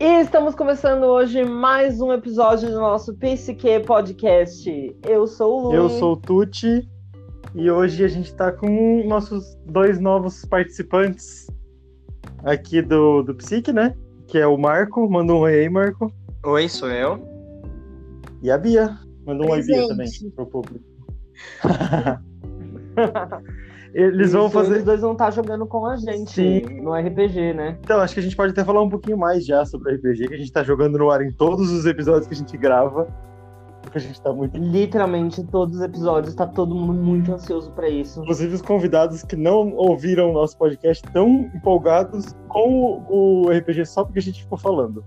[0.00, 4.96] E estamos começando hoje mais um episódio do nosso PCQ Podcast.
[5.06, 5.74] Eu sou o Lu.
[5.74, 6.88] Eu sou o Tuti
[7.54, 11.48] e hoje a gente está com nossos dois novos participantes
[12.42, 13.94] aqui do, do Psique, né?
[14.26, 15.06] Que é o Marco.
[15.06, 16.10] Manda um oi aí, Marco.
[16.46, 17.22] Oi, sou eu.
[18.42, 18.98] E a Bia.
[19.26, 20.30] Manda um oi, Bia, também, Presente.
[20.30, 20.84] pro público.
[23.92, 24.74] Eles vão Isso, fazer.
[24.74, 26.80] Eles dois vão estar jogando com a gente Sim.
[26.82, 27.78] no RPG, né?
[27.82, 30.34] Então, acho que a gente pode até falar um pouquinho mais já sobre RPG, que
[30.34, 33.08] a gente tá jogando no ar em todos os episódios que a gente grava.
[33.82, 34.58] Porque a gente tá muito.
[34.58, 38.20] Literalmente, todos os episódios, tá todo mundo muito ansioso pra isso.
[38.20, 43.86] Inclusive, os convidados que não ouviram o nosso podcast estão empolgados com o o RPG
[43.86, 45.04] só porque a gente ficou falando.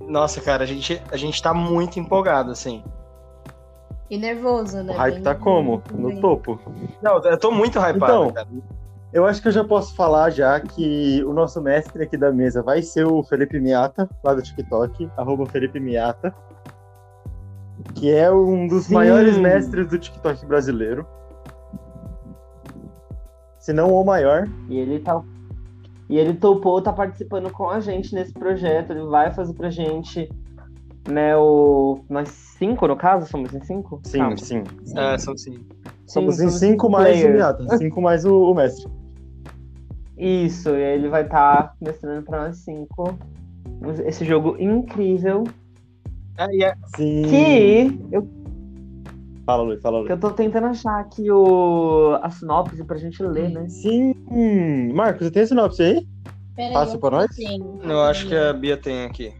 [0.00, 2.82] Nossa, cara, a gente, a gente tá muito empolgado, assim.
[4.12, 4.92] E nervoso, né?
[4.92, 5.82] O hype Bem- tá como?
[5.94, 6.60] No topo.
[7.00, 8.46] Não, eu tô muito hypado, Então, cara.
[9.10, 12.62] Eu acho que eu já posso falar já que o nosso mestre aqui da mesa
[12.62, 16.34] vai ser o Felipe Miata, lá do TikTok, arroba Felipe Miata,
[17.94, 18.94] que é um dos Sim.
[18.94, 21.06] maiores mestres do TikTok brasileiro.
[23.58, 24.46] Se não o maior.
[24.68, 25.22] E ele tá.
[26.10, 28.90] E ele topou, tá participando com a gente nesse projeto.
[28.90, 30.30] Ele vai fazer pra gente,
[31.08, 32.04] né, o.
[32.08, 33.26] Nós cinco, no caso?
[33.30, 34.00] Somos em cinco?
[34.04, 34.36] Sim, Calma.
[34.36, 34.62] sim.
[34.96, 35.58] É, são sim.
[36.06, 37.28] Somos em somos cinco mais o.
[37.28, 38.90] Miata, cinco mais o, o mestre.
[40.16, 43.18] Isso, e aí ele vai estar mestrando pra nós cinco.
[44.06, 45.44] Esse jogo incrível.
[46.38, 47.22] É, e é- Sim.
[47.28, 48.28] Que eu,
[49.44, 50.06] Fala, Luiz, fala, Luiz.
[50.06, 53.68] que eu tô tentando achar aqui o, a sinopse pra gente ler, né?
[53.68, 54.14] Sim.
[54.94, 56.06] Marcos, você tem a sinopse aí?
[56.54, 57.26] Pera Passa pra nós?
[57.34, 57.80] tenho.
[57.82, 59.32] eu acho que a Bia tem aqui.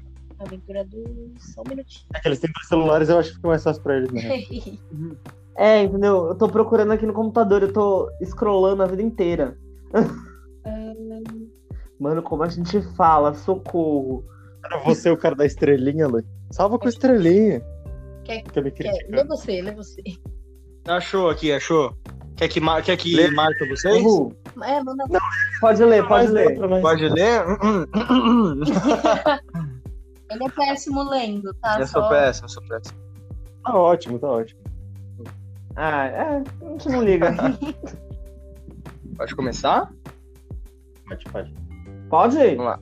[0.44, 1.32] Aventura do.
[1.38, 2.04] Só um minutinho.
[2.14, 4.22] É que eles têm dois celulares, eu acho que fica mais fácil pra eles, né?
[5.54, 6.28] É, entendeu?
[6.28, 9.58] Eu tô procurando aqui no computador, eu tô scrollando a vida inteira.
[12.00, 14.24] Mano, como a gente fala, socorro.
[14.64, 16.24] Era você o cara da estrelinha, Luiz.
[16.50, 17.62] Salva com estrelinha.
[18.24, 19.06] Quer- Quer me Quer-?
[19.10, 20.02] Lê você, lê você.
[20.88, 21.94] Achou aqui, achou?
[22.36, 22.82] Quer que, mar...
[22.82, 23.30] Quer que Lê.
[23.30, 24.02] marque vocês?
[24.02, 24.34] Uhul.
[24.62, 25.04] É, manda.
[25.60, 26.58] Pode ler, pode ler.
[26.58, 27.44] mas- Pode ler?
[30.32, 31.78] Ele é péssimo lendo, tá?
[31.80, 32.98] eu sou Só- péssimo, eu sou péssimo.
[33.64, 34.60] Tá ótimo, tá ótimo.
[35.76, 37.30] Ah, é, a gente não liga.
[39.16, 39.92] Pode começar?
[41.06, 41.54] Pode, pode.
[42.08, 42.36] Pode?
[42.36, 42.80] Vamos lá.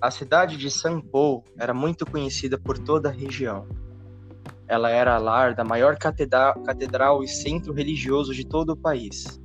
[0.00, 3.66] A cidade de Saint-Paul era muito conhecida por toda a região.
[4.66, 9.38] Ela era a lar da maior catedra- catedral e centro religioso de todo o país.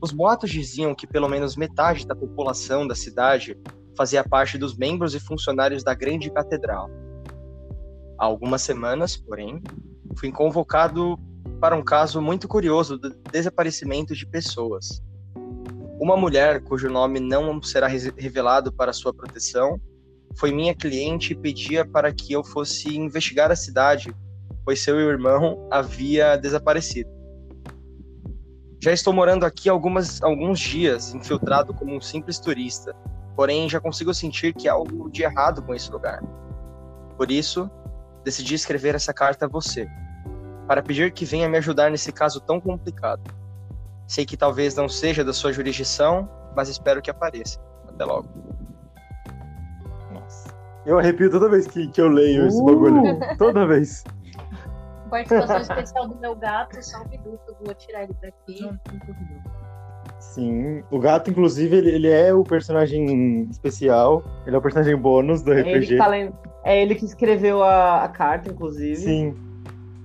[0.00, 3.56] Os boatos diziam que pelo menos metade da população da cidade
[3.96, 6.90] fazia parte dos membros e funcionários da grande catedral.
[8.18, 9.62] Há algumas semanas, porém,
[10.16, 11.18] fui convocado
[11.60, 15.02] para um caso muito curioso do desaparecimento de pessoas.
[16.00, 19.80] Uma mulher, cujo nome não será re- revelado para sua proteção,
[20.34, 24.14] foi minha cliente e pedia para que eu fosse investigar a cidade,
[24.64, 27.10] pois seu irmão havia desaparecido.
[28.80, 32.96] Já estou morando aqui algumas, alguns dias, infiltrado como um simples turista,
[33.36, 36.22] porém já consigo sentir que há algo de errado com esse lugar.
[37.16, 37.70] Por isso,
[38.24, 39.88] decidi escrever essa carta a você,
[40.66, 43.22] para pedir que venha me ajudar nesse caso tão complicado.
[44.06, 47.60] Sei que talvez não seja da sua jurisdição, mas espero que apareça.
[47.88, 48.28] Até logo.
[50.12, 50.54] Nossa.
[50.84, 52.64] Eu arrepio toda vez que, que eu leio esse Uh.
[52.64, 53.36] bagulho.
[53.38, 54.04] Toda vez.
[55.10, 58.70] Participação especial do meu gato, só um minuto, vou tirar ele daqui.
[60.22, 60.82] Sim.
[60.90, 64.24] O gato, inclusive, ele, ele é o personagem especial.
[64.46, 65.86] Ele é o personagem bônus do É ele, RPG.
[65.88, 66.34] que tá lendo-
[66.64, 68.96] é ele que escreveu a, a carta, inclusive.
[68.96, 69.34] Sim.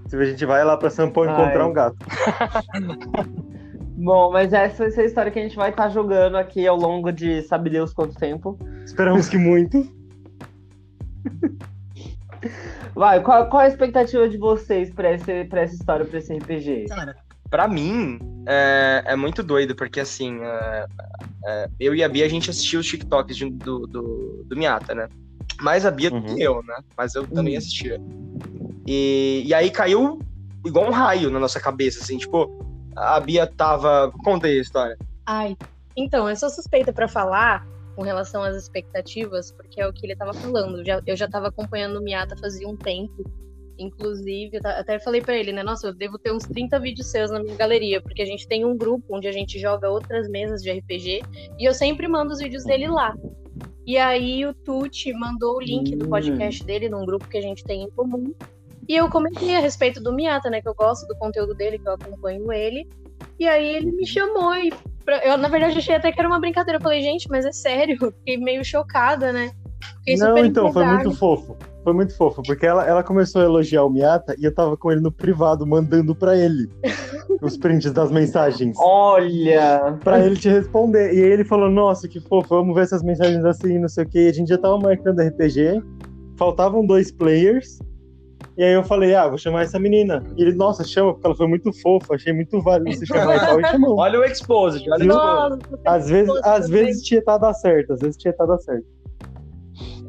[0.07, 1.97] Se a gente vai lá pra São Paulo encontrar um gato.
[4.00, 6.75] Bom, mas essa vai ser a história que a gente vai estar jogando aqui ao
[6.77, 8.57] longo de sabe Deus quanto tempo.
[8.85, 9.88] Esperamos que muito.
[12.95, 16.85] Vai, qual, qual a expectativa de vocês pra, esse, pra essa história, pra esse RPG?
[16.89, 17.16] Cara,
[17.49, 20.85] pra mim, é, é muito doido, porque assim, é,
[21.45, 24.94] é, eu e a Bia, a gente assistiu os TikToks de- do, do, do Miata,
[24.94, 25.07] né?
[25.61, 26.35] Mais a Bia do Uhum.
[26.35, 26.75] que eu, né?
[26.97, 27.57] Mas eu também Uhum.
[27.59, 27.99] assistia.
[28.88, 30.21] E, e aí caiu
[30.65, 32.47] igual um raio na nossa cabeça, assim, tipo,
[32.95, 34.11] a Bia tava.
[34.23, 34.97] Conta aí a história.
[35.25, 35.55] Ai,
[35.95, 37.65] então, eu sou suspeita pra falar
[37.95, 40.85] com relação às expectativas, porque é o que ele tava falando.
[40.85, 43.25] Já- eu já tava acompanhando o Miata fazia um tempo.
[43.79, 45.63] Inclusive, até falei pra ele, né?
[45.63, 48.65] Nossa, eu devo ter uns 30 vídeos seus na minha galeria, porque a gente tem
[48.65, 51.21] um grupo onde a gente joga outras mesas de RPG
[51.59, 53.13] e eu sempre mando os vídeos dele lá.
[53.85, 56.09] E aí o Tuti mandou o link do Hum.
[56.09, 58.33] podcast dele num grupo que a gente tem em comum.
[58.89, 60.62] E eu comentei a respeito do Miata, né?
[60.62, 62.88] Que eu gosto do conteúdo dele, que eu acompanho ele.
[63.39, 64.71] E aí ele me chamou e
[65.06, 66.77] pra- eu, na verdade, achei até que era uma brincadeira.
[66.79, 69.51] Eu falei, gente, mas é sério, fiquei meio chocada, né?
[70.00, 71.56] fiquei Não, então, foi muito fofo.
[71.88, 74.92] Foi muito fofo, porque ela, ela começou a elogiar o Miata e eu tava com
[74.92, 76.69] ele no privado, mandando pra ele
[77.42, 78.75] os prints das mensagens.
[78.78, 79.98] Olha!
[80.04, 81.13] Pra ele te responder.
[81.13, 84.10] E aí ele falou, nossa, que fofo, vamos ver essas mensagens assim, não sei o
[84.10, 84.19] que.
[84.19, 85.81] E a gente já tava marcando RPG,
[86.36, 87.80] faltavam dois players.
[88.57, 90.22] E aí eu falei, ah, vou chamar essa menina.
[90.36, 93.39] E ele, nossa, chama, porque ela foi muito fofa, achei muito válido você chamar e
[93.39, 93.98] tal, e chamou.
[93.98, 95.80] Olha o Exposed, olha o Exposed.
[95.86, 98.86] Às vezes, às vezes tinha tá dar certo, às vezes tinha tá dar certo.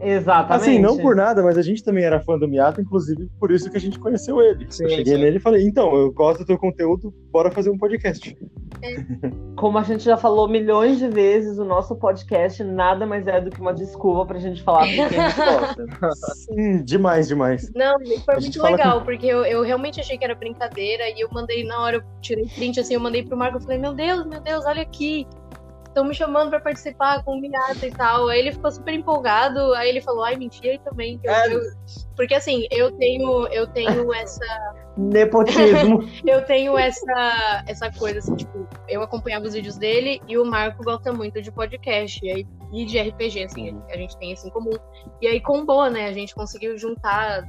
[0.01, 0.63] Exatamente.
[0.63, 3.71] Assim, não por nada, mas a gente também era fã do Miata, inclusive por isso
[3.71, 4.67] que a gente conheceu ele.
[4.71, 5.21] Sim, eu cheguei sim.
[5.21, 8.37] nele e falei, então, eu gosto do teu conteúdo, bora fazer um podcast.
[9.57, 13.51] Como a gente já falou milhões de vezes, o nosso podcast nada mais é do
[13.51, 15.37] que uma desculpa pra gente falar com quem a gente
[16.01, 16.35] gosta.
[16.35, 17.71] Sim, demais, demais.
[17.75, 21.65] Não, foi muito legal, porque eu, eu realmente achei que era brincadeira e eu mandei
[21.65, 24.41] na hora, eu tirei print assim, eu mandei pro Marco, eu falei, meu Deus, meu
[24.41, 25.27] Deus, olha aqui.
[25.89, 28.29] Estão me chamando pra participar com o Miata e tal.
[28.29, 29.75] Aí ele ficou super empolgado.
[29.75, 31.19] Aí ele falou, ai, mentira aí também.
[31.25, 31.55] eu- É.
[31.55, 31.61] eu-
[32.15, 34.45] Porque assim, eu tenho, eu tenho essa.
[34.97, 36.01] Nepotismo.
[36.27, 40.83] Eu tenho essa, essa coisa, assim, tipo, eu acompanhava os vídeos dele e o Marco
[40.83, 44.51] gosta muito de podcast e, aí, e de RPG, assim, a gente tem isso em
[44.51, 44.77] comum.
[45.23, 46.07] E aí combou, né?
[46.09, 47.45] A gente conseguiu juntar.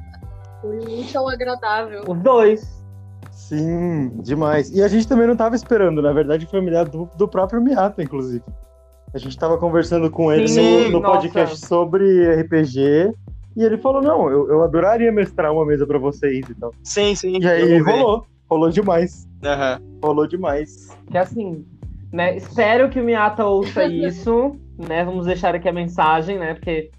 [0.62, 2.04] Foi muito agradável.
[2.08, 2.79] Os dois.
[3.50, 4.70] Sim, demais.
[4.70, 7.60] E a gente também não tava esperando, na verdade foi uma ideia do, do próprio
[7.60, 8.44] Miata, inclusive.
[9.12, 13.12] A gente tava conversando com ele Sim, no, no podcast sobre RPG,
[13.58, 16.72] e ele falou, não, eu, eu adoraria mestrar uma mesa pra vocês e tal.
[16.84, 17.40] Sim, sim.
[17.42, 19.82] E aí rolou, rolou demais, Aham.
[20.04, 20.96] rolou demais.
[21.10, 21.66] Que assim,
[22.14, 22.38] né?
[22.38, 25.04] Espero que o Miata ouça isso, né?
[25.04, 26.54] Vamos deixar aqui a mensagem, né?
[26.54, 26.92] Porque,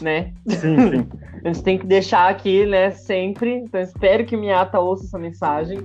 [0.00, 0.32] né?
[0.46, 1.08] Sim, sim.
[1.44, 2.90] A gente tem que deixar aqui, né?
[2.92, 3.56] Sempre.
[3.56, 5.78] Então espero que o Miata ouça essa mensagem.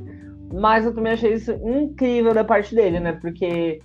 [0.54, 3.14] Mas eu também achei isso incrível da parte dele, né?
[3.14, 3.82] Porque,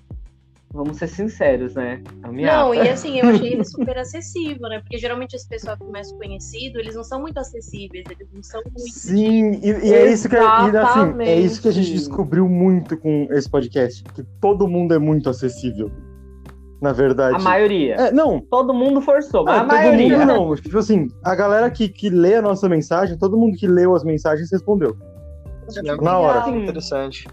[0.71, 2.03] vamos ser sinceros, né?
[2.23, 2.29] É.
[2.31, 4.81] Não, e assim, eu achei ele super acessível, né?
[4.81, 8.63] Porque geralmente esse pessoal que mais conhecido, eles não são muito acessíveis, eles não são
[8.65, 8.81] muito.
[8.81, 12.97] Sim, e, e é isso que, e, assim, é isso que a gente descobriu muito
[12.97, 15.91] com esse podcast, que todo mundo é muito acessível.
[16.83, 17.37] Na verdade.
[17.37, 17.95] A maioria.
[17.95, 20.19] É, não, Todo mundo forçou, mas Ah, a todo maioria.
[20.19, 20.57] mundo não.
[20.57, 24.03] Tipo assim, a galera que, que lê a nossa mensagem, todo mundo que leu as
[24.03, 24.97] mensagens respondeu.
[26.01, 26.43] Na hora.
[26.45, 26.57] Sim.
[26.65, 27.29] Interessante.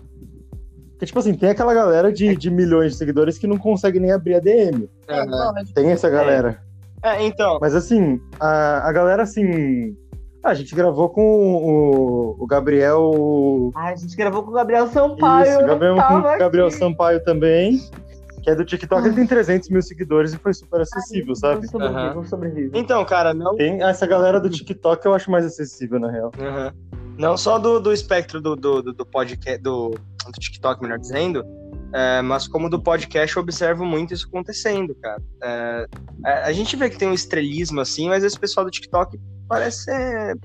[0.91, 4.11] Porque, tipo assim, tem aquela galera de, de milhões de seguidores que não consegue nem
[4.11, 4.87] abrir a DM.
[5.07, 5.73] É, lógico.
[5.73, 6.61] Tem essa galera.
[7.01, 7.57] É, então.
[7.59, 9.95] Mas assim, a, a galera assim.
[10.43, 13.71] ah, a gente gravou com o, o Gabriel.
[13.73, 15.49] Ai, a gente gravou com o Gabriel Sampaio.
[15.57, 16.75] Isso, Gabriel, com o Gabriel aqui.
[16.75, 17.79] Sampaio também.
[18.49, 21.67] Que é do TikTok, ele tem 300 mil seguidores e foi super acessível, sabe?
[22.15, 22.81] Eu sobrevivo, eu.
[22.81, 26.31] Então, cara, não, Tem essa galera do TikTok eu acho mais acessível, na real.
[26.39, 26.73] Aham.
[27.17, 31.43] Não só do, do espectro do, do, do, do podcast, do, do TikTok, melhor dizendo,
[31.93, 35.21] é, mas como do podcast eu observo muito isso acontecendo, cara.
[35.43, 35.85] É,
[36.25, 39.83] é, a gente vê que tem um estrelismo assim, mas esse pessoal do TikTok parece
[39.83, 40.37] ser,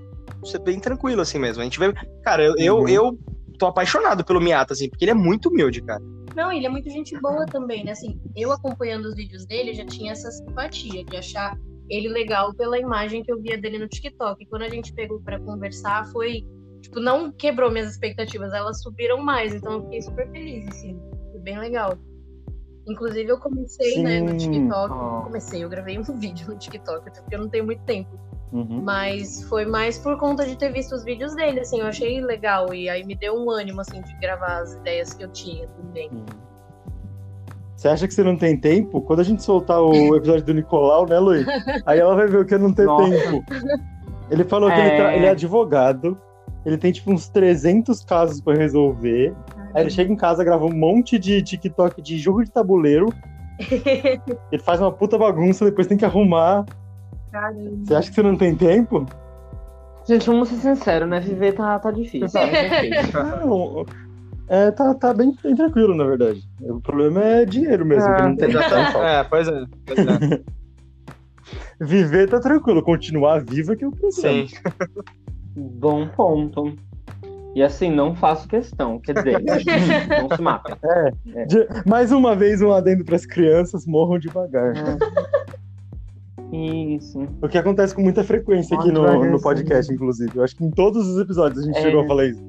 [0.44, 1.62] ser bem tranquilo assim mesmo.
[1.62, 1.92] A gente vê.
[2.22, 2.88] Cara, eu, eu, Uhum.
[2.88, 3.18] eu
[3.58, 6.02] tô apaixonado pelo Miata, assim, porque ele é muito humilde, cara.
[6.34, 7.92] Não, ele é muito gente boa também, né?
[7.92, 11.56] Assim, eu acompanhando os vídeos dele já tinha essa simpatia de achar
[11.88, 14.42] ele legal pela imagem que eu via dele no TikTok.
[14.42, 16.44] E quando a gente pegou pra conversar, foi.
[16.82, 19.54] Tipo, não quebrou minhas expectativas, elas subiram mais.
[19.54, 20.98] Então eu fiquei super feliz, assim.
[21.30, 21.98] Foi bem legal.
[22.86, 24.50] Inclusive, eu comecei, né, no Sim.
[24.50, 24.92] TikTok.
[24.92, 25.22] Ó.
[25.22, 28.10] Comecei, eu gravei um vídeo no TikTok, porque eu não tenho muito tempo.
[28.52, 28.80] Uhum.
[28.82, 32.72] Mas foi mais por conta de ter visto os vídeos dele, assim, eu achei legal.
[32.72, 36.10] E aí me deu um ânimo, assim, de gravar as ideias que eu tinha também.
[37.76, 39.00] Você acha que você não tem tempo?
[39.02, 41.44] Quando a gente soltar o episódio do Nicolau, né, Luiz?
[41.84, 43.10] Aí ela vai ver o que é não Nossa.
[43.10, 43.44] tempo.
[44.30, 44.96] Ele falou que ele, É.
[44.96, 46.16] tra- ele é advogado,
[46.64, 49.34] ele tem tipo uns 300 casos pra resolver.
[49.74, 53.12] Aí ele chega em casa, grava um monte de TikTok de jogo de tabuleiro.
[54.50, 56.64] ele faz uma puta bagunça, depois tem que arrumar.
[57.34, 57.84] Caramba.
[57.84, 59.04] Você acha que você não tem tempo?
[60.06, 61.18] Gente, vamos ser sinceros, né?
[61.18, 62.28] Viver tá, tá difícil.
[62.32, 62.52] mas
[63.02, 63.12] enfim.
[63.44, 63.84] Não.
[64.46, 66.42] É, tá, tá bem, bem tranquilo, na verdade.
[66.60, 68.98] O problema é dinheiro mesmo, que não tem falta.
[69.02, 69.64] É, pois é.
[69.84, 70.42] Pois é.
[71.84, 74.12] Viver tá tranquilo, continuar vivo é que é o problema.
[74.12, 74.46] Sim.
[75.56, 76.72] Bom ponto.
[77.56, 79.00] E assim, não faço questão.
[79.00, 79.42] Quer dizer,
[80.22, 80.78] não se mata.
[81.48, 84.72] De- mais uma vez, um adendo pras crianças, morram devagar.
[86.96, 87.18] Isso.
[87.42, 90.30] O que acontece com muita frequência aqui no, no podcast, inclusive.
[90.36, 91.82] Eu acho que em todos os episódios a gente É.
[91.82, 92.42] chegou a falar isso.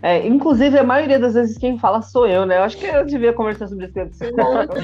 [0.00, 2.58] É, inclusive, a maioria das vezes quem fala sou eu, né?
[2.58, 4.74] Eu acho que eu devia conversar sobre isso com a psicóloga.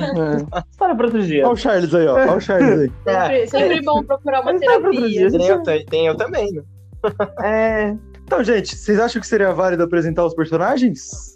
[0.71, 1.45] História para outro dia.
[1.45, 2.15] Olha o Charles aí, ó.
[2.15, 2.93] Olha o Charles aí.
[3.07, 5.31] Sempre, sempre bom procurar uma Mas pra terapia.
[5.31, 6.63] Tem eu, tem- tem eu também, né?
[7.43, 11.34] É, Então, gente, vocês acham que seria válido apresentar os personagens?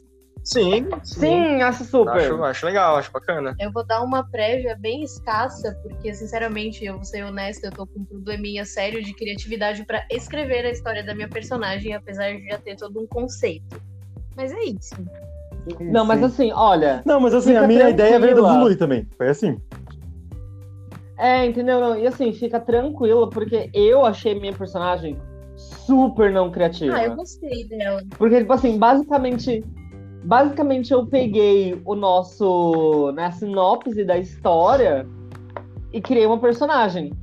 [0.48, 2.16] Sim, Sim, acho super.
[2.16, 3.54] Acho, acho legal, acho bacana.
[3.60, 7.86] Eu vou dar uma prévia bem escassa, porque, sinceramente, eu vou ser honesta, eu tô
[7.86, 12.46] com um probleminha sério de criatividade pra escrever a história da minha personagem, apesar de
[12.46, 13.78] já ter todo um conceito.
[14.34, 14.94] Mas é isso.
[15.82, 17.02] Não, mas assim, olha.
[17.04, 18.48] Não, mas assim, a minha ideia veio do.
[18.58, 19.06] Lui também.
[19.18, 19.60] Foi assim.
[21.18, 21.78] É, entendeu?
[21.78, 25.20] Não, E assim, fica tranquilo, porque eu achei minha personagem
[25.58, 26.94] super não criativa.
[26.96, 28.02] Ah, eu gostei dela.
[28.16, 29.62] Porque, tipo assim, basicamente.
[30.28, 33.10] Basicamente eu peguei o nosso.
[33.12, 35.06] Né, sinopse da história
[35.90, 37.14] e criei uma personagem.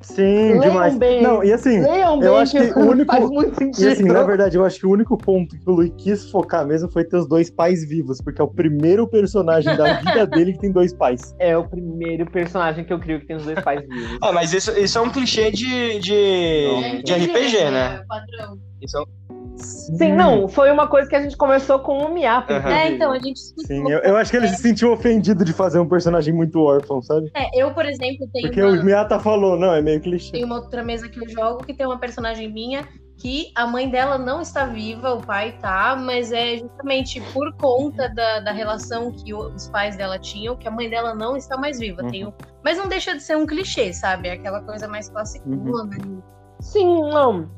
[0.00, 0.96] Sim, Leiam demais.
[0.96, 1.20] bem.
[1.22, 3.88] Não, e assim, Leiam bem eu acho que o único- faz muito E sentido.
[3.90, 6.88] assim, na verdade, eu acho que o único ponto que o Lui quis focar mesmo
[6.90, 10.60] foi ter os dois pais vivos, porque é o primeiro personagem da vida dele que
[10.60, 11.34] tem dois pais.
[11.38, 14.16] É o primeiro personagem que eu crio que tem os dois pais vivos.
[14.22, 18.02] Ah, mas isso, isso é um clichê de, de, de RPG, né?
[18.08, 18.58] Padrão.
[18.80, 22.54] Isso é um- Sim, não, foi uma coisa que a gente começou com o Miata.
[22.56, 22.60] Aham.
[22.68, 22.92] inclusive.
[22.92, 23.40] É, então, a gente.
[23.66, 27.00] Sim, eu, eu acho que ele se sentiu ofendido de fazer um personagem muito órfão,
[27.00, 27.30] sabe?
[27.34, 28.80] É, eu, por exemplo, tenho Porque uma...
[28.80, 30.32] o Miata falou, não, é meio clichê.
[30.32, 32.86] Tem uma outra mesa que eu jogo que tem uma personagem minha
[33.18, 38.08] que a mãe dela não está viva, o pai tá, mas é justamente por conta
[38.10, 41.78] da, da relação que os pais dela tinham que a mãe dela não está mais
[41.78, 42.02] viva.
[42.02, 42.10] Uhum.
[42.10, 42.32] Tem um-
[42.62, 44.28] mas não deixa de ser um clichê, sabe?
[44.28, 45.48] É Aquela coisa mais clássica.
[45.48, 46.20] Uhum.
[46.60, 47.48] Sim, não.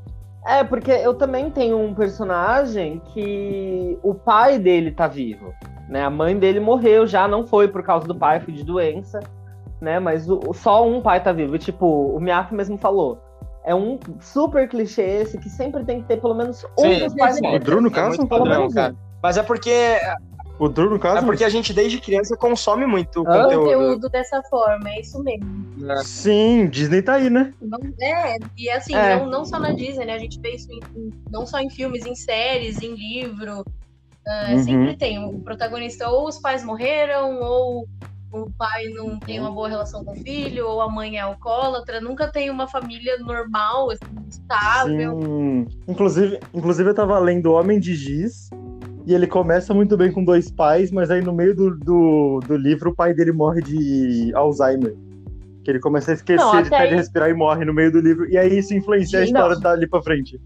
[0.47, 5.53] É, porque eu também tenho um personagem que o pai dele tá vivo,
[5.89, 6.05] né?
[6.05, 9.21] A mãe dele morreu já, não foi por causa do pai, foi de doença,
[9.81, 9.99] né?
[9.99, 11.57] Mas o- o- só um pai tá vivo.
[11.57, 13.19] E, tipo, o Miyako mesmo falou.
[13.65, 16.99] É um super clichê esse que sempre tem que ter pelo menos um Sim.
[17.01, 17.61] dos pais mortos.
[17.67, 18.09] Drew, no é caso?
[18.17, 18.95] muito Pelo padrão, cara.
[19.23, 19.99] Mas é porque,
[20.59, 21.19] O Drew, no caso?
[21.19, 23.43] é porque a gente desde criança consome muito Hã?
[23.45, 23.65] conteúdo.
[23.65, 25.47] Conteúdo dessa forma, é isso mesmo.
[25.77, 25.97] né?
[26.05, 27.55] Sim, Disney tá aí, né?
[27.63, 29.17] Não, é, e assim, É.
[29.17, 30.15] Não, não só na Disney, né?
[30.15, 33.65] A gente vê isso em- em- não só em filmes, em séries, em livro.
[34.27, 34.59] Ah, Uhum.
[34.65, 35.25] Sempre tem.
[35.25, 37.87] O protagonista, ou os pais morreram, ou
[38.31, 41.99] o pai não tem uma boa relação com o filho, ou a mãe é alcoólatra.
[42.01, 45.19] Nunca tem uma família normal, assim, estável.
[45.23, 45.67] Sim.
[45.89, 48.51] Inclusive, inclusive, eu tava lendo Homem de Giz,
[49.09, 52.57] e ele começa muito bem com dois pais, mas aí no meio do, do, do
[52.57, 54.95] livro o pai dele morre de Alzheimer.
[55.65, 57.73] Que ele começa a esquecer Não, de até parar de aí- respirar e morre no
[57.73, 58.29] meio do livro.
[58.31, 59.27] E aí isso influencia a Não.
[59.27, 60.39] história dali pra frente.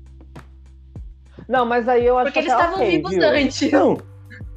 [1.48, 3.28] Não, mas aí eu acho Porque eles até estavam ok, vivos viu?
[3.28, 3.72] antes.
[3.72, 3.98] Não,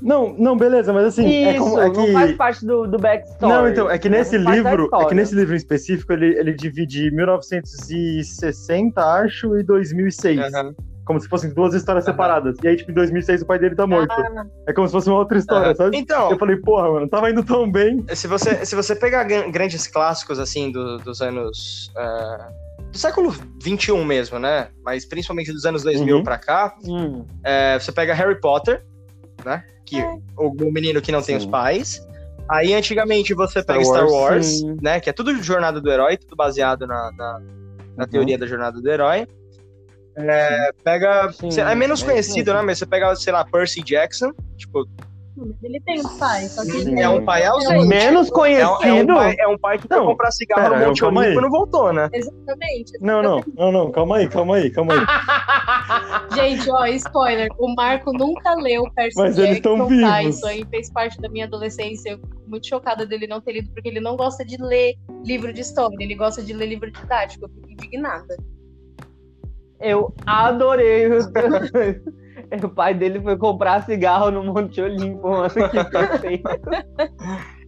[0.02, 2.38] não, não, beleza, mas assim, Isso, é, como, é não faz que.
[2.38, 3.52] parte do, do backstory.
[3.54, 6.54] Não, então, é que nesse Não livro, é que nesse livro em específico, ele, ele
[6.54, 10.40] divide 1960, acho, e 2006.
[10.54, 10.76] Aham.
[11.06, 12.14] Como se fossem duas histórias Aham.
[12.14, 12.58] separadas.
[12.64, 14.14] E aí, tipo, em 2006 o pai dele tá morto.
[14.68, 15.76] É como se fosse uma outra história, Aham.
[15.76, 15.98] sabe?
[15.98, 18.04] Então, Eu falei, porra, mano, tava indo tão bem.
[18.14, 21.92] se você, se você pegar gran- grandes clássicos, assim, do- dos anos...
[21.96, 22.50] ah,
[22.92, 24.70] do século XXI mesmo, né?
[24.84, 26.24] Mas principalmente dos anos 2000 Uhum.
[26.24, 26.74] pra cá,
[27.44, 28.84] é, você pega Harry Potter,
[29.46, 29.64] né?
[29.86, 30.08] Que, É.
[30.38, 31.46] o, o menino que não tem Sim.
[31.46, 32.02] os pais.
[32.50, 35.00] Aí, antigamente, você Star pega Star Wars, né?
[35.00, 37.40] Que é tudo jornada do herói, tudo baseado na, na,
[37.98, 38.10] na Uhum.
[38.10, 39.28] teoria da jornada do herói.
[40.18, 41.32] É, pega.
[41.34, 42.62] Sim, sei lá, é menos é conhecido, isso né?
[42.62, 44.32] Mas você pega, sei lá, Percy Jackson.
[44.58, 44.86] Tipo,
[45.62, 46.92] Ele tem um pai, só que Sim.
[46.92, 47.86] ele é um pai ausente.
[47.88, 49.14] Menos É, um- é um conhecido.
[49.16, 51.04] pai, é um pai que foi Não, comprar cigarro pera, no Monte.
[51.04, 52.10] Olimpo e não voltou, né?
[52.14, 52.94] Exatamente.
[53.02, 55.00] Não, não, não, não, calma aí, calma aí, calma aí.
[56.36, 57.50] Gente, ó, spoiler.
[57.60, 60.20] O Marco nunca leu Percy Mas eles Jackson, tão tá?
[60.20, 60.36] vivos.
[60.38, 62.12] Isso aí fez parte da minha adolescência.
[62.12, 64.96] Eu fico muito chocada dele não ter lido, porque ele não gosta de ler
[65.26, 65.96] livro de história.
[66.00, 67.44] Ele gosta de ler livro didático.
[67.46, 68.38] Eu fico indignada.
[69.80, 71.08] Eu adorei.
[71.08, 71.20] o-
[72.66, 75.50] o pai dele foi comprar cigarro no Monte Olimpo, mano.
[75.50, 76.50] Que perfeito.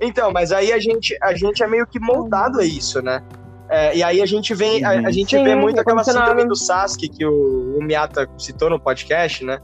[0.02, 3.22] Então, mas aí a gente, a gente é meio que moldado a isso, né?
[3.70, 6.56] É, e aí a gente vem, a, a gente Sim, vê muito aquela síndrome do
[6.56, 9.60] Sasuke que o, o Miata citou no podcast, né?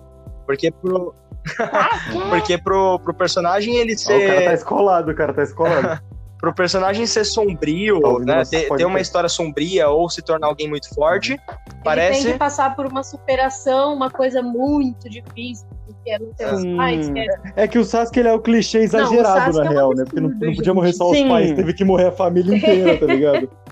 [0.45, 1.15] Porque pro,
[2.29, 6.01] porque pro, pro personagem ele Ó, o cara tá ser, escolado, o cara tá escolado.
[6.43, 8.43] pro personagem ser sombrio, né?
[8.43, 12.37] Ter, ter uma história sombria ou se tornar alguém muito forte, Ele tem parece que
[12.37, 15.65] passar por uma superação, uma coisa muito difícil,
[16.03, 16.75] que é não ter os Sim.
[16.75, 19.73] pais, que é É que o Sasuke ele é o clichê exagerado, Sasuke na é
[19.73, 20.03] real, né?
[20.03, 23.05] Porque não, não podia morrer só os pais, teve que morrer a família inteira, tá
[23.05, 23.49] ligado?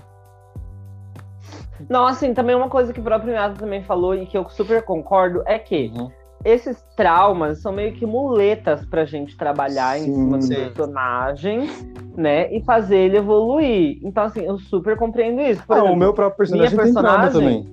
[1.90, 4.82] Não, assim, também uma coisa que o próprio Miyato também falou e que eu super
[4.82, 5.92] concordo é que
[6.44, 10.14] esses traumas são meio que muletas pra gente trabalhar em Sim.
[10.14, 10.54] cima do Sim.
[10.54, 11.70] personagem,
[12.16, 12.52] né?
[12.54, 13.98] E fazer ele evoluir.
[14.02, 15.62] Então, assim, eu super compreendo isso.
[15.66, 17.64] Por Ah, o exemplo, meu próprio personagem minha tem personagem- também.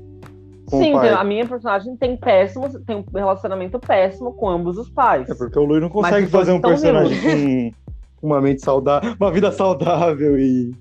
[0.70, 4.78] com o Sim, tem- a minha personagem tem péssimos, tem um relacionamento péssimo com ambos
[4.78, 5.28] os pais.
[5.30, 7.74] É porque o Lui não consegue fazer um personagem
[8.22, 10.72] com uma mente saudável, uma vida saudável e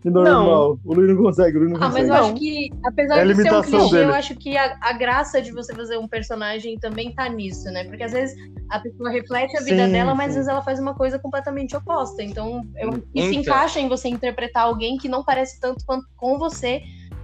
[0.00, 0.78] Que normal.
[0.84, 2.08] O Luiz não consegue, o Luiz não Ah, mas consegue.
[2.10, 2.24] eu Não.
[2.24, 4.10] acho que, apesar É de ser um limitação clichê, dele.
[4.10, 7.82] eu acho que a, a graça de você fazer um personagem também tá nisso, né?
[7.84, 8.36] Porque às vezes
[8.70, 10.30] a pessoa reflete a vida Sim, dela, mas sim.
[10.30, 12.22] às vezes ela faz uma coisa completamente oposta.
[12.22, 13.32] Então, eu, se Então.
[13.32, 16.80] encaixa em você interpretar alguém que não parece tanto quanto com você,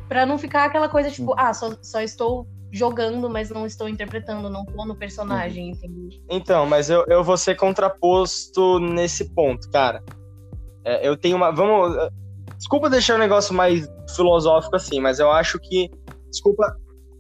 [0.09, 4.51] pra não ficar aquela coisa tipo, ah, só, só estou jogando, mas não estou interpretando,
[4.51, 6.09] não tô no personagem, entendeu?
[6.29, 10.03] Então, mas eu, eu vou ser contraposto nesse ponto, cara.
[10.85, 11.53] É, eu tenho uma.
[11.53, 11.97] Vamos.
[12.65, 15.91] Desculpa deixar o negócio mais filosófico assim, mas eu acho que.
[16.31, 16.75] Desculpa,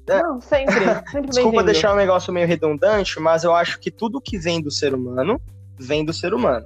[0.08, 0.22] É.
[0.22, 0.74] Não, sempre.
[1.12, 4.70] Sempre desculpa deixar o negócio meio redundante, mas eu acho que tudo que vem do
[4.70, 5.38] ser humano
[5.78, 6.64] vem do ser humano.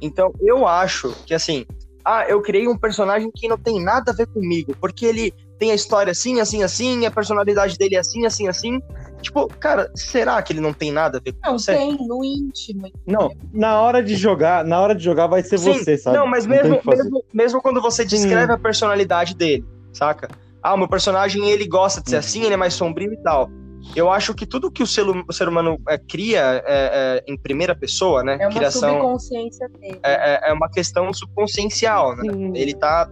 [0.00, 1.66] Então, eu acho que assim.
[2.04, 5.72] Ah, eu criei um personagem que não tem nada a ver comigo, porque ele tem
[5.72, 8.80] a história assim, assim, assim, a personalidade dele é assim, assim, assim.
[9.26, 11.74] Tipo, cara, será que ele não tem nada a ver com Não, você?
[11.76, 12.88] tem, no íntimo.
[13.04, 16.16] Não, na hora de jogar, na hora de jogar vai ser Sim, você, sabe?
[16.16, 20.28] Não, mas tem mesmo, mesmo, mesmo quando você descreve a personalidade dele, saca?
[20.62, 22.20] Ah, o meu personagem ele gosta de ser Uhum.
[22.20, 23.50] assim, ele é mais sombrio e tal.
[23.96, 27.36] Eu acho que tudo que o ser, o ser humano é, cria é, é, em
[27.36, 28.36] primeira pessoa, né?
[28.40, 30.00] É uma Criação subconsciência dele.
[30.04, 32.22] é, é- é uma questão subconsciencial, né?
[32.32, 32.52] Sim.
[32.54, 33.08] Ele tá.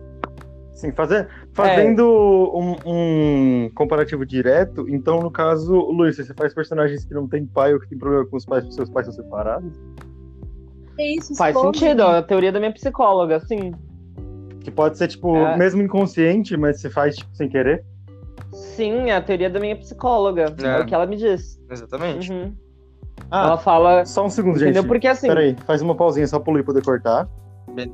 [0.75, 2.04] Sim, fazer, fazendo
[2.54, 7.73] um, um comparativo direto, então, no caso, Luiz, você faz personagens que não tem pai
[7.73, 9.73] ou que tem problema com os pais, porque seus pais são separados?
[10.99, 13.73] É isso, Faz sentido, é a teoria da minha psicóloga, sim.
[14.61, 15.56] Que pode ser, tipo, É.
[15.56, 17.84] mesmo inconsciente, mas você faz, tipo, sem querer?
[18.52, 20.54] Sim, é a teoria da minha psicóloga.
[20.62, 20.80] É, É.
[20.80, 21.61] o que ela me diz.
[21.70, 22.32] Exatamente.
[22.32, 22.52] Uhum.
[23.30, 24.04] Ah, Ela fala.
[24.04, 24.70] só um segundo, gente.
[24.70, 24.84] Entendeu?
[24.87, 25.26] Porque assim.
[25.28, 27.28] Peraí, faz uma pausinha só pro Luiz poder cortar.
[27.73, 27.92] Beleza.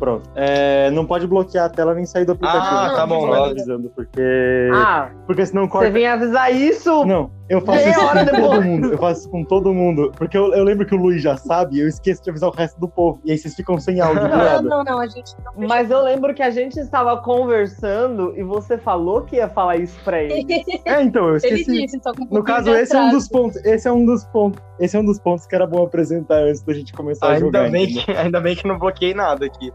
[0.00, 0.28] Pronto.
[0.34, 2.64] É, não pode bloquear a tela nem sair do aplicativo.
[2.64, 3.50] Ah, tá bom, beleza.
[3.50, 4.70] avisando, porque...
[4.72, 5.90] Ah, Porque senão você corta...
[5.90, 7.04] vem avisar isso?
[7.04, 8.64] Não, eu faço Meia isso hora com todo depois.
[8.64, 8.92] mundo.
[8.92, 10.12] Eu faço isso com todo mundo.
[10.16, 12.52] Porque eu, eu lembro que o Luiz já sabe e eu esqueço de avisar o
[12.52, 13.20] resto do povo.
[13.24, 15.66] E aí vocês ficam sem áudio Não, não, não, a gente não.
[15.68, 19.98] Mas eu lembro que a gente estava conversando e você falou que ia falar isso
[20.04, 20.46] pra ele.
[20.86, 21.82] É, então, eu Ele esqueci.
[21.82, 23.56] disse, só com um No caso, esse é um dos pontos.
[23.64, 24.62] Esse é um dos pontos.
[24.78, 27.40] Esse é um dos pontos que era bom apresentar antes da gente começar a Ainda
[27.40, 27.70] jogar.
[27.70, 28.04] bem, entendeu?
[28.04, 29.72] que, ainda bem que não bloqueei nada aqui.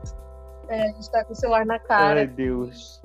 [0.68, 2.22] É, a gente tá com o celular na cara.
[2.22, 3.02] Ai, Deus.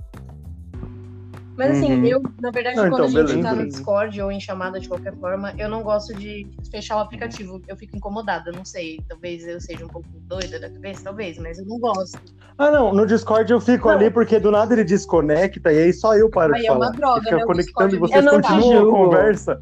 [1.61, 2.07] Mas assim, Uhum.
[2.07, 3.49] eu, na verdade, Não, quando então, a gente beleza.
[3.49, 7.01] tá no Discord ou em chamada de qualquer forma, eu não gosto de fechar o
[7.01, 7.61] aplicativo.
[7.69, 8.99] Eu fico incomodada, não sei.
[9.07, 12.19] Talvez eu seja um pouco doida da cabeça, talvez, mas eu não gosto.
[12.57, 12.95] Ah, não.
[12.95, 13.95] No Discord eu fico Não.
[13.95, 16.87] ali porque do nada ele desconecta e aí só eu paro Aí de é uma
[16.87, 16.97] falar.
[16.97, 17.45] droga, Ele fica né?
[17.45, 19.61] Conectando e vocês continuam a conversa.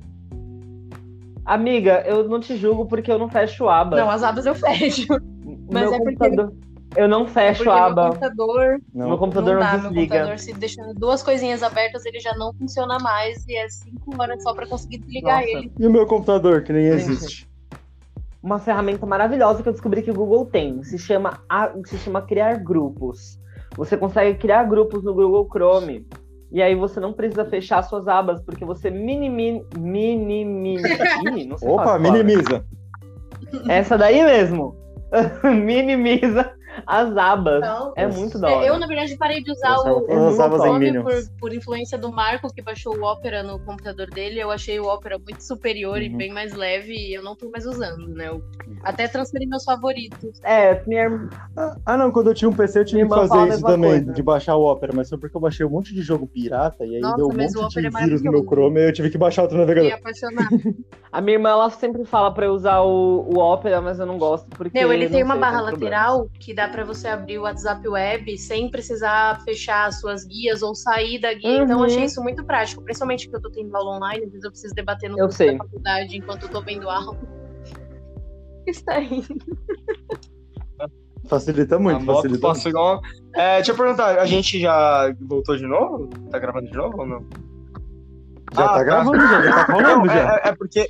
[1.44, 3.96] Amiga, eu não te julgo porque eu não fecho aba.
[3.96, 5.06] Não, as abas eu fecho.
[5.72, 6.52] mas meu é porque- computador.
[6.96, 8.08] Eu não fecho Porque meu aba.
[8.08, 9.08] computador Não.
[9.08, 9.72] Meu computador não não, dá.
[9.78, 10.14] Meu desliga.
[10.16, 13.46] computador, se deixar duas coisinhas abertas, ele já não funciona mais.
[13.46, 15.48] E é cinco horas só pra conseguir desligar Nossa.
[15.50, 15.72] ele.
[15.78, 17.48] E o meu computador, que nem existe.
[18.42, 20.82] Uma ferramenta maravilhosa que eu descobri que o Google tem.
[20.82, 23.38] Se chama, a- se chama criar grupos.
[23.76, 26.06] Você consegue criar grupos no Google Chrome.
[26.50, 30.88] E aí você não precisa fechar suas abas, porque você minimi, minimiza.
[31.36, 32.64] Ih, não sei Opa, minimiza.
[33.68, 34.74] Essa daí mesmo.
[35.44, 36.50] minimiza
[36.86, 37.58] as abas.
[37.58, 38.66] Então, É muito da hora.
[38.66, 41.04] É, eu, na verdade, parei de usar Eu o, o usava as em Chrome Minions.
[41.30, 44.40] por, por influência do Marco, que baixou o Opera no computador dele.
[44.40, 46.16] Eu achei o Opera muito superior e Uhum.
[46.16, 48.28] bem mais leve e eu não tô mais usando, né?
[48.28, 48.42] Eu
[48.82, 50.38] até transferi meus favoritos.
[50.42, 51.08] É, minha,
[51.56, 53.90] Ah, Ah, não, quando eu tinha um PC eu tive Minha que fazer isso também,
[53.90, 54.12] coisa.
[54.12, 56.94] de baixar o Opera, mas foi porque eu baixei um monte de jogo pirata e
[56.96, 58.44] aí Nossa, deu um mas o monte de é vírus no meu.
[58.44, 59.98] Chrome e eu tive que baixar outro Fiquei navegador.
[61.10, 64.18] a minha irmã ela sempre fala pra eu usar o, o Opera, mas eu não
[64.18, 64.78] gosto porque.
[64.78, 68.36] Meu, ele não tem uma barra lateral que dá pra você abrir o WhatsApp Web
[68.38, 71.62] sem precisar fechar as suas guias ou sair da guia.
[71.62, 71.84] Então, Uhum.
[71.84, 72.82] eu achei isso muito prático.
[72.82, 75.36] Principalmente que eu tô tendo aula online, às vezes eu preciso debater no Eu curso
[75.38, 75.52] sei.
[75.52, 77.16] da faculdade enquanto eu tô vendo aula.
[78.66, 79.24] Está aí.
[81.26, 82.54] Facilita muito, A moto facilita muito.
[82.56, 83.00] passou igual.
[83.34, 86.08] É, deixa eu perguntar, a gente já voltou de novo?
[86.30, 87.26] Tá gravando de novo ou não?
[88.54, 88.84] Já Ah, tá tá.
[88.84, 90.34] gravando, já, já tá rolando Não, já.
[90.36, 90.88] é, é porque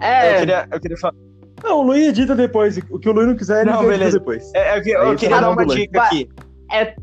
[0.00, 1.14] É, eu, queria, eu queria falar.
[1.62, 2.76] Não, o Luiz edita depois.
[2.90, 4.18] O que o Luiz não quiser, ele Não, edita beleza.
[4.18, 4.50] depois.
[4.54, 6.28] É, é que eu Aí queria dar uma dica aqui.
[6.70, 6.94] É.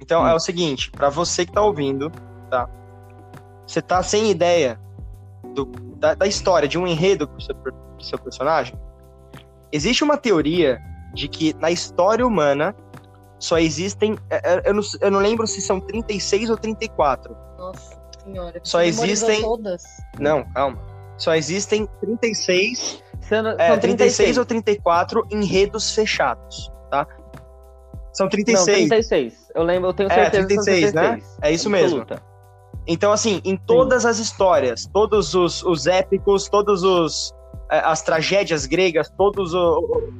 [0.00, 0.26] Então Hum.
[0.26, 2.10] é o seguinte, pra você que tá ouvindo,
[2.50, 2.68] tá?
[3.66, 4.78] Você tá sem ideia
[5.54, 8.74] do- da, da história, de um enredo pro seu, pro seu personagem?
[9.72, 10.80] Existe uma teoria
[11.14, 12.74] de que na história humana
[13.38, 14.18] só existem.
[14.28, 17.36] é, é, Eu não, eu não lembro se são 36 ou 34.
[17.56, 18.60] Nossa senhora.
[18.64, 19.82] Só existem- Todas.
[20.18, 20.78] Não, calma.
[21.16, 27.06] Só existem 36 sendo, É, são 36 ou 34 enredos fechados, tá?
[28.12, 28.66] São 36.
[28.66, 29.34] Não, 36.
[29.54, 31.08] Eu lembro, eu tenho É, certeza que 36, são né?
[31.12, 31.38] 36.
[31.40, 32.00] É isso mesmo.
[32.02, 32.30] Absoluta.
[32.86, 37.32] Então, assim, em todas as histórias, todos os, os épicos, todos os
[37.70, 40.12] é, as tragédias gregas, todos o, o-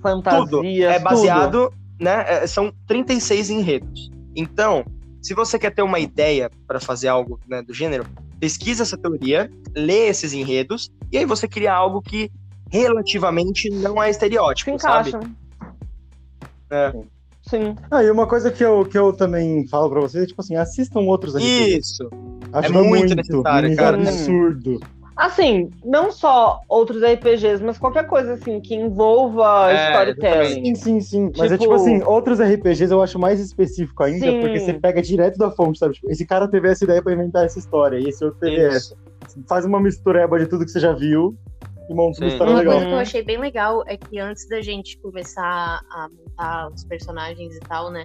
[0.00, 4.10] Fantasias, tudo é baseado né, é, são 36 enredos.
[4.36, 4.84] Então,
[5.20, 8.06] se você quer ter uma ideia para fazer algo né, do gênero,
[8.38, 12.30] pesquisa essa teoria, lê esses enredos, e aí você cria algo que
[12.70, 15.10] relativamente não é estereótipo, sabe?
[15.10, 15.30] encaixa.
[16.70, 16.92] É.
[17.42, 17.74] Sim.
[17.90, 20.56] Ah, e uma coisa que eu, que eu também falo pra vocês é, tipo assim,
[20.56, 21.78] assistam outros RPGs.
[21.78, 22.10] Isso.
[22.52, 23.96] Ajuda é muito muito, necessário, cara.
[23.96, 24.80] absurdo.
[25.18, 30.64] Assim, não só outros RPGs, mas qualquer coisa assim que envolva É, storytelling.
[30.64, 31.32] Sim, sim, sim.
[31.36, 34.40] Mas é Tipo- tipo assim, outros RPGs eu acho mais específico ainda, Sim.
[34.40, 35.94] porque você pega direto da fonte, sabe?
[35.94, 38.94] Tipo, esse cara teve essa ideia pra inventar essa história, e esse outro teve essa.
[39.48, 41.36] Faz uma mistureba de tudo que você já viu
[41.90, 42.74] e monta uma história Uma legal.
[42.74, 46.84] coisa que eu achei bem legal é que antes da gente começar a montar os
[46.84, 48.04] personagens e tal, né?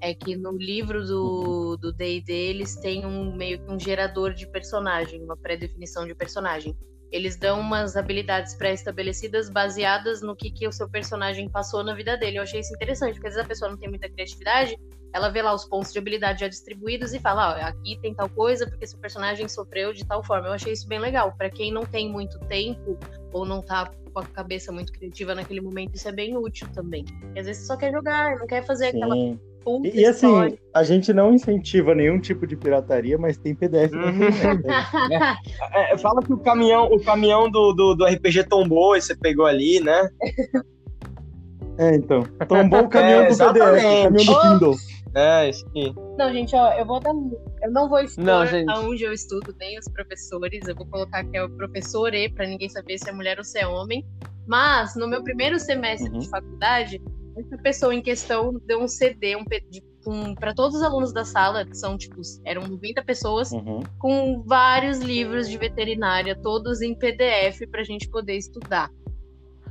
[0.00, 4.46] É que no livro do do D&D eles têm um meio que um gerador de
[4.46, 6.76] personagem, uma pré-definição de personagem.
[7.10, 12.16] Eles dão umas habilidades pré-estabelecidas baseadas no que, que o seu personagem passou na vida
[12.16, 12.38] dele.
[12.38, 14.76] Eu achei isso interessante, porque às vezes a pessoa não tem muita criatividade,
[15.12, 18.28] ela vê lá os pontos de habilidade já distribuídos e fala, ó, aqui tem tal
[18.28, 20.48] coisa porque seu personagem sofreu de tal forma.
[20.48, 21.32] Eu achei isso bem legal.
[21.36, 22.98] Pra quem não tem muito tempo
[23.32, 27.04] ou não tá com a cabeça muito criativa naquele momento, isso é bem útil também.
[27.04, 29.14] Porque às vezes você só quer jogar, não quer fazer aquela
[29.84, 30.58] E, e assim, história.
[30.74, 34.28] a gente não incentiva nenhum tipo de pirataria, mas tem PDF Uhum.
[34.28, 34.64] internet.
[35.74, 39.46] É, fala que o caminhão, o caminhão do, do, do RPG tombou e você pegou
[39.46, 40.08] ali, né?
[41.78, 42.22] É, então.
[42.48, 44.74] Tombou o caminhão É, do PDF, o caminhão do Kindle.
[45.14, 45.94] É, isso aí.
[46.18, 47.12] Não, gente, ó, eu vou dar.
[47.62, 48.68] Eu não vou expor Não, gente.
[48.70, 50.66] aonde eu estudo, nem os professores.
[50.66, 53.44] Eu vou colocar que é o professor E, pra ninguém saber se é mulher ou
[53.44, 54.04] se é homem.
[54.46, 56.18] Mas, no meu primeiro semestre Uhum.
[56.18, 57.00] de faculdade,
[57.38, 59.44] essa pessoa em questão deu um CD um,
[60.06, 63.80] um, para todos os alunos da sala, que são, tipo, eram 90 pessoas, Uhum.
[63.98, 68.90] com vários livros de veterinária, todos em PDF, pra gente poder estudar.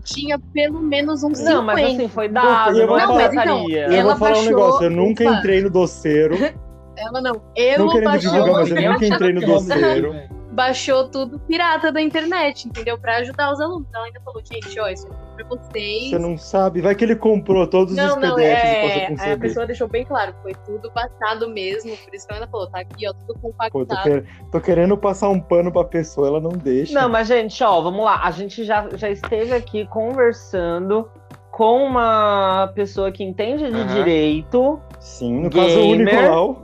[0.04, 1.54] Tinha pelo menos uns 50.
[1.56, 3.80] Não, mas assim, foi dado, eu não vou falar- pirataria.
[3.80, 5.38] E eu Ela vou falar um baixou- negócio, eu nunca Opa.
[5.40, 6.36] entrei no doceiro,
[7.00, 7.34] Ela não.
[7.56, 10.14] Eu não querendo baixou, divulgar, mas eu nunca entrei no doceiro.
[10.58, 12.98] Baixou tudo pirata da internet, entendeu?
[12.98, 13.88] Pra ajudar os alunos.
[13.94, 16.10] Ela ainda falou, gente, ó, isso aqui é pra vocês.
[16.10, 19.34] Você não sabe, vai que ele comprou todos Não, os não, PDFs e é, com
[19.34, 22.68] a pessoa deixou bem claro, foi tudo baixado mesmo, por isso que ela ainda falou,
[22.72, 24.04] tá aqui, ó, tudo Pô, tô, compactado.
[24.04, 27.00] quer- tô querendo passar um pano pra pessoa, ela não deixa.
[27.00, 28.22] Não, mas, gente, ó, vamos lá.
[28.24, 31.08] A gente já, já esteve aqui conversando
[31.52, 33.94] com uma pessoa que entende de Aham.
[33.94, 36.16] direito, Sim, no caso o Gamer.
[36.16, 36.62] Nicolau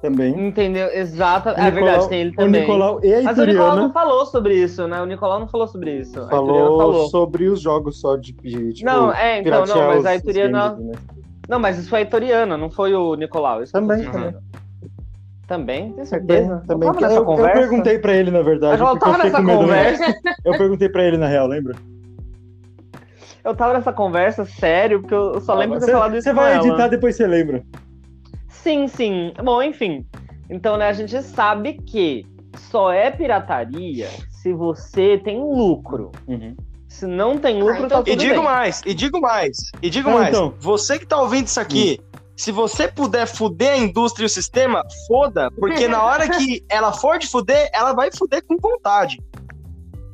[0.00, 0.48] também.
[0.48, 0.88] entendeu?
[0.92, 1.48] Exato.
[1.48, 2.60] O É verdade, Nicolau- tem ele O também.
[2.62, 5.00] Nicolau e a Mas o Nicolau Ituriana não falou sobre isso, né?
[5.02, 6.18] O Nicolau não falou sobre isso.
[6.18, 7.08] Ituriana falou, falou.
[7.08, 10.70] sobre os jogos só de, de tipo, Não, é, então, não, mas a Ituriana.
[10.70, 10.92] games, né?
[11.48, 13.62] Não, mas isso foi a Ituriana, não foi o Nicolau.
[13.72, 14.34] Também, também.
[15.46, 15.86] Também?
[15.86, 16.62] Tem Também, certeza?
[16.66, 16.88] também.
[16.88, 18.80] Eu nessa Eu, eu perguntei pra ele, na verdade.
[18.80, 20.14] Eu tava nessa conversa.
[20.44, 21.74] Eu perguntei pra ele, na real, lembra?
[23.42, 26.54] Eu tava nessa conversa, sério, porque eu só lembro de ter falado isso Você vai
[26.54, 26.64] ela.
[26.66, 27.64] editar, depois você lembra.
[28.62, 29.32] Sim, sim.
[29.42, 30.04] Bom, enfim.
[30.48, 36.10] Então, né, a gente sabe que só é pirataria se você tem lucro.
[36.88, 38.44] Se não tem lucro, então tá E digo bem.
[38.44, 40.28] mais, e digo mais, e digo Ah, mais.
[40.28, 40.54] então.
[40.58, 42.00] Você que tá ouvindo isso aqui,
[42.36, 46.92] se você puder fuder a indústria e o sistema, foda, porque na hora que ela
[46.92, 49.18] for de fuder, ela vai fuder com vontade.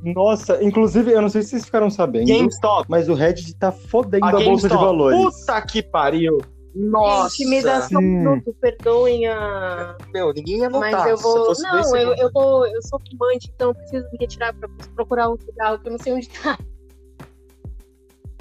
[0.03, 2.85] Nossa, inclusive, eu não sei se vocês ficaram sabendo, GameStop.
[2.89, 5.19] mas o Reddit tá fodendo A a, bolsa de valores.
[5.19, 6.39] Puta que pariu.
[6.77, 7.35] Nossa.
[7.37, 8.05] Gente, me dá só Sim.
[8.05, 9.97] minuto, perdoem a...
[10.13, 10.93] Meu, ninguém ia notar.
[10.93, 11.53] Mas eu se vou...
[11.59, 15.39] Não, eu, eu, vou, eu sou fumante, então eu preciso me retirar pra procurar um
[15.39, 16.59] cigarro, que eu não sei onde tá.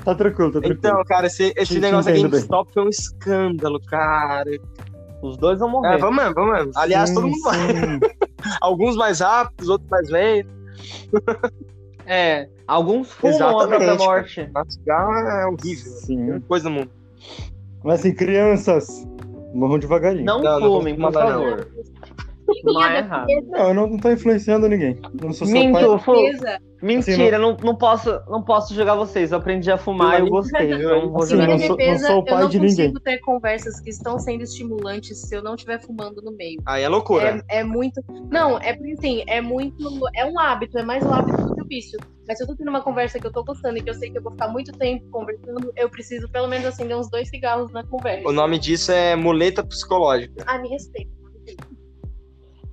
[0.04, 0.78] Tá tranquilo, tá tranquilo.
[0.78, 2.30] Então, cara, esse, esse negócio da bem.
[2.30, 4.52] GameStop foi um escândalo, cara.
[5.22, 5.96] Os dois vão morrer.
[5.96, 6.72] É, vamos mesmo, vamos mesmo.
[6.76, 7.58] Aliás, Sim, todo mundo vai.
[8.62, 10.54] Alguns mais rápidos, outros mais lentos.
[12.08, 14.48] É, alguns fumam a própria morte.
[14.54, 15.92] Mas cigarro é horrível.
[15.92, 16.40] Sim.
[16.42, 16.92] Coisa do mundo.
[17.86, 19.08] Mas assim, crianças,
[19.54, 20.26] morram devagarinho.
[20.26, 21.30] Não, Não, não fumem, vou por não.
[21.30, 21.68] favor.
[21.94, 21.95] Não
[22.48, 23.28] é errado.
[23.48, 25.00] Não, eu não, não tô influenciando ninguém.
[25.04, 26.00] Eu não sou seu Minto, pai.
[26.00, 26.58] fu- Beleza.
[26.82, 29.32] mentira, não, não, posso, não posso julgar vocês.
[29.32, 30.68] Eu aprendi a fumar e eu gostei.
[30.78, 31.68] Não vou Assim, minha não ninguém.
[31.68, 33.02] sou- defesa, sou o pai eu não de consigo ninguém.
[33.04, 36.62] ter conversas que estão sendo estimulantes se eu não estiver fumando no meio.
[36.66, 37.44] Aí é loucura.
[37.50, 38.02] É, é muito.
[38.32, 39.84] Não, é porque assim, é muito.
[40.16, 42.00] É um hábito, é mais um hábito do que o vício.
[42.28, 44.10] Mas se eu tô tendo uma conversa que eu tô gostando e que eu sei
[44.10, 47.72] que eu vou ficar muito tempo conversando, eu preciso pelo menos acender uns dois cigarros
[47.72, 48.28] na conversa.
[48.28, 50.44] O nome disso é muleta psicológica.
[50.48, 51.12] Ah, me respeita.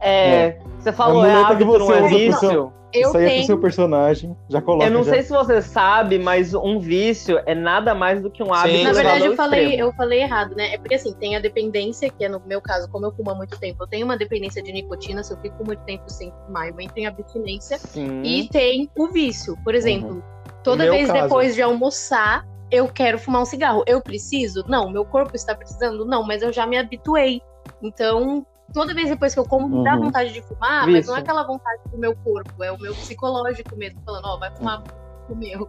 [0.03, 2.39] É, você falou, A é muleta que hábito, não você é vício.
[2.41, 3.47] seu- Eu Isso aí é pro tenho.
[3.47, 4.37] seu personagem.
[4.51, 4.85] Já coloca.
[4.85, 5.13] Eu não já.
[5.13, 8.85] sei se você sabe, mas um vício é nada mais do que um hábito Sim.
[8.85, 9.89] Na verdade, eu falei, extremo.
[9.89, 10.75] eu falei errado, né?
[10.75, 13.35] É porque assim, tem a dependência, que é no meu caso, como eu fumo há
[13.35, 16.69] muito tempo, eu tenho uma dependência de nicotina, se eu fico muito tempo sem fumar,
[16.69, 17.79] eu entro em abstinência.
[17.79, 18.21] Sim.
[18.25, 19.57] E tem o vício.
[19.65, 20.23] Por exemplo,
[20.63, 21.23] toda Meu vez caso.
[21.23, 23.83] depois de almoçar, eu quero fumar um cigarro.
[23.87, 24.67] Eu preciso?
[24.69, 24.91] Não.
[24.91, 26.05] Meu corpo está precisando?
[26.05, 27.41] Não, mas eu já me habituei.
[27.83, 30.03] Então, toda vez depois que eu como, me dá Uhum.
[30.05, 33.77] vontade de fumar, mas não é aquela vontade do meu corpo, é o meu psicológico
[33.77, 34.83] mesmo, falando, ó, vai fumar
[35.29, 35.69] o meu.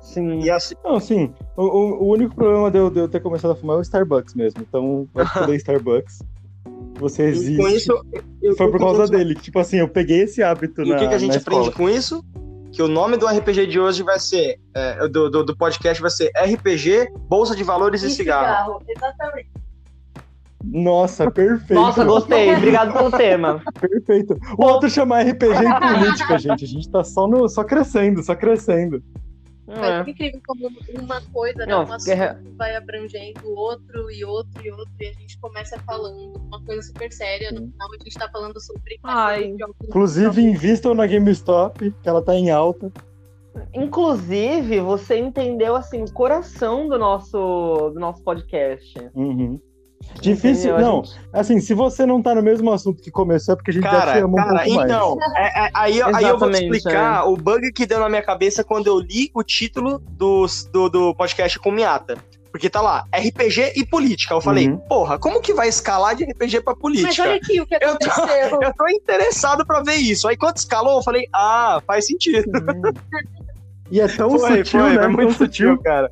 [0.00, 0.40] Sim.
[0.40, 1.32] E assim, Não, sim.
[1.56, 3.82] O, o- o único problema de eu, de eu ter começado a fumar é o
[3.82, 4.60] Starbucks mesmo.
[4.62, 5.24] Então, vai
[5.54, 6.18] foder Starbucks.
[6.98, 7.62] Você e existe.
[7.62, 8.04] com isso.
[8.42, 9.34] eu- Foi por causa eu- dele.
[9.36, 11.88] Tipo assim, eu peguei esse hábito E na o que, que a gente aprende com
[11.88, 12.24] isso?
[12.72, 14.58] Que o nome do RPG de hoje vai ser.
[14.74, 18.80] é, do, do, do podcast vai ser RPG, Bolsa de Valores e, Cigarro.
[18.88, 19.50] Exatamente.
[20.64, 21.74] Nossa, perfeito.
[21.80, 22.54] Nossa, gostei.
[22.54, 23.62] Obrigado pelo tema.
[23.80, 24.38] Perfeito.
[24.58, 26.64] O outro chama RPG e política, gente.
[26.64, 29.02] A gente tá só, no, só crescendo, só crescendo.
[29.66, 29.98] Mas É.
[29.98, 30.68] é incrível como
[31.00, 31.66] uma coisa, né?
[31.66, 36.36] Não, um assunto vai abrangendo outro e outro e outro, e a gente começa falando
[36.36, 37.50] uma coisa super séria.
[37.52, 39.54] No final a gente tá falando sobre Ai.
[39.84, 42.92] Inclusive, invistam na GameStop, que ela tá em alta.
[43.74, 48.94] Inclusive, você entendeu assim o coração do nosso do nosso podcast.
[49.14, 49.60] Uhum.
[50.20, 50.86] Difícil, Entendeu?
[50.86, 51.04] Não.
[51.04, 53.82] gente- Assim, se você não tá no mesmo assunto que começou, é porque a gente
[53.84, 54.84] já te Cara, ama um cara, pouco mais.
[54.90, 58.08] então, é- é- aí, eu- aí eu vou te explicar o bug que deu na
[58.08, 62.16] minha cabeça quando eu li o título do, do, do podcast com Miata.
[62.50, 64.34] Porque tá lá, RPG e política.
[64.34, 64.76] Eu falei, Uhum.
[64.76, 67.22] porra, como que vai escalar de RPG pra Mas política?
[67.22, 68.60] olha aqui o que Eu tô- aconteceu.
[68.62, 70.28] Eu tô interessado pra ver isso.
[70.28, 72.44] Aí quando escalou, eu falei, ah, faz sentido.
[73.90, 74.98] E é tão Foi, sutil, foi, né?
[75.02, 75.70] foi muito sutil.
[75.70, 76.10] sutil, cara.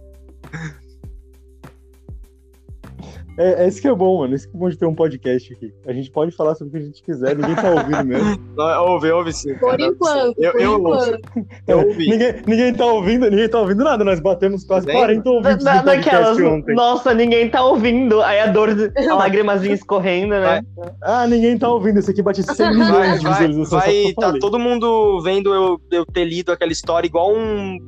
[3.43, 4.35] É, é isso que é bom, mano.
[4.35, 5.73] Isso que é bom de ter um podcast aqui.
[5.87, 8.39] A gente pode falar sobre o que a gente quiser, ninguém tá ouvindo mesmo.
[8.55, 9.55] Não, Ouve, ouve sim.
[9.55, 9.83] Por cara.
[9.83, 11.21] enquanto, Eu, por eu enquanto.
[11.67, 12.09] Eu É, ouvi.
[12.11, 14.05] ninguém, ninguém tá ouvindo, ninguém tá ouvindo nada.
[14.05, 16.75] Nós batemos quase Nem- 40 ouvintes Da- podcast ontem.
[16.75, 18.21] nossa, ninguém tá ouvindo.
[18.23, 20.61] Aí a dor, a lágrimazinha escorrendo, né?
[21.03, 21.99] Ah, ninguém tá ouvindo.
[21.99, 23.83] Esse aqui bate 100 Vai, milhões de vai, visualizações.
[23.85, 27.79] vai tá todo mundo vendo eu, eu ter lido aquela história igual um,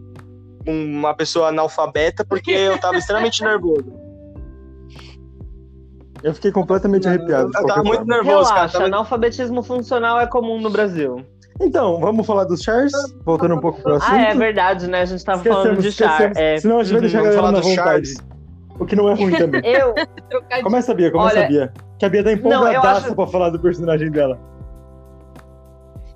[0.66, 3.84] uma pessoa analfabeta, porque eu tava extremamente nervoso.
[6.22, 7.50] Eu fiquei completamente arrepiado.
[7.54, 8.14] Eu tava muito forma.
[8.16, 8.54] nervoso, cara.
[8.60, 11.24] Relaxa, Tava- analfabetismo funcional é comum no Brasil.
[11.60, 12.92] Então, vamos falar dos chars?
[13.24, 14.12] Voltando um pouco pro assunto.
[14.14, 15.02] Ah, é verdade, né?
[15.02, 16.06] A gente tava falando de char.
[16.12, 16.36] esquecemos.
[16.38, 18.06] É, Senão a gente vai deixar a Vamos galera na dos vontade.
[18.08, 18.26] chars.
[18.80, 19.60] O que não é ruim também.
[19.66, 19.94] eu.
[20.62, 21.72] Começa a Bia, começa Olha- a Bia.
[21.98, 24.38] Que a Bia tá Não, empolgadaça acho- pra falar do personagem dela.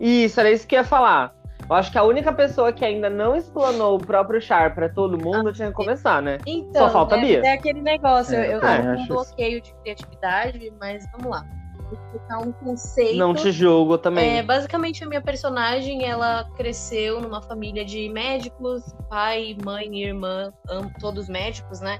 [0.00, 1.34] Isso, era isso que eu ia falar.
[1.68, 5.18] Eu acho que a única pessoa que ainda não explanou o próprio char pra todo
[5.18, 6.38] mundo tinha que começar, né?
[6.46, 7.42] Então, Só falta a é, Bia.
[7.44, 8.36] é aquele negócio.
[8.36, 9.12] É, eu também tô com acho um isso.
[9.14, 11.44] bloqueio de criatividade, mas vamos lá.
[11.76, 13.16] Vou explicar um conceito.
[13.16, 14.38] Não te julgo também.
[14.38, 20.52] É, basicamente, a minha personagem, ela cresceu numa família de médicos, pai, mãe e irmã,
[21.00, 21.98] todos médicos, né?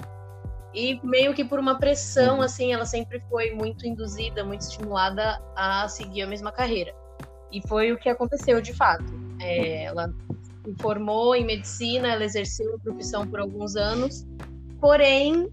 [0.74, 2.42] E meio que por uma pressão, Uhum.
[2.42, 6.92] assim, ela sempre foi muito induzida, muito estimulada a seguir a mesma carreira.
[7.50, 9.04] E foi o que aconteceu de fato.
[9.40, 10.12] É, ela
[10.64, 14.26] se formou em medicina, ela exerceu a profissão por alguns anos,
[14.80, 15.48] porém,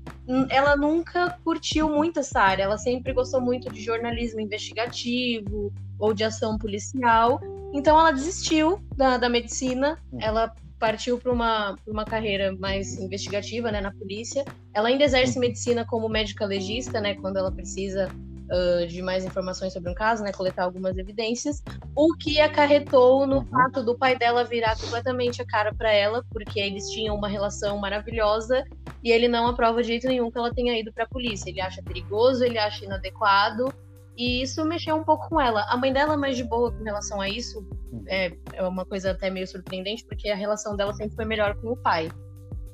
[0.50, 2.63] ela nunca curtiu muito essa área.
[2.63, 7.39] Ela sempre gostou muito de jornalismo investigativo ou de ação policial.
[7.74, 13.72] Então, ela desistiu da, da medicina, ela partiu para uma, pra uma carreira mais investigativa
[13.72, 14.43] né, na polícia.
[14.74, 18.10] Ela ainda exerce medicina como médica legista, né, quando ela precisa
[18.54, 21.63] ah, de mais informações sobre um caso, né, coletar algumas evidências,
[21.96, 23.46] o que acarretou no Uhum.
[23.46, 27.80] fato do pai dela virar completamente a cara para ela, porque eles tinham uma relação
[27.80, 28.63] maravilhosa
[29.04, 31.50] e ele não aprova de jeito nenhum que ela tenha ido para a polícia.
[31.50, 33.74] Ele acha perigoso, ele acha inadequado.
[34.16, 35.66] E isso mexeu um pouco com ela.
[35.68, 37.68] A mãe dela é mais de boa com relação a isso.
[38.08, 41.72] É, é uma coisa até meio surpreendente, porque a relação dela sempre foi melhor com
[41.72, 42.12] o pai.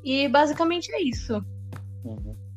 [0.03, 1.41] E basicamente é isso.
[2.05, 2.48] E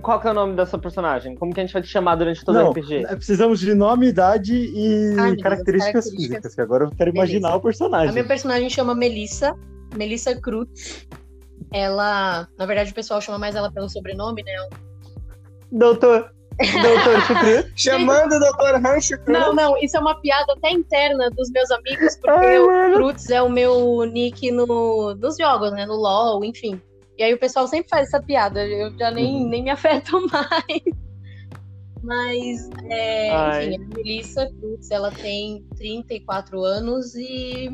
[0.00, 1.34] qual que é o nome da sua personagem?
[1.36, 3.04] Como que a gente vai te chamar durante todo o RPG?
[3.04, 6.10] é, precisamos de nome, idade e Deus, características características.
[6.10, 7.32] físicas, que agora eu quero Beleza.
[7.32, 8.08] imaginar o personagem.
[8.08, 9.54] A minha personagem chama Melissa,
[9.94, 11.06] Melissa Cruz.
[11.72, 14.52] Ela, na verdade, o pessoal chama mais ela pelo sobrenome, né?
[15.70, 16.30] Doutor.
[16.58, 17.70] Doutor Chucru.
[17.76, 18.82] Chamando o Dr.
[18.82, 22.94] Rancho Não, não, isso é uma piada até interna dos meus amigos, porque Ai, o.
[22.94, 25.86] Cruz é o meu nick no, nos jogos, né?
[25.86, 26.80] No LoL, enfim.
[27.18, 29.48] E aí o pessoal sempre faz essa piada, eu já nem, Uhum.
[29.48, 30.82] nem me afeto mais.
[32.02, 37.68] Mas, é, enfim, a Melissa Cruz, ela tem 34 anos e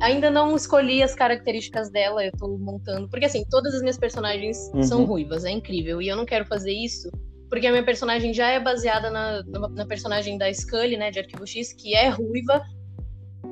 [0.00, 3.08] ainda não escolhi as características dela, eu tô montando.
[3.08, 4.82] Porque, assim, todas as minhas personagens Uhum.
[4.82, 6.02] são ruivas, é incrível.
[6.02, 7.10] E eu não quero fazer isso
[7.48, 11.18] porque a minha personagem já é baseada na, na, na personagem da Scully, né, de
[11.18, 12.62] Arquivo X, que é ruiva.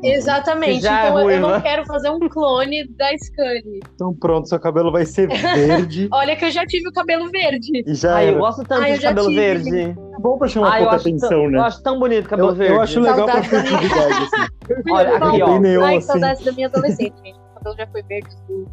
[0.02, 0.76] Exatamente.
[0.76, 1.62] Que já é então eu- eu não ruiva.
[1.62, 3.80] quero fazer um clone da Scully.
[3.94, 7.82] Então pronto, seu cabelo vai ser verde Olha que eu já tive o cabelo verde.
[7.86, 8.38] e já Ai, eu era.
[8.38, 9.40] gosto tanto Ai, eu de cabelo tive.
[9.40, 9.80] verde.
[9.80, 11.60] É bom pra chamar Ai, eu pouca atenção, tão, eu né?
[11.60, 12.74] acho tão bonito cabelo Eu, verde.
[12.74, 13.50] eu acho legal pra Saudades.
[13.70, 14.92] festividade, assim.
[14.92, 15.58] Olha, aqui, ó.
[15.58, 16.06] Neon, Ai, assim.
[16.06, 17.38] saudades da minha adolescente, gente.
[17.38, 18.28] O cabelo já foi verde.
[18.28, 18.66] azul.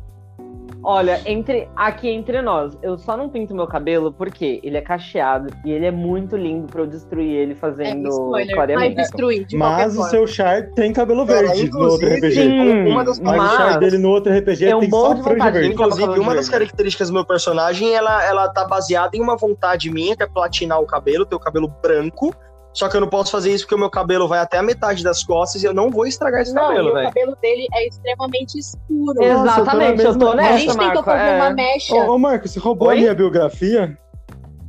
[0.88, 5.48] Olha, entre aqui entre nós, eu só não pinto meu cabelo porque ele é cacheado
[5.66, 8.76] e ele é muito lindo pra eu destruir ele É, fazendo spoiler.
[8.76, 10.10] Vai destruir de Mas o forma.
[10.12, 12.32] seu Char tem cabelo verde no outro RPG.
[12.36, 15.14] Sim, uma das- Mas o Char dele no outro RPG É um tem bom só
[15.16, 15.70] de franja verde.
[15.74, 20.16] Inclusive, uma das características do meu personagem, ela, ela tá baseada em uma vontade minha,
[20.16, 22.32] que é platinar o cabelo, ter o cabelo branco.
[22.76, 25.02] Só que eu não posso fazer isso porque o meu cabelo vai até a metade
[25.02, 27.08] das costas e eu não vou estragar esse Não, cabelo, o velho.
[27.08, 29.24] cabelo dele é extremamente escuro.
[29.24, 31.36] Exatamente, eu tô mesma- a nessa, gente tentou fazer é.
[31.38, 31.96] uma mecha.
[31.96, 32.98] Ô, ô, Marco, você roubou Oi?
[32.98, 33.98] a minha biografia?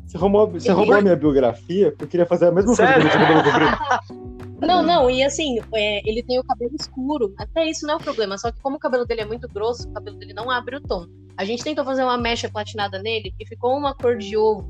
[0.07, 1.93] Você roubou, você roubou a minha biografia?
[1.99, 3.03] Eu queria fazer a mesma coisa Sério?
[3.03, 4.37] com o cabelo comprido.
[4.59, 7.35] Não, não, e assim, é, ele tem o cabelo escuro.
[7.39, 8.39] Até isso não é o problema.
[8.39, 10.81] Só que como o cabelo dele é muito grosso, o cabelo dele não abre o
[10.81, 11.05] tom.
[11.37, 14.67] A gente tentou fazer uma mecha platinada nele e ficou uma cor de ovo.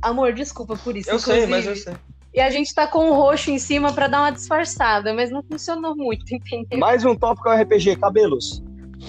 [0.00, 1.10] Amor, desculpa por isso.
[1.10, 1.50] Eu sei, inclusive.
[1.50, 1.94] mas eu sei.
[2.38, 5.42] E a gente tá com o roxo em cima pra dar uma disfarçada, mas não
[5.42, 6.78] funcionou muito, entendeu?
[6.78, 8.62] Mais um tópico é RPG, cabelos.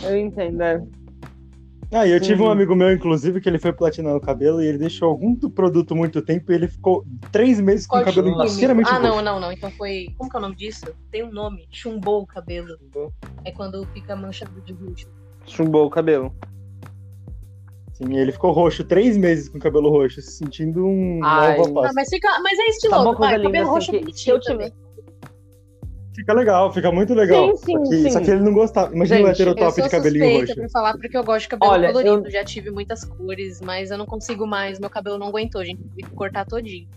[0.04, 0.84] Eu entendo, é.
[1.92, 4.66] Ah, e eu tive um amigo meu, inclusive, que ele foi platinar o cabelo e
[4.66, 8.90] ele deixou algum produto muito tempo e ele ficou três meses com o cabelo inteiramente
[8.90, 9.24] Ah, não, roxo.
[9.24, 9.52] não, não.
[9.52, 10.08] Então foi.
[10.18, 10.88] Como que é o nome disso?
[11.12, 11.68] Tem um nome.
[11.70, 12.80] Chumbou o cabelo.
[13.46, 15.08] É quando fica manchado de roxo.
[15.46, 16.34] Chumbou o cabelo.
[18.02, 21.58] Sim, ele ficou roxo três meses com o cabelo roxo, se sentindo um Ai.
[21.58, 23.32] nova Ah, mas, fica, mas é Tá estiloso, vai.
[23.38, 24.74] linda, Cabelo assim, roxo é que- bonitinho eu também.
[26.16, 27.56] Fica legal, fica muito legal.
[27.58, 28.10] Sim, sim, só, que, sim.
[28.12, 28.94] só que ele não gostava.
[28.96, 30.56] Imagina o Gente, hétero Eu top sou de cabelinho roxo.
[30.56, 32.28] pra falar porque eu gosto de cabelo Olha, colorido.
[32.28, 34.80] eu- Já tive muitas cores, mas eu não consigo mais.
[34.80, 35.82] Meu cabelo não aguentou, gente.
[35.96, 36.88] Tive que cortar todinho.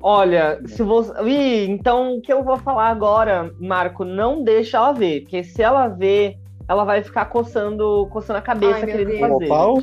[0.00, 1.12] Olha, se você.
[1.24, 5.20] Ih, então o que eu vou falar agora, Marco, não deixa ela ver.
[5.22, 6.38] Porque se ela ver,
[6.72, 9.44] ela vai ficar coçando, coçando a cabeça Ai, querendo fazer.
[9.46, 9.78] Opal?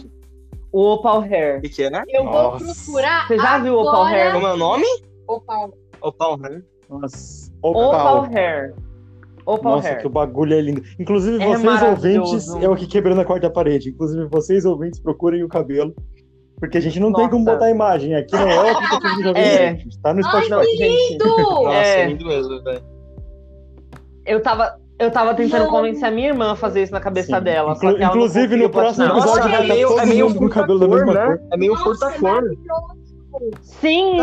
[0.72, 1.58] O Opal Hair.
[1.58, 2.04] O que, que é, né?
[2.10, 2.84] Eu vou Nossa.
[2.84, 3.28] procurar.
[3.28, 4.34] Você já viu o Opal agora- Hair?
[4.34, 4.86] Como é o nome?
[5.28, 5.74] Opal.
[6.02, 6.62] Opal, né?
[6.90, 8.30] Nossa, Opal opal.
[8.36, 8.74] Hair.
[9.46, 10.02] Opal Nossa, Hair.
[10.02, 10.84] que o bagulho é lindo.
[11.00, 13.90] Inclusive, É vocês ouvintes, é o que quebrando a quarta parede.
[13.90, 15.94] Inclusive, vocês ouvintes, procurem o cabelo.
[16.60, 17.58] Porque a gente não tem como Nossa.
[17.58, 18.16] botar imagem.
[18.16, 19.78] Aqui não é o aplicativo de jogos, É.
[20.04, 20.50] Tá no Ai, Spotify.
[20.50, 21.26] Não, gente, Lindo!
[21.26, 22.02] Nossa, É.
[22.02, 22.82] é lindo mesmo, velho.
[24.26, 24.78] eu tava.
[25.00, 25.70] Eu tava tentando Não.
[25.72, 27.44] convencer a minha irmã a fazer isso na cabeça Sim.
[27.44, 27.72] dela.
[27.72, 30.00] Inclu- só que ela não inclusive, no próximo episódio Nossa, vai é estar meio, todo
[30.02, 31.26] é meio mundo com o cabelo da mesma né?
[31.26, 31.40] cor.
[31.54, 32.44] É meio Nossa, furta-cor.
[33.62, 34.18] Sim!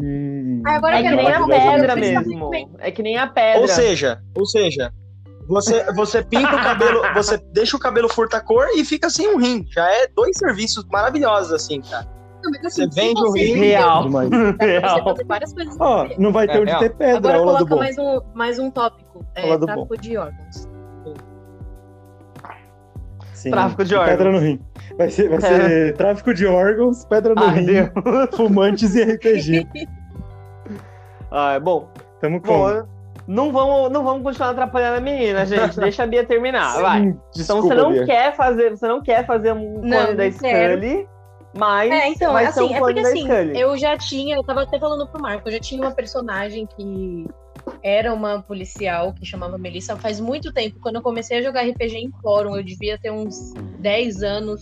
[0.00, 0.62] Sim.
[0.64, 2.50] Agora É que nem a pedra mesmo.
[2.78, 3.60] É que nem a pedra.
[3.60, 4.92] Ou seja, ou seja,
[5.48, 9.64] você, você pinta o cabelo, você deixa o cabelo furta-cor e fica sem um rim.
[9.72, 12.06] Já é dois serviços maravilhosos, assim, cara.
[12.42, 13.54] Não, mas assim, Você se vende o você rim.
[13.60, 14.10] Real.
[14.10, 15.04] Pra você Real.
[15.04, 15.76] fazer várias coisas.
[15.78, 16.80] Ó, não vai ter É, onde real.
[16.80, 19.24] ter pedra, Agora coloca mais um, mais um tópico.
[19.34, 20.68] É, tráfico de órgãos.
[23.34, 23.50] Sim.
[23.50, 24.32] Tráfico de E Pedra órgãos.
[24.42, 24.60] no rim.
[24.96, 27.88] Vai ser, vai ser tráfico de órgãos, pedra no Ai, rim, Deus.
[28.36, 29.66] fumantes e RPG.
[31.34, 31.88] Ah, bom,
[32.20, 32.46] Tamo com.
[32.46, 32.82] bom,
[33.26, 35.80] não vamos, não vamos continuar atrapalhando a menina, gente.
[35.80, 37.00] Deixa a Bia terminar, vai.
[37.00, 38.04] Sim, Então desculpa, você não Bia.
[38.04, 40.30] quer fazer, você não quer fazer um clone da.
[40.30, 41.08] Scully,
[41.54, 45.08] mas É, então, ser assim, é porque assim, eu já tinha, eu tava até falando
[45.08, 47.26] pro Marco, eu já tinha uma personagem que
[47.82, 50.78] era uma policial que chamava Melissa faz muito tempo.
[50.80, 53.34] Quando eu comecei a jogar RPG em fórum, eu devia ter uns
[53.80, 54.60] 10 anos.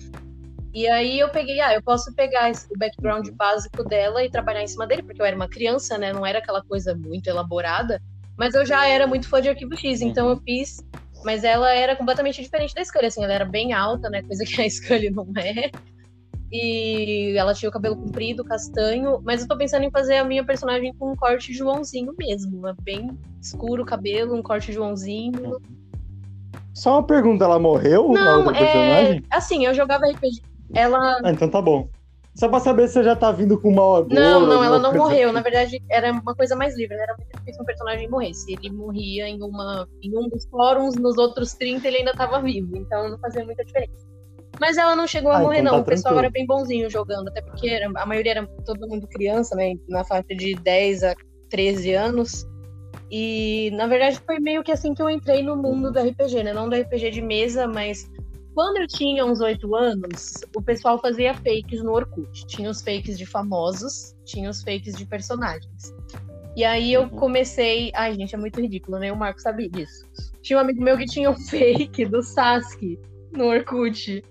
[0.72, 4.62] E aí eu peguei, ah, eu posso pegar esse- o background básico dela e trabalhar
[4.62, 6.12] em cima dele, porque eu era uma criança, né?
[6.12, 8.00] Não era aquela coisa muito elaborada.
[8.38, 10.76] Mas eu já era muito fã de Arquivo X, então eu fiz.
[11.24, 14.22] Mas ela era completamente diferente da Scully, assim, ela era bem alta, né?
[14.22, 15.70] Coisa que a Scully não é.
[16.52, 20.44] E ela tinha o cabelo comprido, castanho, mas eu tô pensando em fazer a minha
[20.44, 22.66] personagem com um corte Joãozinho mesmo.
[22.66, 23.10] É bem
[23.40, 25.60] escuro o cabelo, um corte Joãozinho.
[26.74, 29.20] Só uma pergunta, ela morreu na Não, outra é.
[29.30, 30.42] Assim, eu jogava RPG.
[30.74, 31.18] Ela.
[31.22, 31.88] Ah, então tá bom.
[32.34, 34.94] Só pra saber se você já tá vindo com uma agouro, Não, não, ela não
[34.94, 35.26] morreu.
[35.28, 35.34] assim.
[35.34, 36.96] Na verdade, era uma coisa mais livre.
[36.96, 38.32] Era muito difícil um personagem morrer.
[38.34, 42.40] Se ele morria em, uma, em um dos fóruns, nos outros 30 ele ainda tava
[42.40, 42.76] vivo.
[42.76, 44.09] Então não fazia muita diferença.
[44.58, 45.78] Mas ela não chegou a Ah, morrer, então não.
[45.78, 46.18] tá o pessoal tranquilo.
[46.20, 47.28] era bem bonzinho jogando.
[47.28, 49.74] Até porque era- a maioria era todo mundo criança, né?
[49.88, 51.14] Na faixa de 10 a
[51.48, 52.46] 13 anos.
[53.10, 56.52] E, na verdade, foi meio que assim que eu entrei no mundo do RPG, né?
[56.52, 58.08] Não do RPG de mesa, mas
[58.54, 62.46] quando eu tinha uns 8 anos, o pessoal fazia fakes no Orkut.
[62.46, 65.92] Tinha os fakes de famosos, tinha os fakes de personagens.
[66.56, 67.08] E aí eu Uhum.
[67.10, 67.90] comecei.
[67.94, 69.10] Ai, gente, é muito ridículo, né?
[69.10, 70.04] O Marco sabia disso.
[70.42, 72.98] Tinha um amigo meu que tinha um fake do Sasuke
[73.32, 74.22] no Orkut.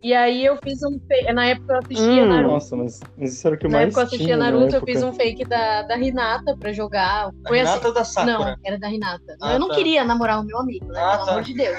[0.00, 1.32] E aí eu fiz um fake.
[1.32, 2.52] Na época eu assistia Hum, Naruto.
[2.52, 4.82] Nossa, mas, mas isso era o que Na mais época eu assistia na Naruto, eu
[4.82, 7.26] fiz um fake da, da Hinata pra jogar.
[7.28, 7.70] A Foi assim.
[7.78, 8.38] Renata da Sakura.
[8.38, 9.36] Não, era da Hinata.
[9.42, 9.74] Ah, eu não tá.
[9.74, 11.00] queria namorar o meu amigo, né?
[11.02, 11.30] Ah, Pelo tá.
[11.32, 11.76] amor de Deus.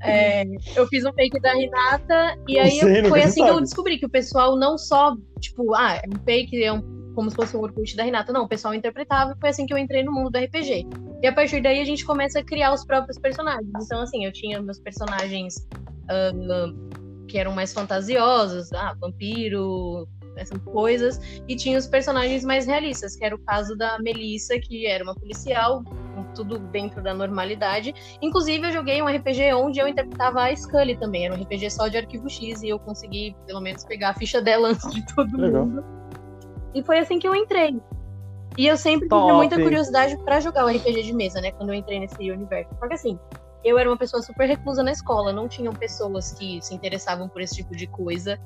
[0.00, 0.44] É,
[0.76, 3.54] eu fiz um fake da Renata e aí Sei, eu- nunca foi assim que eu
[3.54, 3.64] sabe.
[3.66, 6.80] descobri que o pessoal não só, tipo, ah, é um fake, é um,
[7.16, 8.32] como se fosse um Orkut da Renata.
[8.32, 10.86] Não, o pessoal interpretava e foi assim que eu entrei no mundo do RPG.
[11.20, 13.66] E a partir daí a gente começa a criar os próprios personagens.
[13.84, 15.66] Então, assim, eu tinha meus personagens
[16.10, 23.16] uh, que eram mais fantasiosos, ah, vampiro, essas coisas, e tinha os personagens mais realistas,
[23.16, 25.82] que era o caso da Melissa, que era uma policial,
[26.34, 27.94] tudo dentro da normalidade.
[28.22, 31.88] Inclusive, eu joguei um RPG onde eu interpretava a Scully também, era um RPG só
[31.88, 35.36] de arquivo X, e eu consegui, pelo menos, pegar a ficha dela antes de todo
[35.36, 35.66] Legal.
[35.66, 35.84] mundo.
[36.74, 37.76] E foi assim que eu entrei.
[38.56, 39.24] E eu sempre Top.
[39.24, 41.52] tive muita curiosidade pra jogar o RPG de mesa, né?
[41.52, 42.74] Quando eu entrei nesse universo.
[42.78, 43.18] Porque assim,
[43.64, 47.40] eu era uma pessoa super reclusa na escola, não tinham pessoas que se interessavam por
[47.42, 48.38] esse tipo de coisa.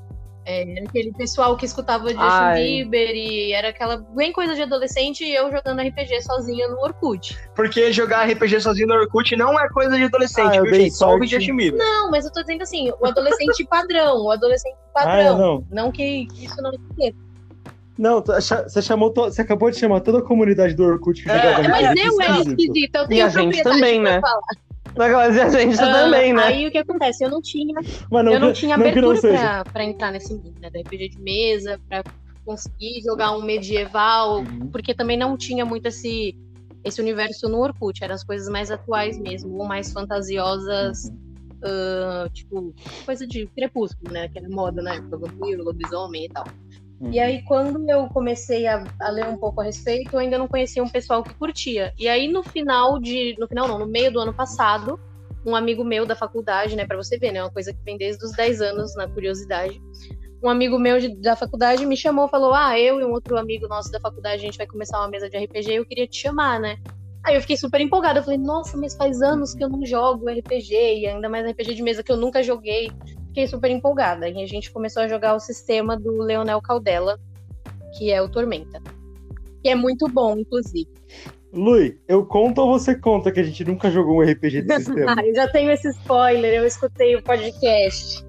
[0.44, 2.60] É, aquele pessoal que escutava Justin Ai.
[2.64, 7.38] Bieber e era aquela bem coisa de adolescente e eu jogando RPG sozinha no Orkut.
[7.54, 10.96] Porque jogar RPG sozinho no Orkut não é coisa de adolescente, Ah, eu viu, gente?
[10.96, 11.24] Só o.
[11.24, 11.78] Justin Bieber.
[11.78, 15.38] Não, mas eu tô dizendo assim, o adolescente padrão, o adolescente Ah, padrão.
[15.38, 15.66] não.
[15.70, 17.16] não que isso não existe.
[17.96, 21.34] Não, você chamou, to- você acabou de chamar toda a comunidade do Orkut que É,
[21.40, 22.60] jogava Mas eu era esquisito.
[22.60, 24.20] esquisita, eu E tenho a gente também, pra né?
[24.20, 24.40] falar.
[24.96, 26.42] Mas a gente Ah, também, né?
[26.44, 27.24] Aí o que acontece?
[27.24, 27.74] Eu não tinha
[28.10, 29.38] Mas não, eu não que- tinha não não abertura seja.
[29.38, 30.68] pra, pra entrar nesse mundo, né?
[30.70, 32.04] Da RPG de mesa, pra
[32.44, 34.68] conseguir jogar um medieval, Uhum.
[34.70, 36.36] porque também não tinha muito esse,
[36.84, 41.10] esse universo no Orkut, eram as coisas mais atuais mesmo, ou mais fantasiosas,
[41.64, 42.74] ah, tipo,
[43.06, 44.28] coisa de crepúsculo, né?
[44.28, 45.00] Que era moda, né?
[45.10, 46.44] Vampiro, lobisomem e tal.
[47.02, 47.10] Uhum.
[47.12, 50.46] E aí, quando eu comecei a, a ler um pouco a respeito, eu ainda não
[50.46, 51.92] conhecia um pessoal que curtia.
[51.98, 53.34] E aí, no final de.
[53.38, 54.98] No final, não, no meio do ano passado,
[55.44, 57.42] um amigo meu da faculdade, né, pra você ver, né?
[57.42, 59.82] Uma coisa que vem desde os 10 anos, na curiosidade.
[60.40, 63.66] Um amigo meu de- da faculdade me chamou, falou: Ah, eu e um outro amigo
[63.66, 66.60] nosso da faculdade, a gente vai começar uma mesa de RPG, eu queria te chamar,
[66.60, 66.76] né?
[67.24, 68.18] Aí eu fiquei super empolgada.
[68.18, 71.74] Eu falei, nossa, mas faz anos que eu não jogo RPG, e ainda mais RPG
[71.74, 72.90] de mesa que eu nunca joguei.
[73.32, 74.28] Fiquei super empolgada.
[74.28, 77.18] E a gente começou a jogar o sistema do Leonel Caldela,
[77.96, 78.78] que é o Tormenta.
[79.62, 80.88] Que é muito bom, inclusive.
[81.50, 85.14] Lui, eu conto ou você conta que a gente nunca jogou um RPG de sistema?
[85.18, 88.22] Ah, eu já tenho esse spoiler, eu escutei o podcast.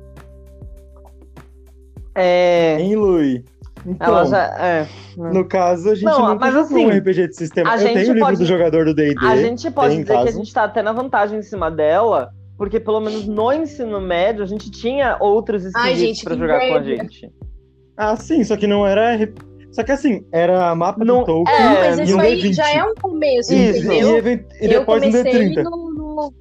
[2.15, 2.77] É.
[2.79, 3.43] Hein, Lui?
[3.85, 4.45] Então, já.
[4.65, 4.87] É.
[5.17, 7.71] no caso, a gente Não, nunca mas jogou assim, um RPG de sistema.
[7.71, 9.25] a Eu gente tenho o livro pode- do jogador do D&D.
[9.25, 12.31] A gente pode dizer que a gente tá até na vantagem em cima dela,
[12.63, 16.81] porque pelo menos no ensino médio a gente tinha outros esquisitos que jogar com a
[16.81, 17.29] gente.
[17.97, 19.17] Ah, sim, só que não era...
[19.69, 22.41] Só que assim, era mapa Não- do Tolkien É, Não, mas e isso um aí
[22.41, 22.53] D20.
[22.53, 23.79] já é um começo, Isso.
[23.91, 24.17] E, entendeu?
[24.61, 25.63] e eu depois um comecei D30.
[25.63, 26.33] no, no-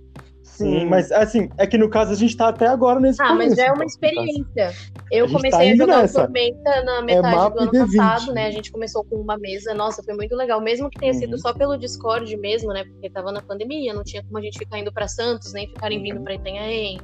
[0.63, 3.45] Sim, mas assim, é que no caso a gente tá até agora nesse Ah, mas
[3.45, 4.73] começo, já é uma experiência.
[5.11, 6.21] Eu A comecei tá a jogar nessa.
[6.21, 7.97] É Tormenta na metade mapa do ano D20.
[7.97, 8.47] passado, né?
[8.47, 10.61] A gente começou com uma mesa, nossa, foi muito legal.
[10.61, 11.39] Mesmo que tenha sido Uhum.
[11.39, 12.85] só pelo Discord mesmo, né?
[12.85, 16.03] Porque tava na pandemia, não tinha como a gente ficar indo pra Santos, nem ficarem
[16.03, 16.99] vindo pra Itanhaém.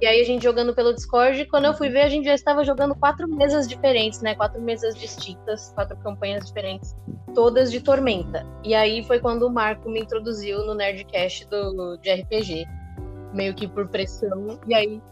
[0.00, 2.64] E aí a gente jogando pelo Discord, quando eu fui ver, a gente já estava
[2.64, 4.34] jogando quatro mesas diferentes, né?
[4.34, 6.94] Quatro mesas distintas, quatro campanhas diferentes,
[7.34, 8.44] todas de Tormenta.
[8.62, 12.66] E aí foi quando o Marco me introduziu no Nerdcast do, de RPG.
[13.32, 14.58] Meio que por pressão.
[14.66, 15.02] E aí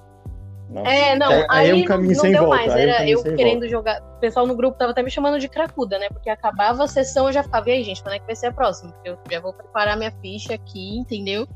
[0.68, 0.88] Nossa.
[0.88, 2.72] é, não, Aí- aí, aí um caminho não, sem deu volta, mais.
[2.76, 4.00] Era eu querendo jogar.
[4.16, 6.08] O pessoal no grupo tava até me chamando de cracuda, né?
[6.08, 8.46] Porque acabava a sessão eu já ficava, e aí, gente, quando é que vai ser
[8.48, 8.92] a próxima?
[8.92, 11.46] Porque eu já vou preparar minha ficha aqui, entendeu?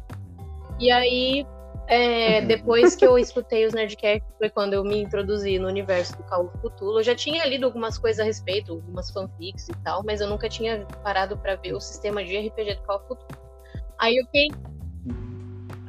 [0.79, 1.47] E aí,
[1.89, 6.23] é, depois que eu escutei os Nerdcasts, foi quando eu me introduzi no universo do
[6.25, 6.99] Call of Cthulhu.
[6.99, 10.49] Eu já tinha lido algumas coisas a respeito, algumas fanfics e tal, mas eu nunca
[10.49, 13.41] tinha parado pra ver o sistema de RPG do Call of Cthulhu.
[13.99, 14.49] Aí eu fiquei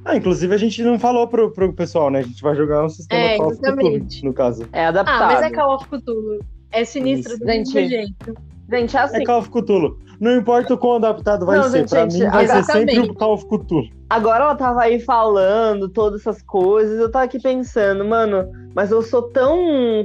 [0.05, 2.19] Ah, inclusive a gente não falou pro, pro pessoal, né?
[2.19, 4.69] A gente vai jogar um sistema É, Call of Cthulhu, no caso.
[4.71, 5.33] É Ah, adaptado.
[5.33, 6.39] mas é Call of Cthulhu.
[6.71, 7.39] É sinistro Isso.
[7.39, 8.35] do mesmo Gente, jeito.
[8.69, 9.21] Gente, é assim.
[9.21, 9.99] É Call of Cthulhu.
[10.19, 12.99] Não importa o quão adaptado vai Não, ser, gente, pra gente, mim vai ser sempre
[12.99, 13.89] o Call of Cthulhu.
[14.09, 19.01] Agora ela tava aí falando todas essas coisas, eu tava aqui pensando, mano, mas eu
[19.01, 19.57] sou tão,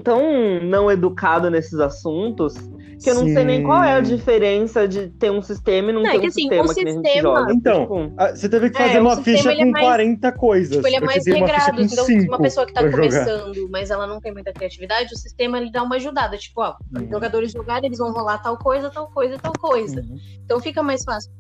[0.03, 0.23] tão
[0.63, 2.55] não educado nesses assuntos
[3.03, 4.15] que eu não sei nem qual é a Sim.
[4.17, 6.75] diferença de ter um sistema e não, Não, é ter um que assim, sistema o
[6.75, 7.53] que nem a gente sistema- joga.
[7.53, 10.77] Então, Tipo, Você teve que É, fazer o uma ficha é com mais- 40 coisas.
[10.77, 11.83] Tipo, ele é mais regrado.
[11.83, 12.97] Então, uma pessoa que tá jogar.
[12.97, 16.37] começando, mas ela não tem muita criatividade, o sistema ele dá uma ajudada.
[16.37, 17.09] Tipo, ó, Uhum.
[17.11, 20.01] jogadores jogarem, eles vão rolar tal coisa, tal coisa, tal coisa.
[20.01, 20.17] Uhum.
[20.45, 21.31] Então fica mais fácil.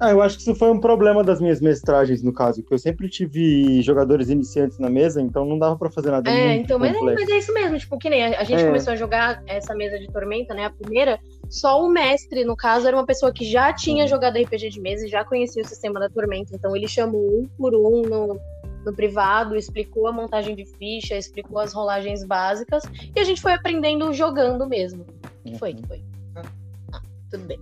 [0.00, 2.78] Ah, eu acho que isso foi um problema das minhas mestragens, no caso, que eu
[2.78, 6.78] sempre tive jogadores iniciantes na mesa, então não dava pra fazer nada É, muito então,
[6.78, 7.78] mas é, mas é isso mesmo.
[7.78, 8.66] Tipo, que nem a, a gente É.
[8.66, 10.64] começou a jogar essa mesa de Tormenta, né?
[10.64, 11.20] A primeira,
[11.50, 15.04] só o mestre, no caso, era uma pessoa que já tinha jogado RPG de mesa
[15.06, 16.56] e já conhecia o sistema da Tormenta.
[16.56, 18.40] Então ele chamou um por um no,
[18.86, 22.84] no privado, explicou a montagem de ficha, explicou as rolagens básicas,
[23.14, 25.04] e a gente foi aprendendo jogando mesmo.
[25.44, 25.74] que foi?
[25.74, 26.02] que foi?
[26.36, 27.58] Ah, tudo bem.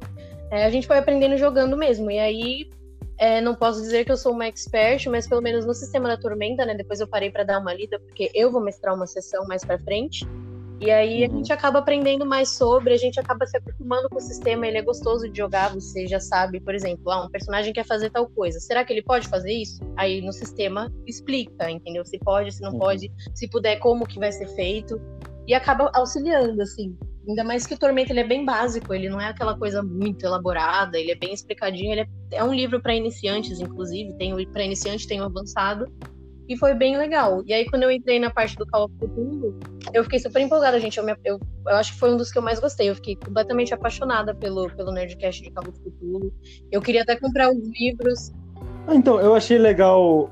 [0.51, 2.11] É, a gente foi aprendendo jogando mesmo.
[2.11, 2.71] E aí,
[3.19, 6.17] é, não posso dizer que eu sou uma expert, mas pelo menos no sistema da
[6.17, 6.75] Tormenta, né?
[6.75, 9.79] Depois eu parei pra dar uma lida, porque eu vou mestrar uma sessão mais pra
[9.79, 10.25] frente.
[10.81, 11.39] E aí a Uhum.
[11.39, 14.83] gente acaba aprendendo mais sobre, a gente acaba se acostumando com o sistema, ele é
[14.83, 18.61] gostoso de jogar, você já sabe, por exemplo, ah, um personagem quer fazer tal coisa.
[18.61, 19.81] Será que ele pode fazer isso?
[19.97, 22.05] Aí no sistema explica, entendeu?
[22.05, 22.79] Se pode, se não Uhum.
[22.79, 25.01] pode, se puder, como que vai ser feito.
[25.49, 26.95] E acaba auxiliando, assim.
[27.27, 30.25] Ainda mais que o Tormento ele é bem básico, ele não é aquela coisa muito
[30.25, 34.47] elaborada, ele é bem explicadinho, ele é, é um livro para iniciantes, inclusive, tem o
[34.51, 35.87] para iniciante, tem o avançado,
[36.49, 37.43] e foi bem legal.
[37.47, 39.59] E aí quando eu entrei na parte do Call of Cthulhu,
[39.93, 42.39] eu fiquei super empolgada, gente, eu, me- eu, eu acho que foi um dos que
[42.39, 46.33] eu mais gostei, eu fiquei completamente apaixonada pelo, pelo Nerdcast de Call of Cthulhu.
[46.73, 48.33] Eu queria até comprar os livros,
[48.87, 50.31] Ah, Então, eu achei legal.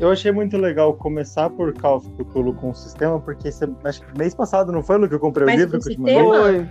[0.00, 4.02] Eu achei muito legal começar por Call of Cthulhu com o sistema, porque você- acho
[4.02, 5.94] que mês passado, não foi, Lu, que eu comprei Mas o livro com que eu
[5.94, 6.24] te mandei?
[6.24, 6.68] Foi.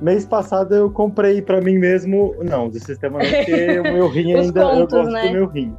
[0.00, 2.34] Mês passado eu comprei pra mim mesmo.
[2.42, 4.62] Não, do sistema não, porque o meu rim ainda.
[4.62, 5.26] contos, eu gosto né?
[5.28, 5.76] do meu rim.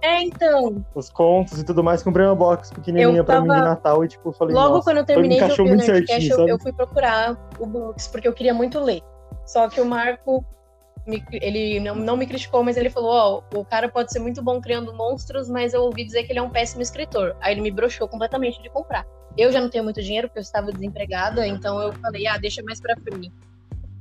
[0.00, 3.54] É, então, Os contos e tudo mais, comprei uma box pequenininha Eu pra mim de
[3.54, 4.54] tava- Natal e, tipo, falei.
[4.54, 6.72] logo nossa, quando eu terminei de encaixou ouvir o muito Nerdcast, certinho, eu, eu fui
[6.72, 9.02] procurar o box, porque eu queria muito ler.
[9.44, 10.44] Só que o Marco,
[11.08, 14.42] me- ele não, não me criticou, mas ele falou, ó, o cara pode ser muito
[14.42, 17.34] bom criando monstros, mas eu ouvi dizer que ele é um péssimo escritor.
[17.40, 19.04] Aí ele me broxou completamente de comprar.
[19.36, 22.62] Eu já não tenho muito dinheiro, porque eu estava desempregada, então eu falei, ah, deixa
[22.62, 23.32] mais pra frente.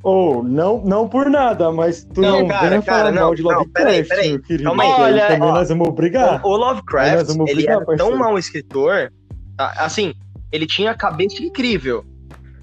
[0.03, 3.35] Ou, não, não por nada, mas tu Não, não, cara, venha cara, falar não, mal
[3.35, 4.29] de não, Lovecraft, peraí, peraí.
[4.31, 4.63] meu querido.
[4.63, 4.89] Calma aí.
[4.91, 6.45] Olha, também ó, nós vamos brigar.
[6.45, 8.17] O, o Lovecraft, vamos ele brigar, era tão parceiro.
[8.19, 9.11] mau escritor,
[9.57, 10.13] assim,
[10.51, 12.05] ele tinha a cabeça incrível.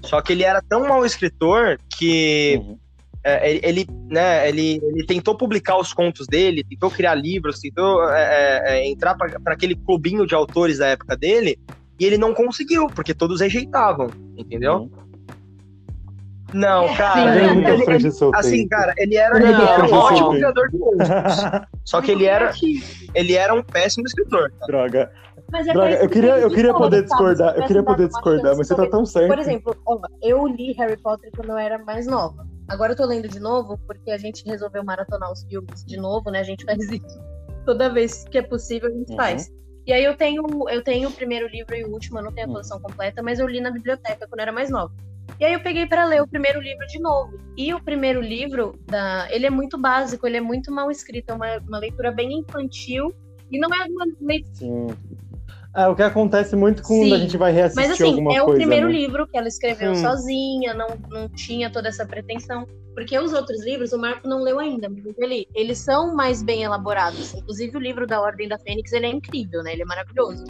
[0.03, 2.77] Só que ele era tão mau escritor que Uhum.
[3.25, 8.07] É, ele, ele, né, ele, ele tentou publicar os contos dele, tentou criar livros, tentou
[8.11, 11.57] é, é, é, entrar para aquele clubinho de autores da época dele,
[11.99, 14.81] e ele não conseguiu, porque todos rejeitavam, entendeu?
[14.81, 15.05] Uhum.
[16.53, 18.39] Não, Sim, cara, Vem ele- ele- solteira.
[18.39, 21.09] assim, cara, ele era, Não, ele era um ótimo criador de monstros.
[21.83, 22.51] Só que ele era,
[23.13, 24.51] ele era um péssimo escritor.
[24.67, 25.11] Droga.
[25.51, 28.67] Mas é Droga, eu que queria, eu queria poder discordar, eu queria poder discordar, mas
[28.67, 29.27] você tá tão certo.
[29.27, 32.47] Por exemplo, ó, eu li Harry Potter quando eu era mais nova.
[32.67, 36.31] Agora eu tô lendo de novo porque a gente resolveu maratonar os filmes de novo,
[36.31, 36.39] né?
[36.39, 37.23] A gente faz isso
[37.65, 39.17] toda vez que é possível, a gente Uhum.
[39.17, 39.49] faz.
[39.87, 42.35] E aí eu tenho, eu tenho o primeiro livro e o último, eu não Uhum.
[42.35, 44.91] tenho a coleção completa, mas eu li na biblioteca quando eu era mais nova.
[45.39, 47.37] E aí eu peguei para ler o primeiro livro de novo.
[47.57, 51.33] E o primeiro livro, da, ele é muito básico, ele é muito mal escrito, é
[51.33, 53.13] uma, uma leitura bem infantil.
[53.51, 54.97] E não é uma leitura Sim.
[55.75, 58.41] É o que acontece muito quando Sim, a gente vai reassistir Mas assim, alguma é
[58.41, 58.59] o coisa.
[58.59, 58.93] primeiro né?
[58.93, 60.01] livro que ela escreveu Sim.
[60.01, 62.65] sozinha, não, não tinha toda essa pretensão.
[62.93, 66.63] Porque os outros livros o Marco não leu ainda, mas ele, eles são mais bem
[66.63, 67.33] elaborados.
[67.33, 69.73] Inclusive o livro da Ordem da Fênix, ele é incrível, né?
[69.73, 70.45] Ele é maravilhoso.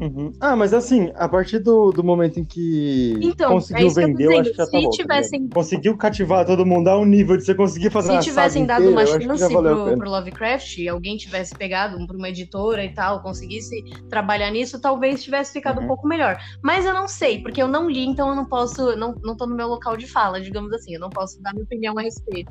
[0.00, 0.32] Uhum.
[0.40, 4.00] Ah, mas assim, a partir do, do momento em que Então, é conseguiu isso que
[4.02, 4.50] eu vender, eu acho dizendo.
[4.52, 4.90] que já tá bom.
[4.90, 8.64] tá tivessem- conseguiu cativar todo mundo a um nível de você conseguir fazer Se tivessem
[8.64, 12.84] dado inteira, uma eu chance pro, pro Lovecraft, e alguém tivesse pegado para uma editora
[12.84, 15.84] e tal, conseguisse trabalhar nisso, talvez tivesse ficado Uhum.
[15.84, 16.36] um pouco melhor.
[16.62, 19.46] Mas eu não sei, porque eu não li, então eu não posso, não, não tô
[19.46, 22.50] no meu local de fala, digamos assim, eu não posso dar minha opinião a respeito.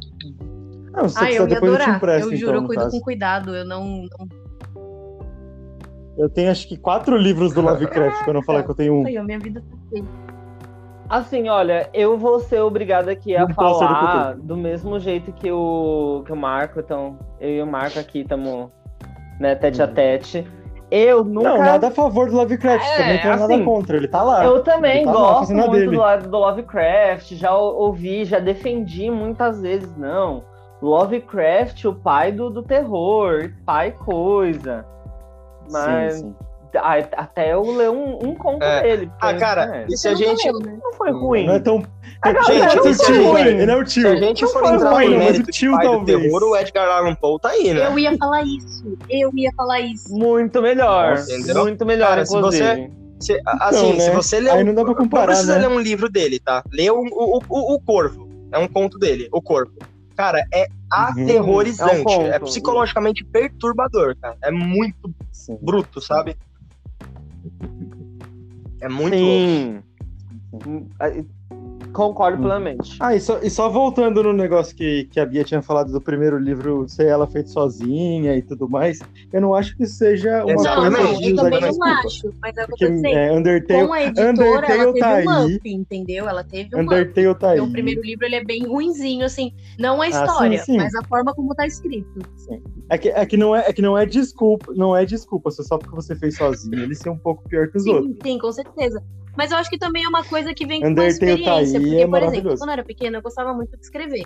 [0.97, 1.95] Se você Ah, eu ia depois eu adorar.
[1.97, 2.91] empresto, eu juro, então, eu no cuido caso.
[2.97, 3.55] com cuidado.
[3.55, 3.85] Eu não.
[4.17, 4.46] não...
[6.17, 8.93] Eu tenho acho que quatro livros do Lovecraft, pra eu não falar que eu tenho
[8.95, 9.05] um.
[9.05, 10.03] Ai, a minha vida tá feia.
[11.09, 15.31] Assim, olha, eu vou ser obrigada aqui a Não ser do falar do mesmo jeito
[15.31, 18.69] que o, que o Marco, então, eu e o Marco aqui estamos,
[19.39, 19.93] né, tete a Uhum.
[19.93, 20.47] tete.
[20.89, 21.49] Eu nunca.
[21.49, 24.43] Não, nada a favor do Lovecraft, É, também tenho nada assim, contra, ele tá lá.
[24.43, 28.39] Eu também Ele tá lá gosto a muito do, do Lovecraft, já ou- ouvi, já
[28.39, 30.43] defendi muitas vezes, não.
[30.81, 34.85] Lovecraft, o pai do, do terror, pai coisa.
[35.71, 36.35] Mas Sim, sim.
[36.77, 38.81] a- até eu ler um, um conto É.
[38.83, 39.11] dele.
[39.21, 40.51] Ah, cara, né, e se a gente.
[40.51, 41.45] não foi ruim.
[41.47, 41.83] Não é tão.
[42.21, 44.09] Ah, Ele gente, é o se a tio, vai, ele é o Se tio.
[44.11, 46.21] a gente Não for entrar ruim, no mas o tio pai do talvez.
[46.23, 47.85] terror, o Edgar Allan Poe tá aí, né?
[47.87, 48.97] Eu ia falar isso.
[49.09, 50.09] Eu ia falar isso.
[50.17, 51.17] Muito melhor.
[51.19, 51.63] Entendeu?
[51.63, 52.91] Muito melhor, Cara, se você- inclusive.
[53.19, 53.99] Se- assim, né?
[53.99, 55.67] se você ler Aí não dá pra Não comparar, precisa né?
[55.67, 56.63] ler um livro dele, tá?
[56.71, 58.27] Lê o, o, o, o Corvo.
[58.51, 59.71] É um conto dele, o Corvo.
[60.17, 62.11] Cara, é aterrorizante.
[62.11, 62.25] É um.
[62.25, 64.35] É, psicologicamente perturbador, cara.
[64.41, 65.57] É muito Sim.
[65.61, 66.35] bruto, sabe?
[68.81, 69.15] É muito.
[69.15, 69.83] Sim.
[71.97, 72.41] Concordo Hum.
[72.43, 72.95] plenamente.
[72.99, 75.99] Ah, e só, e só voltando no negócio que, que a Bia tinha falado do
[75.99, 78.99] primeiro livro ser ela feito sozinha e tudo mais,
[79.33, 80.95] eu não acho que seja uma Exatamente.
[80.95, 82.07] coisa Não, eu também não desculpa.
[82.07, 82.33] acho.
[82.39, 83.07] Mas é o que eu dizendo.
[83.17, 85.55] é, Undertale, Com a editora, Undertale ela teve tá um aí.
[85.55, 86.29] up, entendeu?
[86.29, 86.85] Ela teve um up.
[86.85, 87.57] Undertale tá aí.
[87.57, 89.51] Porque o primeiro livro ele é bem ruinzinho, assim.
[89.79, 90.77] Não a Ah, sim, história, sim.
[90.77, 92.07] mas a forma como tá escrito.
[92.91, 95.79] É que, é que não é, é que não é desculpa, não é desculpa, só
[95.79, 96.79] porque você fez sozinho.
[96.79, 98.13] Ele ser um pouco pior que os outros.
[98.17, 99.01] Sim, sim, com certeza.
[99.37, 101.09] Mas eu acho que também é uma coisa que vem com a Undertale
[101.43, 101.79] tá experiência.
[101.79, 104.25] aí, porque, é por exemplo, quando eu era pequena, eu gostava muito de escrever.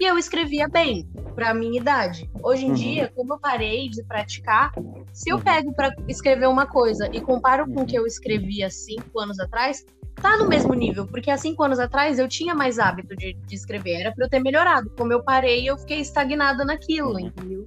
[0.00, 2.28] e eu escrevia bem para a minha idade.
[2.42, 2.74] Hoje em Uhum.
[2.74, 4.72] dia, como eu parei de praticar,
[5.12, 9.20] se eu pego para escrever uma coisa e comparo com o que eu escrevia cinco
[9.20, 9.84] anos atrás,
[10.20, 13.54] tá no mesmo nível, porque há cinco anos atrás eu tinha mais hábito de, de
[13.54, 14.90] escrever, era para eu ter melhorado.
[14.96, 17.20] Como eu parei, eu fiquei estagnada naquilo, Uhum.
[17.20, 17.66] entendeu?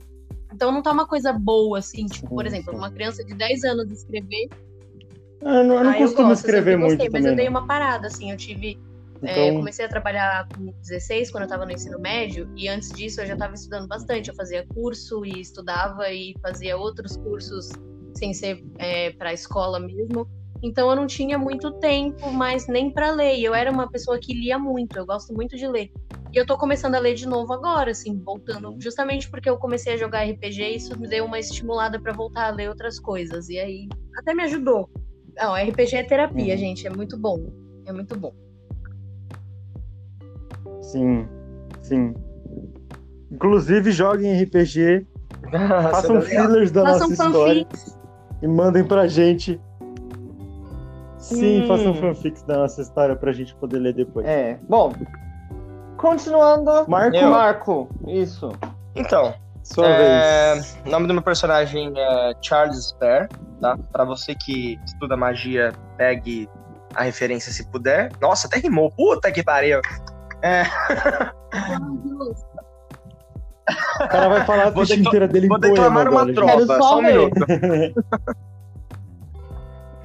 [0.54, 3.90] Então não tá uma coisa boa, assim, tipo, por exemplo, uma criança de 10 anos
[3.92, 4.50] escrever.
[5.44, 7.22] Ah, Eu não, eu não ah, eu costumo gosto, eu escrever sempre muito gostei, mas
[7.22, 7.32] também.
[7.32, 8.80] eu dei uma parada, assim, eu tive
[9.24, 12.68] é, eu Então, comecei a trabalhar com 16, quando eu estava no ensino médio, e
[12.68, 14.30] antes disso eu já estava estudando bastante.
[14.30, 17.70] Eu fazia curso e estudava e fazia outros cursos
[18.16, 18.64] sem ser
[19.18, 20.28] para a escola mesmo.
[20.62, 23.40] Então eu não tinha muito tempo, mas nem para ler.
[23.40, 25.92] Eu era uma pessoa que lia muito, eu gosto muito de ler.
[26.34, 29.94] E eu tô começando a ler de novo agora, assim, voltando, justamente porque eu comecei
[29.94, 33.50] a jogar RPG e isso me deu uma estimulada para voltar a ler outras coisas.
[33.50, 34.90] E aí até me ajudou.
[35.38, 36.60] Não, RPG é terapia, Uhum.
[36.60, 37.40] gente, é muito bom.
[37.86, 38.34] É muito bom.
[40.82, 41.28] sim,
[41.82, 42.14] sim.
[43.32, 45.06] Inclusive, joguem RPG,
[45.92, 48.00] façam fillers da Façam nossa história fanfics.
[48.42, 49.60] e mandem pra gente.
[51.18, 51.68] Sim, Sim.
[51.68, 54.26] façam fanfics da nossa história pra gente poder ler depois.
[54.26, 54.58] É.
[54.70, 54.94] Bom,
[55.98, 56.86] continuando.
[56.88, 57.30] Marco, Eu.
[57.32, 58.50] Marco, isso.
[58.96, 60.78] Então, sua É, vez.
[60.86, 63.28] o nome do meu personagem é Charles Spare,
[63.62, 63.78] tá?
[63.92, 66.50] Pra você que estuda magia, pegue
[66.96, 68.12] a referência se puder.
[68.22, 68.92] Nossa, até rimou.
[68.92, 69.82] Puta que pariu.
[74.02, 76.78] O cara vai falar a ficha decla- inteira dele Vou declamar uma agora, tropa, só
[76.82, 77.36] só um minuto.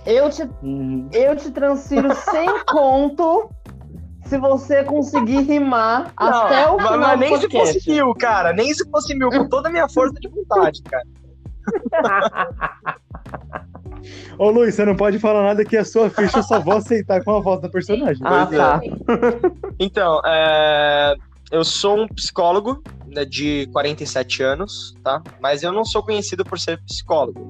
[0.04, 1.08] Eu te, Uhum.
[1.12, 3.48] eu te transfiro sem conto
[4.24, 8.52] se você conseguir rimar até o final mas do nem se fosse mil, cara.
[8.52, 11.04] Nem se fosse mil, com toda a minha força de vontade, cara.
[14.38, 17.22] Ô Luiz, você não pode falar nada que a sua ficha eu só vou aceitar
[17.22, 18.20] com a voz da personagem.
[18.26, 18.56] Ah, é.
[18.56, 18.80] tá.
[19.78, 21.14] Então, é,
[21.50, 25.22] eu sou um psicólogo né, de 47 anos, tá?
[25.40, 27.40] Mas eu não sou conhecido por ser psicólogo.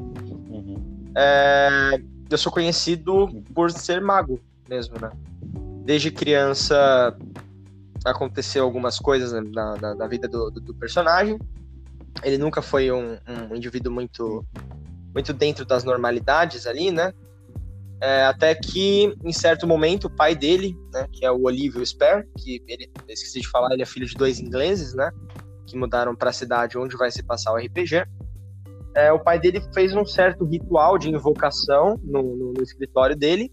[0.51, 1.13] Uhum.
[1.17, 5.11] É, eu sou conhecido por ser mago mesmo, né?
[5.85, 7.17] Desde criança
[8.05, 11.39] aconteceu algumas coisas na, na- na vida do, do- do personagem.
[12.23, 13.17] Ele nunca foi um,
[13.51, 14.45] um indivíduo muito,
[15.15, 17.13] muito dentro das normalidades ali, né?
[18.01, 22.27] É, até que, em certo momento, o pai dele, né, que é o Olívio Spare,
[22.37, 25.11] que ele, eu esqueci de falar, ele é filho de dois ingleses, né?
[25.67, 28.05] Que mudaram para a cidade onde vai se passar o RPG
[28.95, 33.51] é, o pai dele fez um certo ritual de invocação no, no- no escritório dele.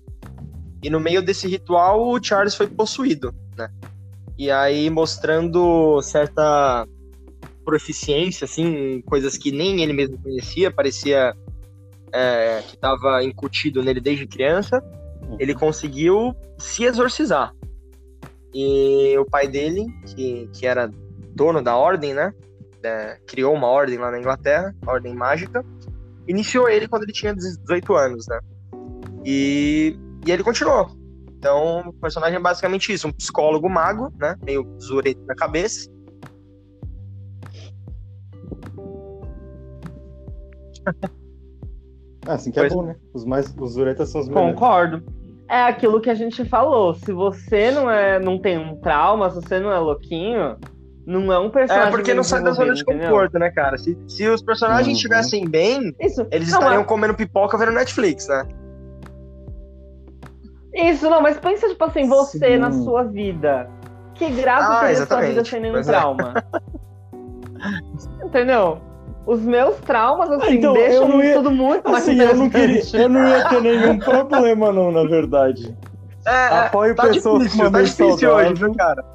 [0.82, 3.70] E no meio desse ritual, o Charles foi possuído, né?
[4.38, 6.86] E aí mostrando certa
[7.66, 11.34] proficiência, assim, coisas que nem ele mesmo conhecia, parecia
[12.14, 14.84] é, que estava incutido nele desde criança,
[15.40, 17.54] ele conseguiu se exorcizar.
[18.54, 20.90] E o pai dele, que, que era
[21.36, 22.34] dono da ordem, né?
[22.84, 25.64] é, criou uma ordem lá na Inglaterra, a ordem mágica,
[26.28, 28.40] iniciou ele quando ele tinha 18 anos, né?
[29.26, 30.90] E, e ele continuou.
[31.38, 34.36] Então, o personagem é basicamente isso, um psicólogo mago, né?
[34.44, 35.90] Meio zureta na cabeça.
[42.30, 42.96] Ah, assim que é Pois- bom, né?
[43.14, 44.54] Os mais os uretas são os melhores.
[44.54, 45.04] Concordo.
[45.50, 46.94] É aquilo que a gente falou.
[46.94, 50.56] Se você não é, não tem um trauma, se você não é louquinho,
[51.08, 51.88] não é um personagem.
[51.88, 53.10] É, porque não sai da zona de entendeu?
[53.10, 53.76] conforto, né, cara?
[53.80, 54.94] Se, se os personagens Uhum.
[54.94, 56.22] estivessem bem, Isso.
[56.32, 58.48] eles não, estariam mas- comendo pipoca vendo Netflix, né?
[60.76, 62.58] Isso, não, mas pensa, tipo assim, você Sim.
[62.58, 63.68] na sua vida.
[64.14, 65.30] Que graça Ah, teria sua exatamente.
[65.30, 65.92] vida sem nenhum Pois é.
[65.92, 66.34] trauma.
[68.24, 68.80] Entendeu?
[69.30, 73.08] Os meus traumas, assim, então, deixam ia- tudo muito mais Assim, eu não, queria, eu
[73.10, 75.78] não ia ter nenhum problema, não, na verdade.
[76.26, 78.52] É, Apoio tá pessoas difícil, uma tá difícil saudável.
[78.52, 79.06] hoje, viu, cara?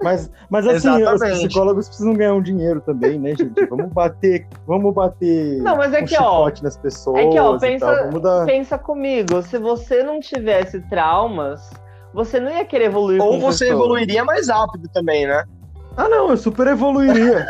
[0.00, 1.46] Mas, mas assim, os Exatamente.
[1.48, 3.66] psicólogos precisam ganhar um dinheiro também, né, gente?
[3.66, 7.58] Vamos bater, vamos bater Não, mas é um que, ó, nas pessoas é que, ó,
[7.58, 8.46] pensa- dar...
[8.46, 11.60] Pensa comigo, se você não tivesse traumas,
[12.14, 13.76] você não ia querer evoluir Ou você pessoa.
[13.76, 15.42] evoluiria mais rápido também, né?
[15.98, 17.44] Ah, não, eu super evoluiria.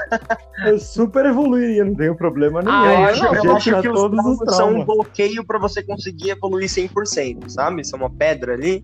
[0.66, 2.74] eu super evoluiria, não tenho problema nenhum.
[2.78, 5.58] Ah, eu acho, não, eu acho que os todos os traumas são um bloqueio pra
[5.58, 7.84] você conseguir evoluir 100%, sabe?
[7.84, 8.82] São uma pedra ali.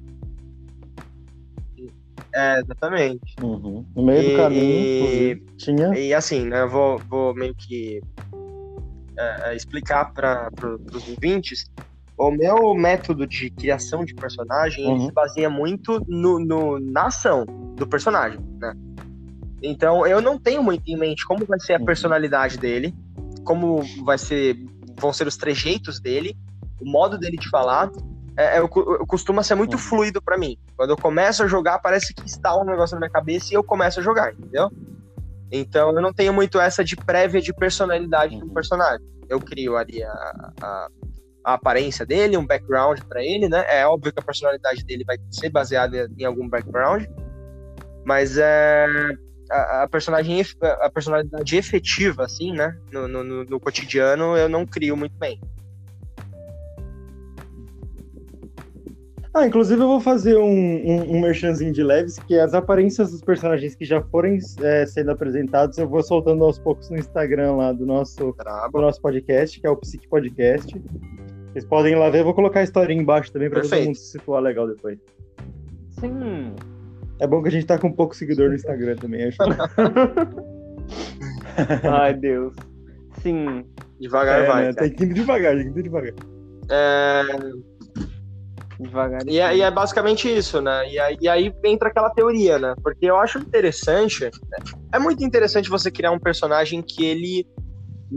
[2.35, 3.41] É, exatamente.
[3.41, 3.87] Uhum.
[3.97, 5.99] No meio E- do caminho, e- tinha.
[5.99, 8.01] E assim, né, eu vou, vou meio que
[9.19, 10.51] é, é, explicar para
[10.93, 11.65] os ouvintes.
[12.19, 15.07] O meu método de criação de personagem ele Uhum.
[15.07, 17.45] se baseia muito no, no- na ação
[17.79, 18.73] do personagem, né?
[19.63, 21.85] Então eu não tenho muito em mente como vai ser a Uhum.
[21.87, 22.95] personalidade dele,
[23.45, 24.57] como vai ser,
[24.99, 26.37] vão ser os trejeitos dele,
[26.81, 27.91] o modo dele de falar.
[28.37, 30.57] é, é, eu eu costuma ser muito fluido pra mim.
[30.77, 33.63] Quando eu começo a jogar, parece que instala um negócio na minha cabeça e eu
[33.63, 34.69] começo a jogar, entendeu?
[35.53, 39.07] Então eu não tenho muito essa de prévia de personalidade do personagem.
[39.29, 40.11] Eu crio ali a,
[40.61, 40.89] a,
[41.45, 43.65] a aparência dele, um background pra ele, né?
[43.69, 47.05] É óbvio que a personalidade dele vai ser baseada em algum background,
[48.05, 48.87] mas é
[49.51, 52.77] a, a personagem a personalidade efetiva assim, né?
[52.93, 55.41] No, no, no- no cotidiano eu não crio muito bem.
[59.37, 63.21] Ah, inclusive eu vou fazer um, um, um merchanzinho de leves, que as aparências dos
[63.21, 67.73] personagens que já forem é, sendo apresentados, eu vou soltando aos poucos no Instagram lá
[67.73, 68.79] do nosso, Brabo.
[68.79, 70.81] do nosso podcast, que é o Psique Podcast.
[71.53, 73.97] Vocês podem ir lá ver, eu vou colocar a historinha embaixo também pra todo mundo
[73.97, 75.01] se situar legal depois.
[75.99, 76.55] Sim.
[77.21, 79.39] É bom que a gente tá com pouco seguidor no Instagram também, acho.
[81.91, 82.55] Ai, Deus.
[83.23, 83.65] Sim.
[84.01, 84.67] Devagar É, vai.
[84.67, 84.73] né?
[84.75, 86.15] Tem que ir devagar, tem que ir devagar.
[86.71, 87.23] É,
[88.81, 89.21] Devagar.
[89.27, 90.91] E é, e é basicamente isso, né?
[90.91, 92.75] E aí, e aí entra aquela teoria, né?
[92.83, 94.31] Porque eu acho interessante, né?
[94.93, 97.47] é muito interessante você criar um personagem que ele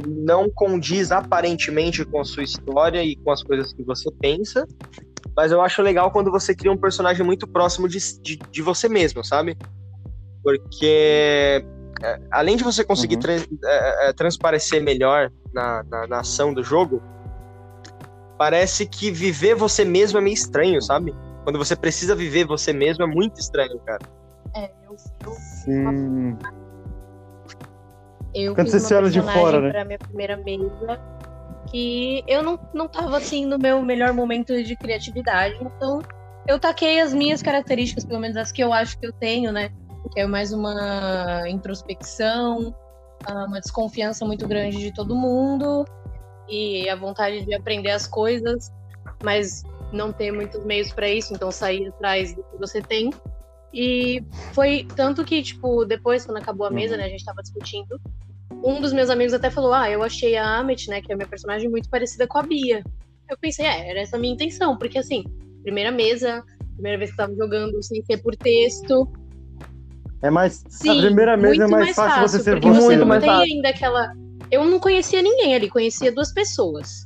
[0.05, 4.65] não condiz aparentemente com a sua história e com as coisas que você pensa,
[5.37, 8.89] mas eu acho legal quando você cria um personagem muito próximo de, de, de você
[8.89, 9.55] mesmo, sabe?
[10.43, 11.63] Porque
[12.03, 13.21] é, além de você conseguir Uhum.
[13.21, 17.01] tra- é, é, transparecer melhor na, na, na ação do jogo,
[18.35, 21.13] parece que viver você mesmo é meio estranho, sabe?
[21.43, 24.01] Quando você precisa viver você mesmo é muito estranho, cara.
[24.55, 25.31] É, eu, eu,
[25.63, 26.37] Sim.
[28.33, 29.69] eu Quando fiz você uma se olha de fora, né?
[29.71, 30.99] pra minha primeira mesa
[31.69, 36.01] que eu não, não tava assim no meu melhor momento de criatividade, então
[36.47, 39.69] eu taquei as minhas características, pelo menos as que eu acho que eu tenho, né?
[40.13, 42.73] Que é mais uma introspecção,
[43.25, 45.85] ah, uma desconfiança muito grande de todo mundo
[46.47, 48.71] e a vontade de aprender as coisas,
[49.21, 53.11] mas não ter muitos meios para isso, então sair atrás do que você tem.
[53.73, 57.01] E foi tanto que, tipo, depois, quando acabou a mesa, Uhum.
[57.01, 57.99] né, a gente tava discutindo,
[58.51, 61.17] um dos meus amigos até falou: Ah, eu achei a Amit, né, que é a
[61.17, 62.83] minha personagem, muito parecida com a Bia.
[63.29, 65.25] Eu pensei, é, era essa a minha intenção, porque assim,
[65.63, 66.43] primeira mesa,
[66.73, 69.07] primeira vez que tava jogando sem ser por texto.
[70.21, 70.63] É mais.
[70.69, 72.69] Sim, a primeira mesa é muito mais fácil, você ser você.
[72.69, 73.53] você Muito não mais tem fácil.
[73.53, 74.13] ainda aquela.
[74.49, 77.05] Eu não conhecia ninguém ali, conhecia duas pessoas.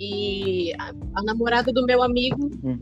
[0.00, 2.50] E a, a namorada do meu amigo.
[2.62, 2.78] Uhum.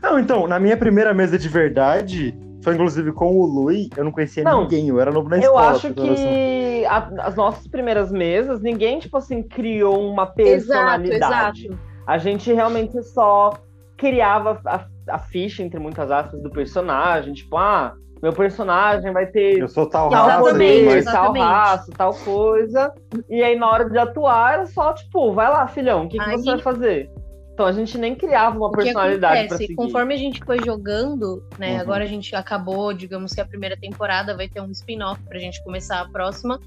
[0.00, 4.10] Não, então, na minha primeira mesa de verdade, foi inclusive com o Lui, eu não
[4.12, 5.68] conhecia Não, ninguém, eu era novo na Eu escola.
[5.70, 6.32] acho ter noção.
[6.32, 11.66] que a- as nossas primeiras mesas, ninguém, tipo assim, criou uma Exato, personalidade.
[11.66, 11.78] exato.
[12.06, 13.50] A gente realmente só
[13.96, 17.32] criava a, a ficha, entre muitas aspas, do personagem.
[17.34, 21.32] Tipo, ah, meu personagem vai ter Eu sou tal tal raça, Exatamente, poder, mas tal
[21.34, 22.92] raça, tal coisa.
[23.28, 26.24] E aí, na hora de atuar, era só, tipo, vai lá, filhão, o que, que
[26.24, 27.10] Aí- você vai fazer?
[27.58, 29.64] Então a gente nem criava uma O personalidade acontece?
[29.64, 29.74] seguir.
[29.74, 31.74] Conforme a gente foi jogando, né?
[31.74, 31.80] Uhum.
[31.80, 35.60] Agora a gente acabou, digamos que a primeira temporada vai ter um spin-off pra gente
[35.64, 36.60] começar a próxima.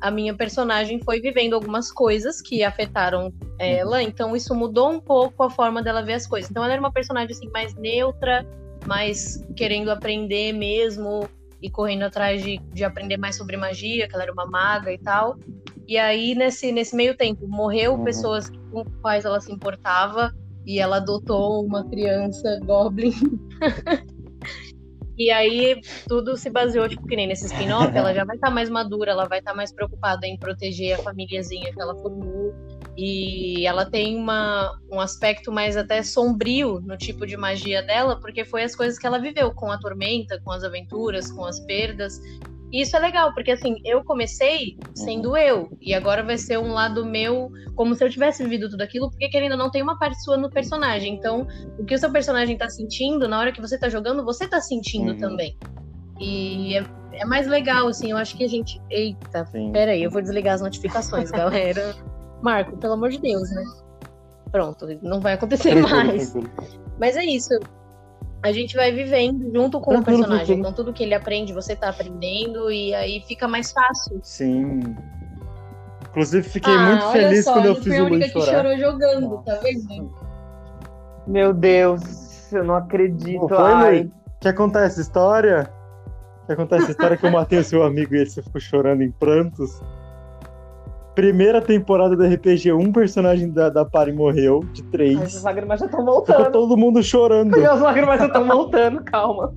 [0.00, 5.42] A minha personagem foi vivendo algumas coisas que afetaram ela, então isso mudou um pouco
[5.42, 6.50] a forma dela ver as coisas.
[6.50, 8.46] Então ela era uma personagem assim mais neutra,
[8.86, 11.28] mais querendo aprender mesmo
[11.60, 14.96] e correndo atrás de, de aprender mais sobre magia, que ela era uma maga e
[14.96, 15.36] tal.
[15.88, 18.04] E aí, nesse, nesse meio tempo, morreu Uhum.
[18.04, 20.30] pessoas com quais ela se importava
[20.66, 23.14] e ela adotou uma criança goblin.
[25.16, 28.68] e aí tudo se baseou, tipo, que nem nesse spin-off, ela já vai estar mais
[28.68, 32.52] madura, ela vai estar mais preocupada em proteger a famíliazinha que ela formou.
[32.94, 38.44] E ela tem uma, um aspecto mais até sombrio no tipo de magia dela, porque
[38.44, 42.20] foi as coisas que ela viveu com a tormenta, com as aventuras, com as perdas.
[42.70, 46.72] E isso é legal, porque assim, eu comecei sendo eu, e agora vai ser um
[46.72, 49.98] lado meu, como se eu tivesse vivido tudo aquilo, porque querendo ou não tem uma
[49.98, 51.14] parte sua no personagem.
[51.14, 51.46] Então,
[51.78, 54.60] o que o seu personagem tá sentindo, na hora que você tá jogando, você tá
[54.60, 55.18] sentindo Uhum.
[55.18, 55.56] também.
[56.20, 58.80] E é, é mais legal, assim, eu acho que a gente.
[58.90, 59.72] Eita, Sim.
[59.72, 61.94] pera aí, eu vou desligar as notificações, galera.
[62.42, 63.64] Marco, pelo amor de Deus, né?
[64.52, 66.34] Pronto, não vai acontecer mais.
[67.00, 67.50] Mas é isso.
[68.42, 70.46] A gente vai vivendo junto com o Tranquilo, personagem.
[70.46, 70.60] tranquilo.
[70.60, 74.20] Então tudo que ele aprende, você tá aprendendo e aí fica mais fácil.
[74.22, 74.80] Sim.
[76.10, 78.40] Inclusive, fiquei Ah, muito feliz só, quando eu fiz fui a o Lui única que
[78.40, 78.62] chorar.
[78.62, 80.10] chorou jogando, tá vendo?
[81.26, 83.40] Meu Deus, eu não acredito.
[83.42, 84.12] Não foi, Ai, Lui?
[84.40, 85.70] Que acontece história?
[86.46, 89.82] Que acontece história que eu matei o seu amigo e ele ficou chorando em prantos?
[91.18, 95.42] Primeira temporada do RPG, um personagem da, da party morreu, de as três.
[95.42, 96.52] lágrimas já estão Ficou voltando.
[96.52, 97.56] todo mundo chorando.
[97.66, 99.52] As lágrimas já estão voltando, calma.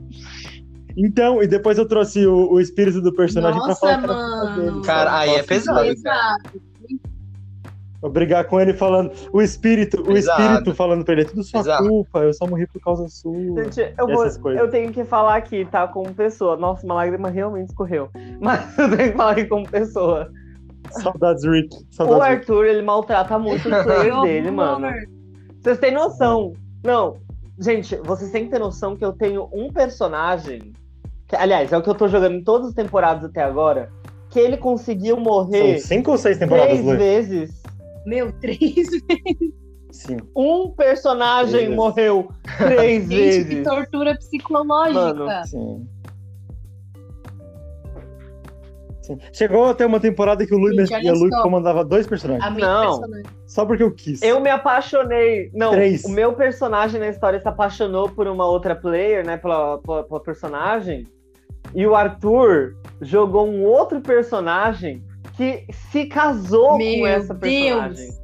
[0.97, 4.16] Então, e depois eu trouxe o, o espírito do personagem pra Nossa, falar era culpa
[4.16, 4.72] mano.
[4.72, 4.82] dele.
[4.84, 5.86] Cara, aí é pesado.
[5.86, 6.62] Exato.
[8.01, 9.12] Vou brigar com ele falando.
[9.32, 10.41] O espírito, o Exato.
[10.41, 11.88] espírito falando pra ele, é tudo sua Exato.
[11.88, 13.64] culpa, eu só morri por causa sua.
[13.66, 15.88] Gente, eu, vou, eu tenho que falar aqui, tá?
[15.88, 16.57] Como pessoa.
[16.57, 18.09] Nossa, uma lágrima realmente escorreu.
[18.41, 20.28] Mas eu tenho que falar aqui como pessoa.
[20.89, 21.75] Saudades, Rick.
[21.75, 22.39] O Saudades, Rick.
[22.41, 24.88] Arthur, ele maltrata muito os players dele, mano.
[25.61, 26.53] Vocês têm noção?
[26.84, 27.17] Não,
[27.59, 30.73] gente, vocês têm que ter noção que eu tenho um personagem.
[31.27, 33.89] Que, aliás, é o que eu tô jogando em todas as temporadas até agora.
[34.29, 36.97] Que ele conseguiu morrer São cinco ou seis temporadas, três Lu?
[36.97, 37.61] vezes.
[38.05, 38.88] Meu, três
[39.91, 40.17] Sim.
[40.36, 41.75] Um personagem Três vezes.
[41.75, 43.63] morreu três Gente, que vezes.
[43.63, 45.13] tortura psicológica.
[45.13, 45.27] Mano.
[45.45, 45.88] Sim.
[49.02, 49.18] Sim.
[49.34, 51.41] Chegou até uma temporada que o Lui olha e a Lu só.
[51.41, 52.45] comandava dois personagens.
[52.45, 52.99] A Não.
[52.99, 53.26] personagem.
[53.47, 54.22] Só porque eu quis.
[54.22, 55.49] Eu me apaixonei.
[55.54, 56.04] Não, Três.
[56.06, 59.38] o meu personagem na história se apaixonou por uma outra player, né?
[59.38, 61.08] Pela, pela, pela personagem.
[61.74, 65.04] E o Arthur jogou um outro personagem
[65.36, 67.39] que se casou com Meu essa Deus.
[67.39, 68.22] personagem.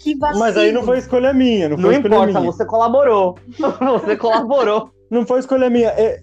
[0.00, 0.40] Que vacilo.
[0.40, 2.52] Mas aí não foi escolha minha, não Não, foi escolha importa, minha.
[2.52, 3.36] você colaborou.
[4.00, 4.90] você colaborou.
[5.10, 5.88] Não foi escolha minha.
[5.90, 6.20] É-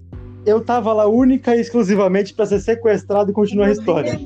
[0.50, 4.20] Eu tava lá única e exclusivamente pra ser sequestrado e continuar a história.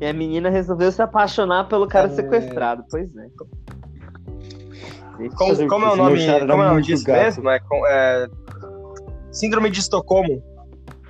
[0.00, 2.10] E a menina resolveu se apaixonar pelo cara É.
[2.10, 2.84] sequestrado.
[2.90, 3.26] Pois é.
[5.36, 7.22] Como, o como é o nome, como é o nome disso gato.
[7.22, 7.48] mesmo?
[7.50, 8.26] É, é,
[9.30, 10.42] Síndrome de Estocolmo.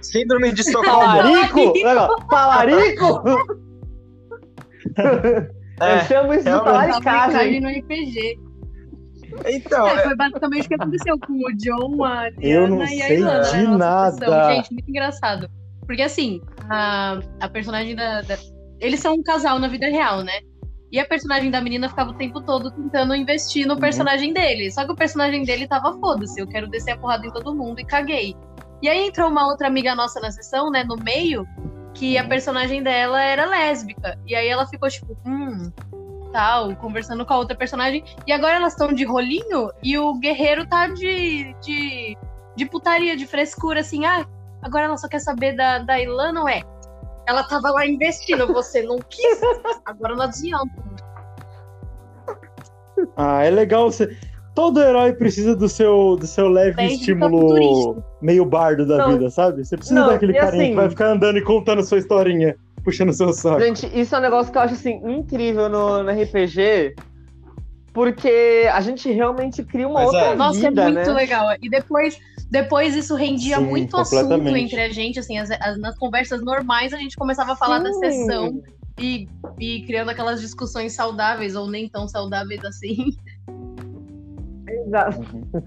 [0.02, 1.00] Síndrome de Estocolmo.
[1.00, 1.72] Talarico!
[1.72, 2.16] Legal.
[2.28, 3.22] Talarico!
[4.96, 7.00] Eu É, chamo isso de realmente.
[7.02, 7.60] talaricagem.
[7.60, 8.38] no RPG.
[9.46, 12.94] Então, É, é, foi basicamente o que aconteceu com o John, a Eu não Diana
[12.94, 13.42] e a sei Ilana.
[13.50, 14.10] de nossa nada.
[14.18, 14.44] sessão.
[14.54, 15.48] Gente, muito engraçado.
[15.86, 18.38] Porque assim, a, a personagem da, da-
[18.80, 20.32] Eles são um casal na vida real, né?
[20.92, 23.80] E a personagem da menina ficava o tempo todo tentando investir no Uhum.
[23.80, 24.70] personagem dele.
[24.70, 27.80] Só que o personagem dele tava foda-se, eu quero descer a porrada em todo mundo
[27.80, 28.34] e caguei.
[28.80, 31.44] E aí entrou uma outra amiga nossa na sessão, né, no meio,
[31.94, 32.28] que a Uhum.
[32.28, 34.16] personagem dela era lésbica.
[34.26, 35.70] E aí ela ficou tipo, hum,
[36.34, 38.02] tal, conversando com a outra personagem.
[38.26, 42.18] E agora elas estão de rolinho e o guerreiro tá de, de,
[42.56, 44.26] de putaria, de frescura, assim, ah,
[44.60, 46.60] agora ela só quer saber da, da Ilana, não é?
[47.28, 49.40] Ela tava lá investindo, você não quis,
[49.86, 50.72] agora não adianta.
[53.16, 54.16] Ah, é legal você.
[54.56, 59.12] Todo herói precisa do seu, do seu leve do estímulo meio bardo da Não.
[59.12, 59.64] vida, sabe?
[59.64, 63.12] Você precisa Não, daquele carinha assim- que vai ficar andando e contando sua historinha, puxando
[63.12, 63.60] seu saco.
[63.60, 66.94] Gente, isso é um negócio que eu acho assim incrível no, no RPG,
[67.92, 70.36] porque a gente realmente cria uma Mas outra é.
[70.36, 71.12] Nossa, vida, é muito né?
[71.12, 71.48] legal.
[71.62, 72.18] E depois,
[72.50, 76.92] depois isso rendia Sim, muito assunto entre a gente, assim, as- as- nas conversas normais
[76.92, 77.98] a gente começava a falar da Sim.
[78.00, 78.62] sessão
[78.98, 79.28] e,
[79.58, 82.96] e criando aquelas discussões saudáveis, ou nem tão saudáveis assim.
[84.68, 85.20] Exato.
[85.20, 85.62] Uhum.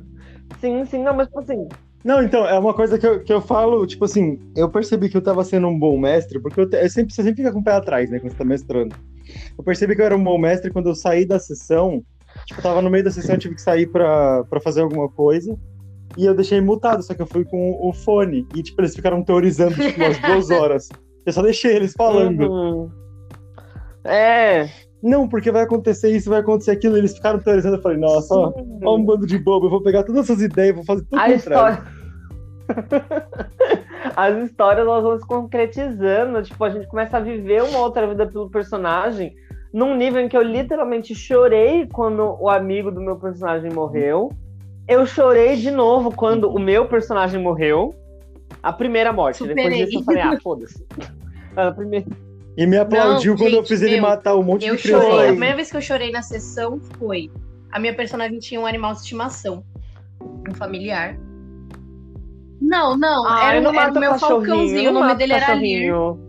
[0.60, 1.68] Sim, sim, não, mas tipo assim,
[2.08, 5.18] Não, então, é uma coisa que eu, que eu falo, tipo assim, eu percebi que
[5.18, 7.60] eu tava sendo um bom mestre, porque eu, te- eu sempre, você sempre fica com
[7.60, 8.96] o pé atrás, né, quando você tá mestrando.
[9.58, 12.02] Eu percebi que eu era um bom mestre quando eu saí da sessão,
[12.46, 15.10] tipo, eu tava no meio da sessão, eu tive que sair pra, pra fazer alguma
[15.10, 15.54] coisa,
[16.18, 19.22] e eu deixei mutado, só que eu fui com o fone, e tipo, eles ficaram
[19.22, 20.90] teorizando, tipo, umas duas horas.
[21.26, 22.50] Eu só deixei eles falando.
[22.50, 22.90] uhum.
[24.06, 24.70] É.
[25.04, 28.52] Não, porque vai acontecer isso, vai acontecer aquilo, eles ficaram teorizando, eu falei, nossa, ó,
[28.84, 31.30] ó um bando de bobo, eu vou pegar todas essas ideias, vou fazer tudo A
[31.34, 31.38] contrário.
[31.76, 31.97] história.
[34.16, 38.26] As histórias elas vão se concretizando, tipo, a gente começa a viver uma outra vida
[38.26, 39.36] pelo personagem,
[39.74, 44.32] num nível em que eu literalmente chorei quando o amigo do meu personagem morreu.
[44.88, 47.94] Eu chorei de novo quando o meu personagem morreu.
[48.64, 49.44] A primeira morte.
[49.44, 49.86] Depois Superei.
[49.86, 50.86] disso eu falei, ah, foda-se.
[51.56, 52.06] A primeira...
[52.56, 54.82] E me aplaudiu Não, quando eu gente, fiz ele meu, matar um monte Eu de
[54.82, 55.06] criança.
[55.06, 55.26] chorei.
[55.26, 57.30] A primeira vez que eu chorei na sessão foi.
[57.72, 59.64] A minha personagem tinha um animal de estimação.
[60.50, 61.20] Um familiar.
[62.62, 63.28] Não, não.
[63.28, 64.90] Ah, era, eu não o- era o meu falcãozinho.
[64.90, 66.20] O nome dele era cachorrinho.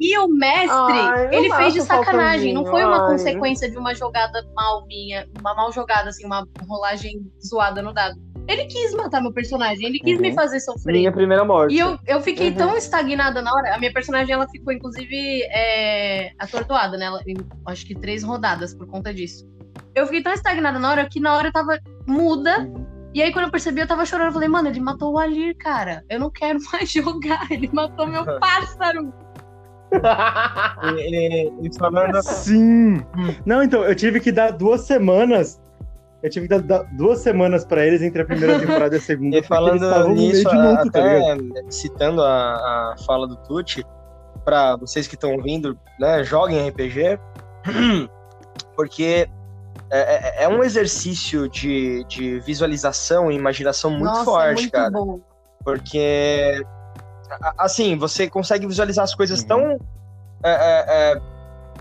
[0.00, 2.52] E o mestre, Ai, não ele fez de sacanagem.
[2.52, 3.12] Não foi uma ai.
[3.12, 5.28] consequência de uma jogada mal minha.
[5.38, 8.16] Uma mal jogada, assim, uma rolagem zoada no dado.
[8.48, 9.86] Ele quis matar meu personagem.
[9.86, 10.22] Ele quis Uhum.
[10.22, 10.92] me fazer sofrer.
[10.94, 11.74] Minha primeira morte.
[11.74, 12.56] E eu, eu fiquei Uhum.
[12.56, 13.76] tão estagnada na hora.
[13.76, 17.04] A minha personagem, ela ficou, inclusive, é, atordoada, né?
[17.04, 17.20] Ela,
[17.68, 19.46] acho que três rodadas por conta disso.
[19.94, 22.58] Eu fiquei tão estagnada na hora que na hora eu tava muda.
[22.60, 22.91] Uhum.
[23.14, 24.28] E aí, quando eu percebi, eu tava chorando.
[24.28, 26.02] Eu falei, mano, ele matou o Alir, cara.
[26.08, 27.46] Eu não quero mais jogar.
[27.50, 29.12] Ele matou meu pássaro.
[31.78, 33.04] falando Sim.
[33.44, 35.60] Não, então, eu tive que dar duas semanas.
[36.22, 39.36] Eu tive que dar, duas semanas pra eles entre a primeira temporada e a segunda.
[39.36, 41.36] E falando nisso, de luto, tá até
[41.68, 43.84] citando a, a fala do Tucci,
[44.44, 47.18] para vocês que estão ouvindo, né, joguem RPG,
[48.76, 49.28] porque
[50.00, 54.90] é, é- é um exercício de, de visualização e imaginação muito Nossa, forte, muito cara.
[54.90, 55.20] bom.
[55.64, 56.64] Porque,
[57.58, 59.46] assim, você consegue visualizar as coisas Uhum.
[59.48, 59.78] tão.
[60.44, 61.20] é, é, é,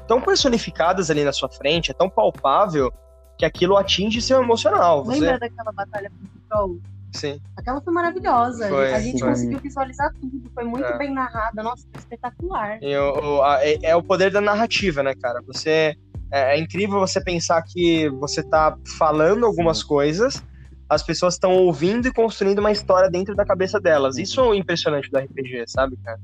[0.08, 2.94] tão personificadas ali na sua frente, é tão palpável
[3.38, 5.04] que aquilo atinge seu emocional.
[5.04, 5.20] Você...
[5.20, 6.80] Lembra daquela batalha com o Troll?
[7.12, 7.42] Sim.
[7.58, 8.70] Aquela foi maravilhosa.
[8.70, 9.30] Foi, a gente foi.
[9.30, 10.50] conseguiu visualizar tudo.
[10.54, 10.98] Foi muito É.
[10.98, 11.64] bem narrada.
[11.64, 12.78] Nossa, foi espetacular.
[12.84, 15.42] E o- o- a- é, é o poder da narrativa, né, cara?
[15.48, 15.96] Você
[16.32, 20.42] é, é incrível você pensar que você tá falando algumas coisas,
[20.90, 24.18] as pessoas estão ouvindo e construindo uma história dentro da cabeça delas.
[24.18, 26.20] Isso é o impressionante do RPG, sabe, cara?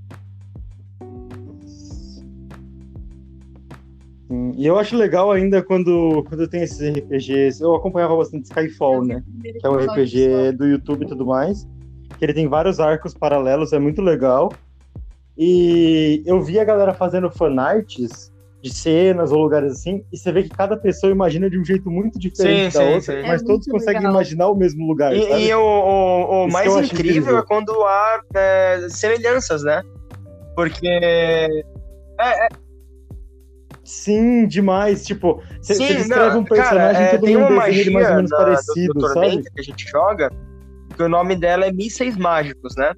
[4.28, 7.62] Sim, E eu acho legal ainda quando, quando tem esses RPGs.
[7.62, 9.24] Eu acompanhava bastante Skyfall, né?
[9.42, 11.68] Que é um RPG do YouTube e tudo mais.
[12.18, 14.52] Que ele tem vários arcos paralelos, é muito legal.
[15.38, 20.44] E eu vi a galera fazendo fanarts de cenas ou lugares assim, e você vê
[20.44, 23.28] que cada pessoa imagina de um jeito muito diferente Sim, da sim, outra, sim.
[23.28, 24.14] mas É todos conseguem legal.
[24.14, 25.16] imaginar o mesmo lugar.
[25.16, 25.44] E, sabe?
[25.46, 27.38] e o, o- o mais incrível, incrível.
[27.38, 29.82] é quando há é, semelhanças, né?
[30.56, 30.88] Porque.
[33.84, 35.06] Sim, demais.
[35.06, 38.16] Tipo, você descreve não, um personagem cara, é, todo tem mundo uma magia mais ou
[38.16, 39.42] menos da- parecido, do, do sabe?
[39.44, 40.30] Que a gente joga,
[40.96, 42.92] que o nome dela é Mísseis Mágicos, né?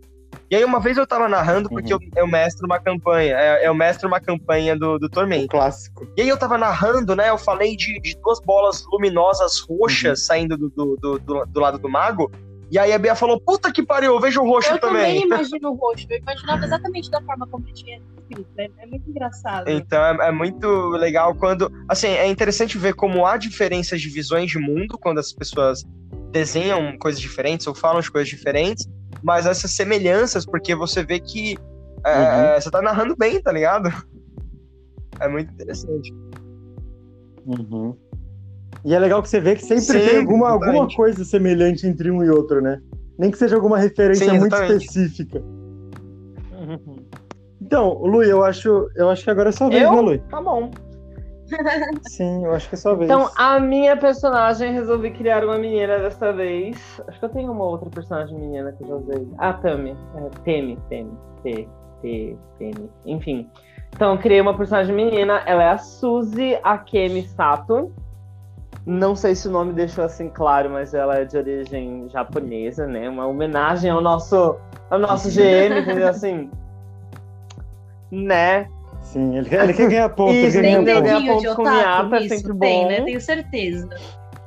[0.52, 2.00] E aí uma vez eu tava narrando, porque Uhum.
[2.16, 5.48] eu, eu mestro uma campanha, é, eu mestro uma campanha do, do Um Tormenta.
[5.48, 6.08] clássico.
[6.18, 7.30] E aí eu tava narrando, né?
[7.30, 9.78] Eu falei de, de duas bolas luminosas Uhum.
[9.82, 12.32] roxas saindo do, do, do, do- do lado do mago.
[12.72, 15.26] E aí a Bia falou, puta que pariu, eu vejo o roxo Eu também também.
[15.26, 16.06] imagino o roxo.
[16.10, 18.50] Eu imaginava exatamente da forma como ele tinha escrito.
[18.58, 19.68] É, é muito engraçado.
[19.70, 21.72] Então é, é muito legal quando.
[21.88, 25.84] Assim, é interessante ver como há diferenças de visões de mundo quando as pessoas
[26.32, 28.88] desenham coisas diferentes ou falam de coisas diferentes,
[29.24, 31.58] mas essas semelhanças, porque você vê que
[32.06, 32.24] é, Uhum.
[32.56, 33.90] é, você tá narrando bem, tá ligado?
[35.20, 36.14] É muito interessante.
[37.46, 37.94] Uhum.
[38.86, 40.78] E é legal que você vê que sempre Sim, tem alguma, exatamente.
[40.78, 42.82] alguma coisa semelhante entre um e outro, né?
[43.18, 45.44] Nem que seja alguma referência Sim, muito específica.
[47.62, 49.92] Então, Lu, eu acho, eu acho que agora é sua vez, Eu?
[49.92, 50.18] né, Lu?
[50.30, 50.72] Tá bom.
[52.08, 53.10] Sim, eu acho que é sua vez.
[53.10, 57.02] Então, a minha personagem, resolvi criar uma menina dessa vez.
[57.08, 59.28] Acho que eu tenho uma outra personagem menina que eu já usei.
[59.38, 59.96] Ah, Tami.
[60.16, 61.12] É, Temi, Temi.
[61.44, 61.68] T,
[62.02, 62.90] T, Temi.
[63.06, 63.50] Enfim.
[63.96, 65.42] Então, eu criei uma personagem menina.
[65.46, 67.92] Ela é a Suzy Akemi Sato.
[68.86, 73.10] Não sei se o nome deixou assim claro, mas ela é de origem japonesa, né?
[73.10, 74.56] Uma homenagem ao nosso,
[74.90, 76.08] ao nosso GM, entendeu?
[76.08, 76.50] Assim.
[78.12, 78.68] Né?
[79.12, 81.14] Sim, ele, ele quer ganhar ponto, ele Isso, quer tem ganhar que ponto.
[81.14, 82.88] dedinho de pontos com otaku Miata, é sempre Tem, bom.
[82.90, 83.02] né?
[83.02, 83.90] Tenho certeza.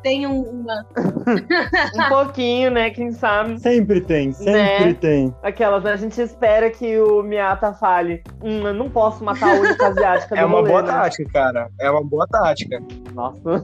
[0.03, 0.87] Tem um- uma.
[1.95, 2.91] Um pouquinho, né?
[2.91, 3.61] Quem sabe?
[3.61, 4.95] Sempre tem, sempre Né?
[4.95, 5.35] tem.
[5.43, 5.93] Aquelas, né?
[5.93, 8.23] A gente espera que o Miata fale.
[8.43, 10.89] Hum, eu não posso matar a única asiática do É uma rolê, boa né?
[10.89, 11.69] tática, cara.
[11.81, 12.81] É uma boa tática.
[13.15, 13.63] Nossa.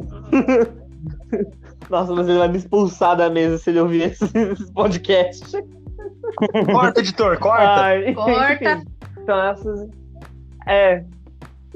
[1.91, 5.57] Nossa, mas ele vai me expulsar da mesa se ele ouvir esse, esse podcast.
[6.73, 7.65] Corta, editor, corta.
[7.65, 8.53] Ai, Corta.
[8.73, 8.85] enfim.
[9.23, 9.89] Então, essas.
[10.69, 11.05] É.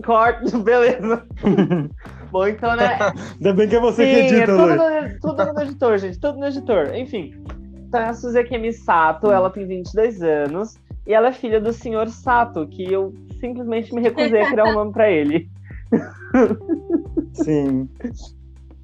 [0.05, 1.23] Corta, beleza.
[2.31, 2.99] Bom, então, né?
[3.37, 4.69] Ainda bem que é você que Sim, é edita, tudo Lu.
[4.69, 6.19] no, tudo no editor, gente.
[6.19, 6.95] Tudo no editor.
[6.95, 7.35] Enfim.
[7.89, 10.77] Então, a Suzekemi Sato, ela tem 22 anos.
[11.07, 14.73] E ela é filha do senhor Sato, que eu simplesmente me recusei a criar um
[14.75, 15.49] nome pra ele.
[17.35, 17.89] Sim.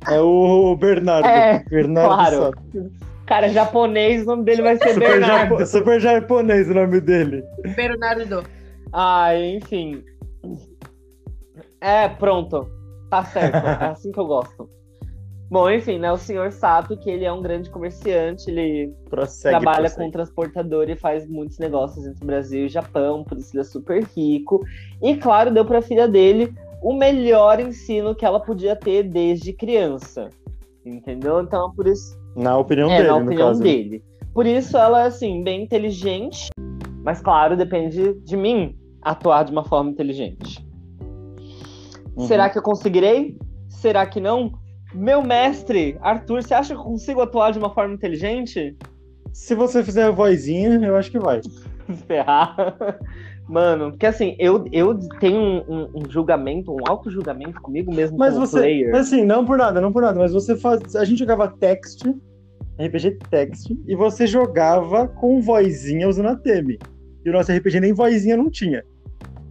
[0.06, 1.26] É o Bernardo.
[1.26, 2.36] É, Bernardo claro.
[2.36, 2.92] Sato.
[3.26, 5.50] Cara, é japonês, o nome dele vai ser Super, Bernardo.
[5.50, 7.42] japo- super japonês o nome dele.
[7.76, 8.42] Bernardo.
[8.93, 10.03] Ai, enfim.
[11.80, 12.68] É, pronto.
[13.11, 13.57] Tá certo.
[13.57, 14.68] É assim que eu gosto.
[15.51, 16.12] Bom, enfim, né?
[16.12, 20.05] O senhor Sato, que ele é um grande comerciante, ele Prossegue, trabalha prossegue.
[20.05, 23.64] com transportador e faz muitos negócios entre o Brasil e Japão, por isso ele é
[23.64, 24.62] super rico.
[25.03, 30.28] E claro, deu pra filha dele o melhor ensino que ela podia ter desde criança.
[30.84, 31.41] Entendeu?
[31.41, 32.18] Então, por isso.
[32.36, 33.62] Na opinião é, dele, na opinião caso.
[33.62, 34.05] dele.
[34.34, 36.51] Por isso ela é assim, bem inteligente,
[37.05, 40.64] mas claro, depende de mim atuar de uma forma inteligente.
[42.16, 42.26] Uhum.
[42.26, 43.36] Será que eu conseguirei?
[43.68, 44.53] Será que não?
[44.94, 48.76] Meu mestre, Arthur, você acha que eu consigo atuar de uma forma inteligente?
[49.32, 51.40] Se você fizer a vozinha, eu acho que vai.
[52.07, 52.57] Ferrar.
[53.46, 58.34] Mano, porque assim, eu, eu tenho um, um- um julgamento, um auto-julgamento comigo mesmo Mas
[58.34, 58.59] como você.
[58.59, 58.90] player.
[58.92, 60.18] Mas assim, não por nada, não por nada.
[60.18, 60.94] Mas você faz.
[60.96, 62.03] A gente jogava text,
[62.80, 66.78] RPG text, e você jogava com vozinha usando a Temi.
[67.24, 68.82] E o nosso RPG nem vozinha não tinha.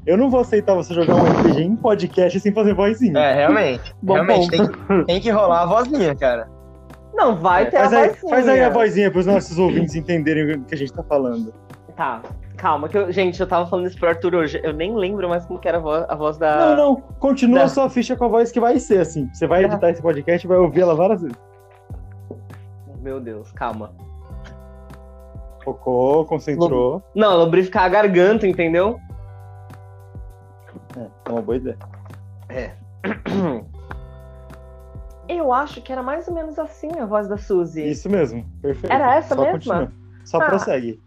[0.05, 3.19] Eu não vou aceitar você jogar um RPG em podcast sem fazer vozinha.
[3.19, 3.93] É, realmente.
[4.01, 6.47] Bom realmente, tem que, tem que rolar a vozinha, cara.
[7.13, 8.29] Não, vai ter Faz a aí, vozinha.
[8.29, 11.51] faz aí a vozinha para os nossos ouvintes entenderem o que a gente tá falando.
[11.97, 12.21] Tá,
[12.55, 14.61] calma, que eu, gente, eu tava falando isso pro Arthur hoje.
[14.63, 16.75] Eu nem lembro mais como que era a voz, a voz da.
[16.75, 16.95] Não, não.
[17.19, 17.65] Continua Tá.
[17.65, 19.27] a sua ficha com a voz que vai ser assim.
[19.33, 21.37] Você vai editar esse podcast e vai ouvir ela várias vezes.
[23.07, 23.93] Meu Deus, calma.
[25.63, 27.01] Focou, concentrou.
[27.15, 28.99] Não, lubrificar a garganta, entendeu?
[30.97, 31.77] É, é uma boa ideia.
[32.49, 32.73] É.
[35.29, 37.89] Eu acho que era mais ou menos assim a voz da Suzy.
[37.89, 38.91] Isso mesmo, perfeito.
[38.91, 39.53] Era essa Só mesma?
[39.53, 39.91] continua.
[40.25, 40.45] Só Ah.
[40.45, 41.01] prossegue.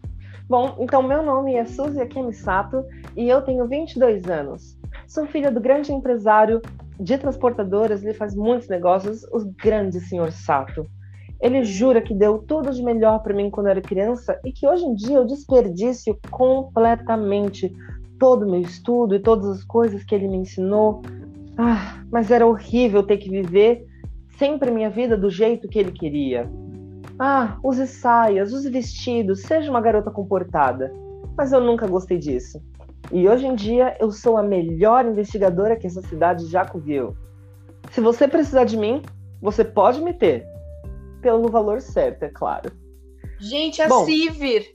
[0.49, 2.83] Bom, então meu nome é Suzy Akemi Sato
[3.15, 4.75] e eu tenho 22 anos.
[5.07, 6.63] Sou filha do grande empresário
[6.99, 10.83] de transportadoras, ele faz muitos negócios, o grande senhor Sato.
[11.41, 14.85] Ele jura que deu tudo de melhor para mim quando era criança e que hoje
[14.85, 17.73] em dia eu desperdicio completamente
[18.19, 21.01] todo o meu estudo e todas as coisas que ele me ensinou.
[21.57, 23.85] Ah, mas era horrível ter que viver
[24.37, 26.47] sempre minha vida do jeito que ele queria.
[27.17, 30.93] Ah, use saias, use vestidos, seja uma garota comportada.
[31.35, 32.61] Mas eu nunca gostei disso.
[33.11, 37.15] E hoje em dia eu sou a melhor investigadora que essa cidade já viu.
[37.91, 39.01] Se você precisar de mim,
[39.41, 40.50] você pode me ter.
[41.21, 42.71] Pelo valor certo, é claro.
[43.39, 44.05] Gente, a Bom.
[44.05, 44.65] Sivir.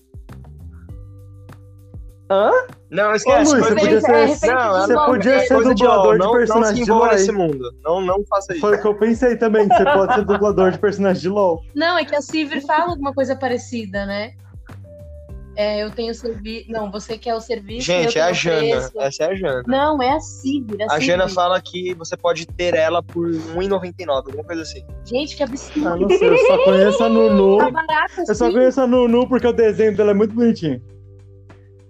[2.31, 2.51] Hã?
[2.91, 3.53] Não, esquece.
[3.53, 6.13] Ô, Luiz, você de- podia ser- não, você é Você podia ser coisa de dublador
[6.15, 7.07] de não, não se personagem de LOL.
[7.07, 7.71] nesse mundo.
[7.85, 8.61] Não, não faça isso.
[8.61, 11.61] Foi o que eu pensei também, que você pode ser dublador de personagem de LOL.
[11.75, 14.33] Não, é que a Sivir fala alguma coisa parecida, né?
[15.57, 16.71] É, eu tenho serviço.
[16.71, 17.87] Não, você quer o serviço.
[17.87, 18.59] Gente, eu é a Jana.
[18.59, 19.01] preço.
[19.01, 19.63] Essa é a Jana.
[19.67, 20.77] Não, é a Sivir.
[20.83, 21.07] A Sivir.
[21.07, 24.85] Jana fala que você pode ter ela por R$1,99, alguma coisa assim.
[25.05, 25.89] Gente, que absurdo.
[25.89, 27.57] Ah, não sei, eu só conheço a Nunu.
[27.67, 30.81] Tá barato Eu só conheço a Nunu porque o desenho dela é muito bonitinho.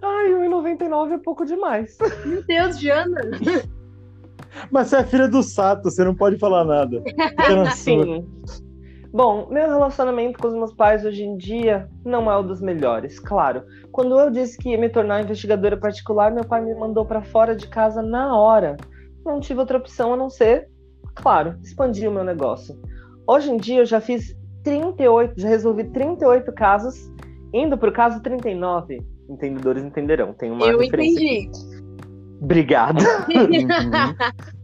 [0.00, 1.98] Ai, 1,99 é pouco demais.
[2.24, 3.20] Meu Deus, Jana.
[4.70, 7.02] Mas você é filha do Sato, você não pode falar nada.
[7.46, 7.70] Sua.
[7.72, 8.26] Sim.
[9.12, 13.18] Bom, meu relacionamento com os meus pais hoje em dia não é o dos melhores,
[13.18, 13.62] claro.
[13.92, 17.54] Quando eu disse que ia me tornar investigadora particular, meu pai me mandou para fora
[17.54, 18.76] de casa na hora.
[19.24, 20.68] Não tive outra opção a não ser,
[21.14, 22.78] claro, expandir o meu negócio.
[23.26, 27.10] Hoje em dia eu já fiz 38, já resolvi 38 casos,
[27.52, 29.00] indo pro caso 39.
[29.28, 31.20] Entendedores entenderão, tem uma eu referência.
[31.20, 31.50] entendi.
[32.40, 33.00] Obrigada.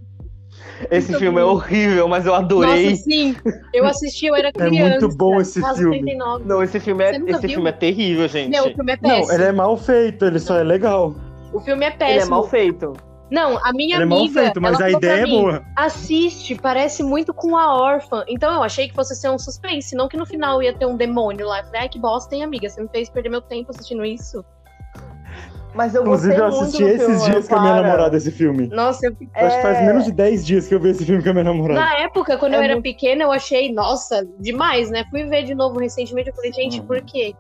[0.91, 2.91] Esse Muito filme é horrível, mas eu adorei.
[2.91, 3.37] Nossa, sim.
[3.73, 5.01] Eu assisti, eu era É criança.
[5.01, 6.01] muito bom esse filme.
[6.01, 6.45] 39.
[6.45, 7.51] Não, esse filme é, esse viu?
[7.51, 8.51] filme é terrível, gente.
[8.51, 9.27] Meu, o filme é péssimo.
[9.29, 11.15] Não, ele é mal feito, ele só é legal.
[11.53, 12.19] O filme é péssimo.
[12.19, 12.93] Ele é mal feito.
[13.31, 14.43] Não, a minha Ele é mal amiga.
[14.43, 15.63] feito, mas ela a ideia é mim, boa.
[15.75, 18.25] Assiste, parece muito com a órfã.
[18.29, 20.97] Então eu achei que fosse ser um suspense, não que no final ia ter um
[20.99, 21.61] demônio lá.
[21.61, 22.69] Eu falei, ai, que bosta, hein, amiga?
[22.69, 24.45] Você me fez perder meu tempo assistindo isso.
[25.75, 28.67] Mas eu Inclusive, gostei eu assisti esses filme, dias com a minha namorada esse filme.
[28.69, 29.13] Nossa, eu...
[29.21, 29.87] Eu Acho que faz É.
[29.87, 31.81] menos de 10 dias que eu vi esse filme com a minha namorada.
[31.81, 35.05] na época, quando É eu era muito- pequena, eu achei, nossa, demais, né?
[35.11, 36.87] Fui ver de novo recentemente, eu falei, gente, Uhum.
[36.87, 37.35] por quê?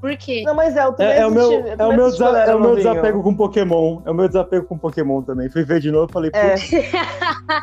[0.00, 0.42] Por quê?
[0.46, 2.60] Não, mas é, eu também É, é o meu, é o meu, desa- é o
[2.60, 4.00] meu desapego com Pokémon.
[4.04, 5.50] É o meu desapego com Pokémon também.
[5.50, 6.70] Fui ver de novo e falei, É, putz,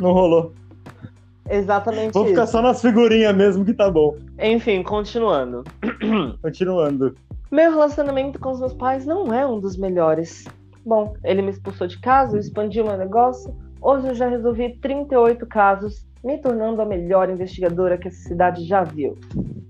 [0.01, 0.51] não rolou.
[1.49, 2.51] exatamente Vou ficar isso.
[2.51, 4.15] só nas figurinhas mesmo que tá bom.
[4.39, 5.63] Enfim, continuando.
[6.41, 7.15] Continuando.
[7.53, 10.43] Meu relacionamento com os meus pais não é um dos melhores.
[10.83, 13.55] Bom, ele me expulsou de casa, eu expandi o meu negócio.
[13.79, 18.83] Hoje eu já resolvi 38 casos, me tornando a melhor investigadora que essa cidade já
[18.83, 19.15] viu.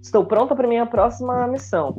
[0.02, 1.98] Estou pronta para minha próxima missão.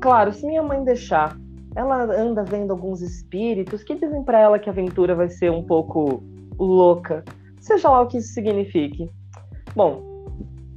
[0.00, 1.38] Claro, se minha mãe deixar,
[1.76, 5.62] ela anda vendo alguns espíritos que dizem para ela que a aventura vai ser um
[5.62, 6.24] pouco
[6.58, 7.24] louca,
[7.60, 9.08] seja lá o que isso signifique.
[9.76, 10.02] Bom,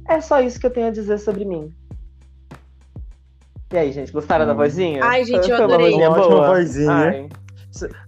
[0.06, 1.74] é só isso que eu tenho a dizer sobre mim.
[3.72, 4.56] E aí, gente, gostaram da Hum.
[4.56, 5.04] vozinha?
[5.04, 5.90] Ai, gente, eu foi uma adorei.
[5.90, 6.46] vozinha Uma ótima boa?
[6.54, 6.90] vozinha.
[6.92, 7.28] Ai.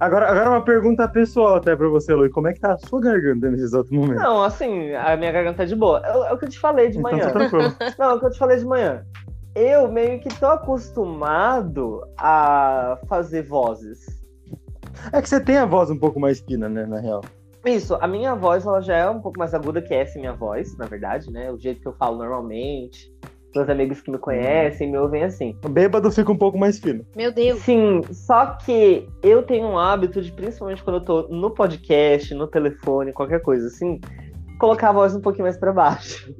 [0.01, 2.31] Agora, agora uma pergunta pessoal até pra você, Lu.
[2.31, 4.19] Como é que tá a sua garganta nesse exato momento?
[4.23, 6.01] Não, assim, a minha garganta é de boa.
[6.05, 7.27] É, é o que eu te falei de então manhã.
[7.27, 7.75] tá tranquilo.
[7.99, 9.05] Não, é o que eu te falei de manhã.
[9.55, 13.99] Eu meio que tô acostumado a fazer vozes.
[15.13, 17.21] É que você tem a voz um pouco mais fina, né, na real.
[17.67, 20.75] Isso, a minha voz ela já é um pouco mais aguda que essa minha voz,
[20.79, 21.53] na verdade, né?
[21.53, 23.13] O jeito que eu falo normalmente.
[23.55, 25.57] Meus amigos que me conhecem me ouvem assim.
[25.65, 27.05] O bêbado fica um pouco mais fino.
[27.17, 27.61] Meu Deus.
[27.61, 32.47] Sim, só que eu tenho um hábito de, principalmente quando eu tô no podcast, no
[32.47, 34.01] telefone, qualquer coisa assim,
[34.59, 36.33] colocar a voz um pouquinho mais pra baixo.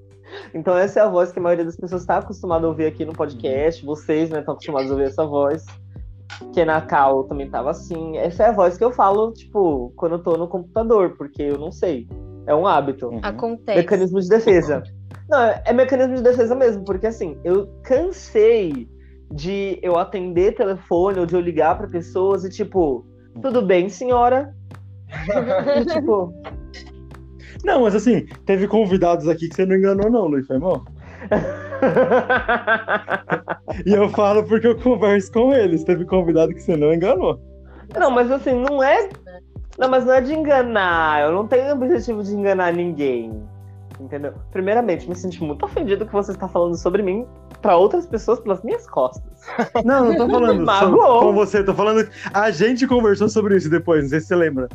[0.52, 3.04] então essa é a voz que a maioria das pessoas está acostumada a ouvir aqui
[3.04, 3.84] no podcast.
[3.84, 5.64] Vocês, né, estão acostumados a ouvir essa voz.
[6.52, 8.16] Que na Cal também tava assim.
[8.18, 11.58] Essa é a voz que eu falo, tipo, quando eu tô no computador, porque eu
[11.58, 12.06] não sei.
[12.46, 13.10] É um hábito.
[13.22, 13.78] Acontece.
[13.78, 14.82] Mecanismo de defesa.
[15.28, 18.88] Não, é mecanismo de defesa mesmo, porque assim, eu cansei
[19.30, 23.04] de eu atender telefone ou de eu ligar pra pessoas e tipo,
[23.42, 24.54] tudo bem, senhora?
[25.80, 26.32] E, tipo,
[27.64, 30.84] Não, mas assim, teve convidados aqui que você não enganou, não, Luiz, foi mal?
[33.86, 35.84] E eu falo porque eu converso com eles.
[35.84, 37.40] Teve convidado que você não enganou.
[37.98, 39.08] não, mas assim, não é.
[39.78, 41.22] Não, mas não é de enganar.
[41.22, 43.32] Eu não tenho o objetivo de enganar ninguém.
[44.00, 44.32] Entendeu?
[44.52, 47.26] Primeiramente, me senti muito ofendido que você está falando sobre mim
[47.60, 49.22] pra outras pessoas pelas minhas costas.
[49.84, 52.08] Não, não tô falando só com você, tô falando.
[52.32, 54.68] A gente conversou sobre isso depois, não sei se você lembra.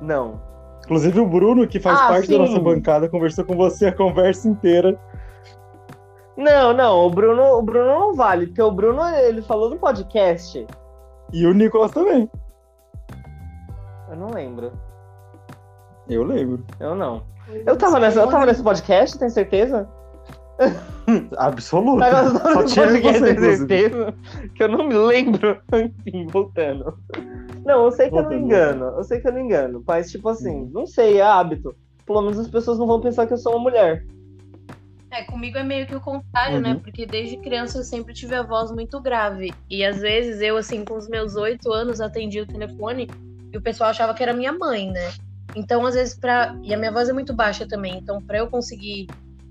[0.00, 0.40] Não.
[0.84, 2.32] Inclusive o Bruno, que faz Ah, parte sim.
[2.34, 4.98] da nossa bancada, conversou com você a conversa inteira.
[6.36, 10.66] Não, não, o Bruno, o Bruno não vale, porque o Bruno, ele falou no podcast.
[11.32, 12.30] E o Nicolas também.
[14.10, 14.70] Eu não lembro.
[16.08, 16.64] Eu lembro.
[16.80, 17.22] Eu não.
[17.64, 19.88] Eu tava, nessa, eu tava nesse podcast, tem certeza?
[21.36, 22.00] Absoluto.
[22.00, 24.14] Tava tinha podcast, você, tem certeza?
[24.54, 25.60] Que eu não me lembro.
[25.72, 26.98] Enfim, voltando.
[27.64, 28.44] Não, eu sei que eu não Voltando.
[28.44, 28.84] engano.
[28.96, 29.84] Eu sei que eu não engano.
[29.86, 30.70] Mas, tipo assim, Uhum.
[30.72, 31.74] não sei, é hábito.
[32.04, 34.04] Pelo menos as pessoas não vão pensar que eu sou uma mulher.
[35.10, 36.72] É, comigo é meio que o contrário, né?
[36.74, 36.80] Uhum.
[36.80, 39.52] Porque desde criança eu sempre tive a voz muito grave.
[39.70, 43.08] E às vezes eu, assim, com os meus oito anos, atendia o telefone
[43.52, 45.12] e o pessoal achava que era minha mãe, né?
[45.56, 46.54] Então, às vezes, pra.
[46.62, 47.96] E a minha voz é muito baixa também.
[47.98, 49.06] Então, pra eu conseguir.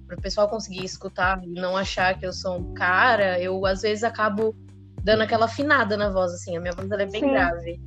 [0.08, 3.82] Para o pessoal conseguir escutar e não achar que eu sou um cara, eu às
[3.82, 4.56] vezes acabo
[5.04, 6.56] dando aquela afinada na voz, assim.
[6.56, 7.32] A minha voz é bem Sim.
[7.32, 7.82] grave.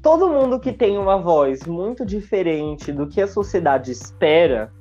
[0.00, 4.72] Todo mundo que tem uma voz muito diferente do que a sociedade espera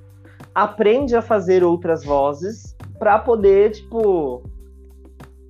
[0.56, 4.42] aprende a fazer outras vozes pra poder, tipo,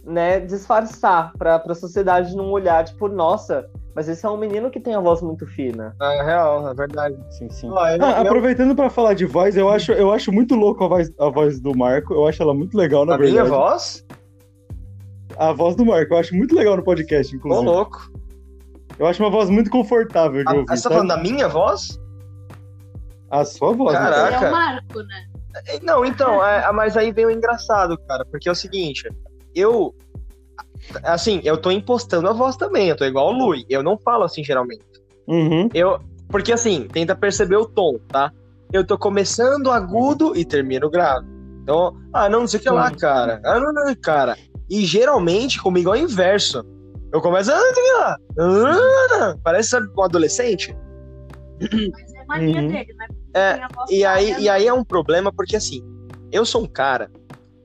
[0.03, 4.79] né, disfarçar pra, pra sociedade não olhar, tipo, nossa, mas esse é um menino que
[4.79, 5.95] tem a voz muito fina.
[5.99, 7.17] É real, é verdade.
[7.31, 7.67] Sim, sim.
[7.67, 10.87] Eu- Ah, eu- aproveitando pra falar de voz, eu acho, eu acho muito louco a
[10.87, 12.13] voz, a voz do Marco.
[12.13, 13.41] Eu acho ela muito legal, na a verdade.
[13.41, 14.05] minha voz?
[15.35, 17.65] A voz do Marco, eu acho muito legal no podcast, Ô, inclusive.
[17.65, 18.11] louco.
[18.99, 20.67] Eu acho uma voz muito confortável de A, ouvir.
[20.69, 21.99] você tá falando da minha voz?
[23.31, 23.93] A sua voz.
[23.93, 23.99] né?
[23.99, 24.45] Caraca.
[24.45, 25.25] É o Marco, né?
[25.67, 29.09] É, Não, então, é, mas aí vem o engraçado, cara, porque é o seguinte,
[29.55, 29.93] eu.
[31.03, 33.65] Assim, eu tô impostando a voz também, eu tô igual o Lui.
[33.69, 34.83] Eu não falo assim geralmente.
[35.27, 35.69] Uhum.
[35.73, 35.99] Eu.
[36.29, 38.31] Porque assim, tenta perceber o tom, tá?
[38.71, 41.25] Eu tô começando agudo e termino grave.
[41.63, 43.41] Então, ah, não, não sei o que lá, cara.
[43.45, 44.37] Ah, não, não, cara.
[44.69, 46.63] E geralmente comigo é o inverso.
[47.13, 47.51] Eu começo.
[47.51, 48.17] Ah, não sei o que lá.
[48.39, 49.39] Ah, não.
[49.39, 50.75] Parece sabe, um adolescente.
[51.61, 52.67] Mas é mania Uhum.
[52.67, 53.07] dele, né?
[53.33, 53.59] É,
[53.89, 55.81] E aí, falha, e aí é um problema porque assim,
[56.31, 57.09] eu sou um cara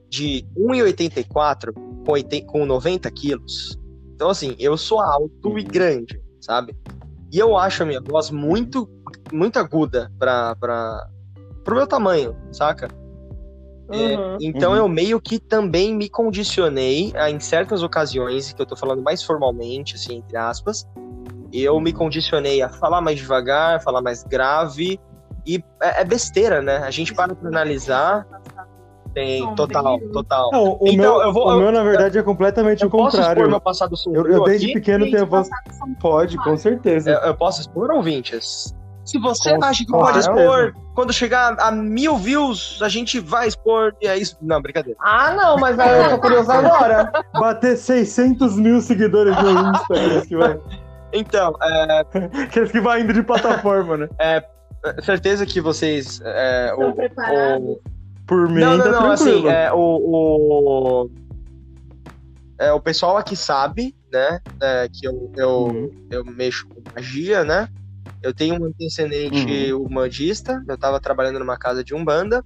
[0.09, 3.77] de 1,84 com, 80 com 90 quilos.
[4.15, 6.75] Então, assim, eu sou alto e grande, sabe?
[7.31, 8.87] E eu acho a minha voz muito,
[9.31, 11.07] muito aguda pra, pra,
[11.63, 12.87] pro meu tamanho, saca?
[13.91, 14.37] É, Uhum.
[14.41, 14.77] então Uhum.
[14.77, 19.21] eu meio que também me condicionei a, em certas ocasiões, que eu tô falando mais
[19.23, 20.87] formalmente, assim, entre aspas,
[21.51, 24.99] eu me condicionei a falar mais devagar, falar mais grave,
[25.45, 26.77] e é, é besteira, né?
[26.77, 28.25] A gente para pra analisar,
[29.13, 29.55] tem Sombrio.
[29.55, 30.49] total, total.
[30.51, 32.91] Não, o, Então, meu, eu vou- o eu- meu, na verdade, é completamente Eu o
[32.91, 33.49] posso expor contrário.
[33.51, 34.73] meu passado Eu, sombrio eu desde aqui?
[34.73, 35.49] pequeno tenho a voz.
[36.01, 37.11] Pode, com certeza.
[37.11, 38.73] Eu, eu posso expor, ouvintes?
[39.05, 43.49] Se você Com- acha que pode expor, quando chegar a mil views, a gente vai
[43.49, 44.37] expor, e é isso.
[44.41, 44.97] Não, brincadeira.
[45.01, 47.11] Ah, não, mas aí eu tô curioso agora.
[47.33, 50.57] Bater 600 mil seguidores no Insta, aqueles que vai,
[51.11, 51.99] Então, é,
[52.47, 54.07] aqueles que vai indo de plataforma, né?
[55.01, 56.21] certeza que vocês.
[56.23, 57.67] é, Estão o- preparados.
[57.67, 57.81] o,
[58.27, 59.49] Por mim, Não, não, tá não, assim, tranquilo.
[59.49, 61.09] é, o, o,
[62.59, 66.07] é, o pessoal aqui sabe, né, é, que eu, eu, Uhum.
[66.11, 67.67] eu mexo com magia, né,
[68.21, 69.85] eu tenho um antecedente Uhum.
[69.87, 72.43] umbandista, eu tava trabalhando numa casa de umbanda,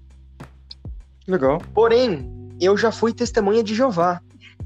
[1.27, 1.61] Legal.
[1.73, 2.27] porém,
[2.59, 4.19] eu já fui testemunha de Jeová.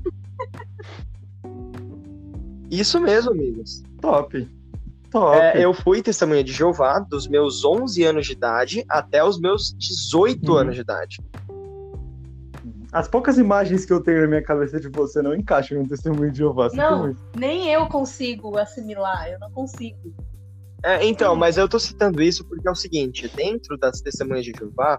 [2.71, 3.83] Isso mesmo, amigos.
[3.99, 4.47] Top.
[5.11, 5.35] Top.
[5.37, 9.73] É, eu fui testemunha de Jeová dos meus 11 anos de idade até os meus
[9.77, 10.57] 18 Uhum.
[10.57, 11.17] anos de idade.
[12.93, 15.87] As poucas imagens que eu tenho na minha cabeça de você não encaixam em um
[15.87, 16.69] testemunho de Jeová.
[16.73, 17.15] Não.
[17.37, 19.97] Nem eu consigo assimilar, eu não consigo.
[20.83, 24.51] É, então, mas eu tô citando isso porque é o seguinte, dentro das testemunhas de
[24.57, 24.97] Jeová,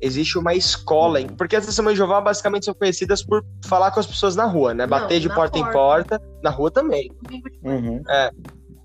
[0.00, 1.28] existe uma escola, hein?
[1.36, 4.74] porque as testemunhas de Jeová basicamente são conhecidas por falar com as pessoas na rua,
[4.74, 4.84] né?
[4.84, 6.18] Não, Bater de na porta, em porta.
[6.18, 7.12] porta, na rua também.
[7.62, 8.02] Uhum.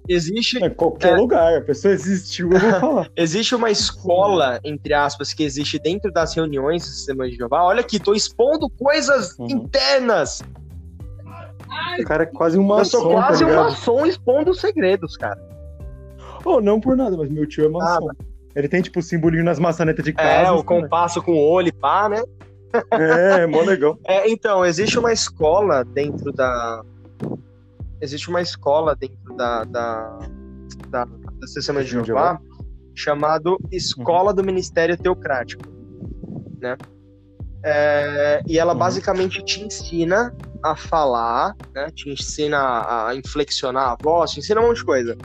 [0.09, 1.15] Existe, Em qualquer É.
[1.17, 3.09] lugar, a pessoa existiu, eu vou falar.
[3.15, 7.63] existe uma escola, entre aspas, que existe dentro das reuniões das testemunhas de Jeová.
[7.63, 9.47] Olha aqui, tô expondo coisas Uhum.
[9.47, 10.41] internas.
[11.99, 15.37] O cara é quase um eu maçom, sou quase tá um maçom expondo segredos, cara.
[16.45, 18.07] Oh, não por nada, mas meu tio é maçom.
[18.55, 20.29] Ele tem, tipo, simbolinho nas maçanetas de casa.
[20.29, 20.63] É, o assim, né?
[20.63, 22.23] compasso com o olho e pá, né?
[22.91, 23.97] É, mó legal.
[24.05, 26.81] É, então, existe uma escola dentro da.
[28.01, 29.63] Existe uma escola dentro da.
[29.63, 30.19] da,
[30.89, 32.39] da, da Sistema de Jeová
[32.95, 35.63] chamado Escola do Ministério Teocrático.
[36.59, 36.75] Né?
[37.63, 38.79] É, e ela Uhum.
[38.79, 41.89] basicamente te ensina a falar, né?
[41.93, 45.15] Te ensina a, a inflexionar a voz, te ensina um monte de coisa.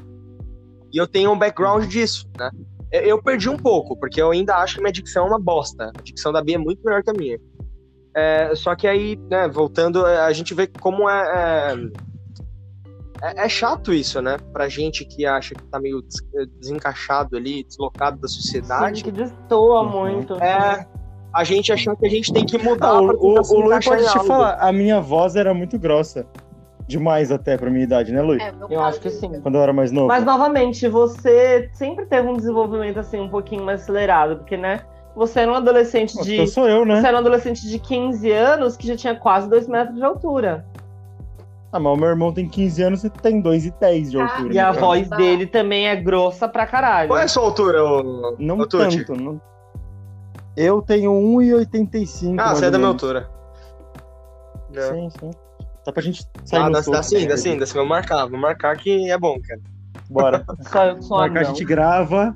[0.93, 2.51] E eu tenho um background disso, né?
[2.91, 5.91] Eu- Eu perdi um pouco, porque eu ainda acho que minha dicção é uma bosta.
[5.97, 7.39] A dicção da Bia é muito melhor que a minha.
[8.15, 11.23] É, só que aí, né, voltando, é, a gente vê como é,
[11.73, 11.75] é,
[13.23, 14.37] É, é chato isso, né?
[14.53, 19.05] Pra gente que acha que tá meio des- desencaixado ali, deslocado da Sim, sociedade.
[19.05, 19.91] que destoa Uhum.
[19.91, 20.35] muito.
[20.43, 20.85] É,
[21.33, 24.57] a gente achar que a gente tem que mudar Não, o, o, pode te falar,
[24.61, 26.27] a minha voz era muito grossa.
[26.89, 28.43] Demais até pra minha idade, né, Lui?
[28.43, 29.41] É, Eu acho que sim.
[29.41, 30.09] Quando eu era mais novo.
[30.09, 34.81] Mas novamente, você sempre teve um desenvolvimento assim um pouquinho mais acelerado, porque né?
[35.15, 36.39] Você era um adolescente de.
[36.39, 37.01] Eu sou eu, né?
[37.01, 40.67] Você era um adolescente de 15 anos que já tinha quase 2 metros de altura.
[41.73, 44.55] Ah, mas o meu irmão tem 15 anos e tem 2,10 de Ah, altura.
[44.55, 44.81] E a então.
[44.81, 47.09] voz dele também é grossa pra caralho.
[47.09, 49.15] Qual é a sua altura, ô, Não ô tanto.
[49.15, 49.41] Não...
[50.55, 52.37] Eu tenho 1,85.
[52.39, 53.31] Ah, você é da minha altura.
[54.71, 54.83] Não.
[54.83, 55.31] Sim, sim.
[55.87, 57.27] Dá pra gente sair Ah, dá, dá sim, né?
[57.27, 57.75] dá sim, dá sim.
[57.75, 59.61] Vou marcar, vou marcar que é bom, cara.
[60.11, 60.45] Bora.
[60.71, 62.35] Só sou Marcar, a gente grava,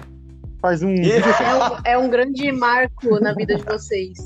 [0.62, 0.94] faz um...
[0.94, 4.16] É um, é um grande marco na vida de vocês.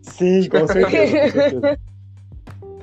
[0.00, 1.78] Sim, com certeza, com certeza.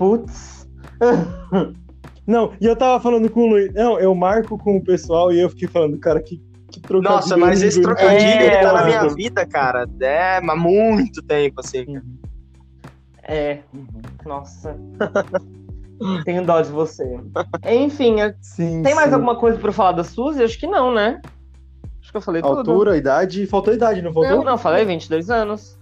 [0.01, 0.67] Putz.
[2.25, 3.71] Não, e eu tava falando com o Luiz.
[3.71, 6.41] Não, eu marco com o pessoal e eu fiquei falando, cara, que,
[6.71, 7.15] que trocadilho.
[7.15, 8.85] Nossa, mas esse trocadilho É, ele tá na mano.
[8.87, 9.87] minha vida, cara.
[9.99, 12.01] É, há muito tempo, assim.
[13.27, 13.59] É,
[14.25, 14.75] nossa.
[16.25, 17.19] Tenho dó de você.
[17.69, 19.13] Enfim, eu- Sim, tem mais sim.
[19.13, 20.43] alguma coisa pra eu falar da Suzy?
[20.43, 21.21] Acho que não, né?
[22.01, 22.57] Acho que eu falei tudo.
[22.71, 24.37] Altura, idade, faltou idade, não faltou?
[24.37, 25.79] Não, não, falei 22 anos.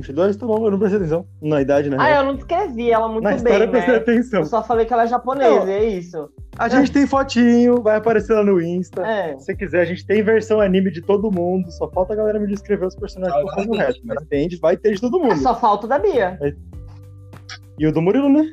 [0.00, 1.26] 22, tá bom, eu não prestei atenção.
[1.40, 1.96] Na idade, né?
[2.00, 4.00] Ah, eu não descrevi ela muito Na bem, história eu prestei né?
[4.00, 4.40] atenção.
[4.40, 5.68] Eu só falei que ela é japonesa, Não.
[5.68, 6.28] é isso.
[6.58, 9.02] A gente tem fotinho, vai aparecer lá no Insta.
[9.06, 9.36] É.
[9.38, 11.70] Se você quiser, a gente tem versão anime de todo mundo.
[11.72, 14.00] Só falta a galera me descrever os personagens pra fazer o resto.
[14.04, 15.36] Mas tem, vai ter de todo É mundo.
[15.38, 16.38] só falta o da Bia.
[17.78, 18.50] E o do Murilo, né?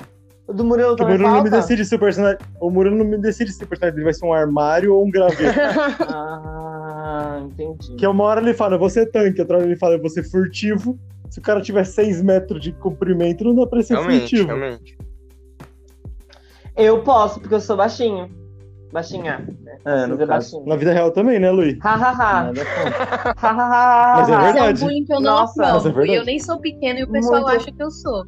[0.47, 1.61] O do Murilo Porque o também Murilo não me falta?
[1.61, 2.37] decide se o personagem.
[2.61, 5.09] O Murilo não me decide se o personagem dele vai ser um armário ou um
[5.11, 5.59] graveto.
[7.09, 7.95] Ah, entendi.
[7.95, 10.09] que uma hora ele fala, eu vou ser tanque, outra hora ele fala, eu vou
[10.09, 10.99] ser furtivo.
[11.29, 14.47] Se o cara tiver 6 metros de comprimento, não dá pra ser Realmente, furtivo.
[14.47, 14.97] realmente.
[16.75, 18.29] Eu posso, porque eu sou baixinho.
[18.93, 19.39] Baixinha.
[19.63, 19.77] né?
[19.85, 20.27] É, no é caso.
[20.27, 20.65] baixinho.
[20.65, 21.77] Na vida real também, né, Luiz?
[21.83, 22.51] Ha, ha, ha.
[23.41, 24.79] Ha, Mas é é um verdade.
[24.79, 25.95] bullying que eu não Nossa, mas é aprovo.
[25.95, 26.11] verdade.
[26.11, 27.57] e eu nem sou pequeno e o pessoal Muito.
[27.57, 28.23] acha que eu sou.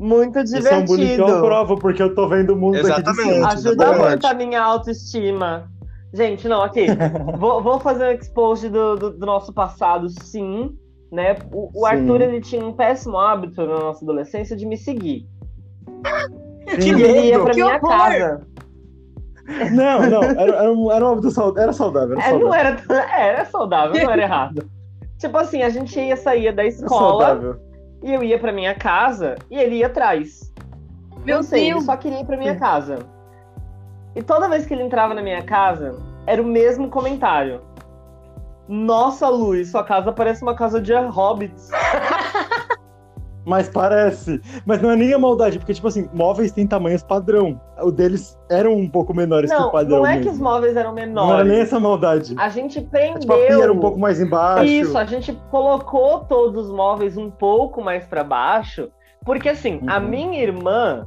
[0.00, 1.24] Muito Isso é um eu divertido.
[1.26, 3.44] aprovo, porque eu tô vendo o mundo Exatamente.
[3.46, 4.08] Ajuda Exatamente.
[4.08, 5.70] muito a minha autoestima.
[6.12, 6.86] Gente, não, aqui.
[7.38, 10.74] vou, vou fazer um expose do, do, do nosso passado, sim.
[11.14, 11.36] Né?
[11.52, 11.86] O, o.
[11.86, 15.24] Arthur ele tinha um péssimo hábito na nossa adolescência de me seguir.
[16.80, 17.00] Sim.
[17.00, 17.88] Ele ia pra Que minha horror!
[17.88, 18.40] casa.
[19.72, 21.62] Não, não, era, era um, era um hábito saudável.
[21.64, 22.96] Era saudável, era É, não saudável.
[22.96, 24.68] era, é, era saudável, não era errado.
[25.18, 27.58] tipo assim, a gente ia sair da escola
[28.02, 30.52] e eu ia pra minha casa e ele ia atrás.
[31.24, 31.76] Meu não sei, Deus!
[31.76, 32.98] ele só queria ir pra minha casa.
[34.16, 35.94] E toda vez que ele entrava na minha casa,
[36.26, 37.60] era o mesmo comentário.
[38.68, 41.70] Nossa, Luiz, sua casa parece uma casa de hobbits.
[43.46, 44.40] Mas parece.
[44.64, 47.60] Mas não é nem a maldade, porque, tipo assim, móveis têm tamanhos padrão.
[47.82, 49.98] O deles eram um pouco menores que Não, o padrão.
[49.98, 50.22] não é mesmo.
[50.24, 51.52] que os móveis eram Não era menores.
[51.52, 52.34] nem essa maldade.
[52.38, 52.96] A gente É, Tipo,
[53.34, 53.56] a prendeu.
[53.58, 54.64] pia era um pouco mais embaixo.
[54.64, 58.88] Isso, a gente colocou todos os móveis um pouco mais pra baixo,
[59.26, 60.08] porque assim, a Uhum.
[60.08, 61.06] minha irmã,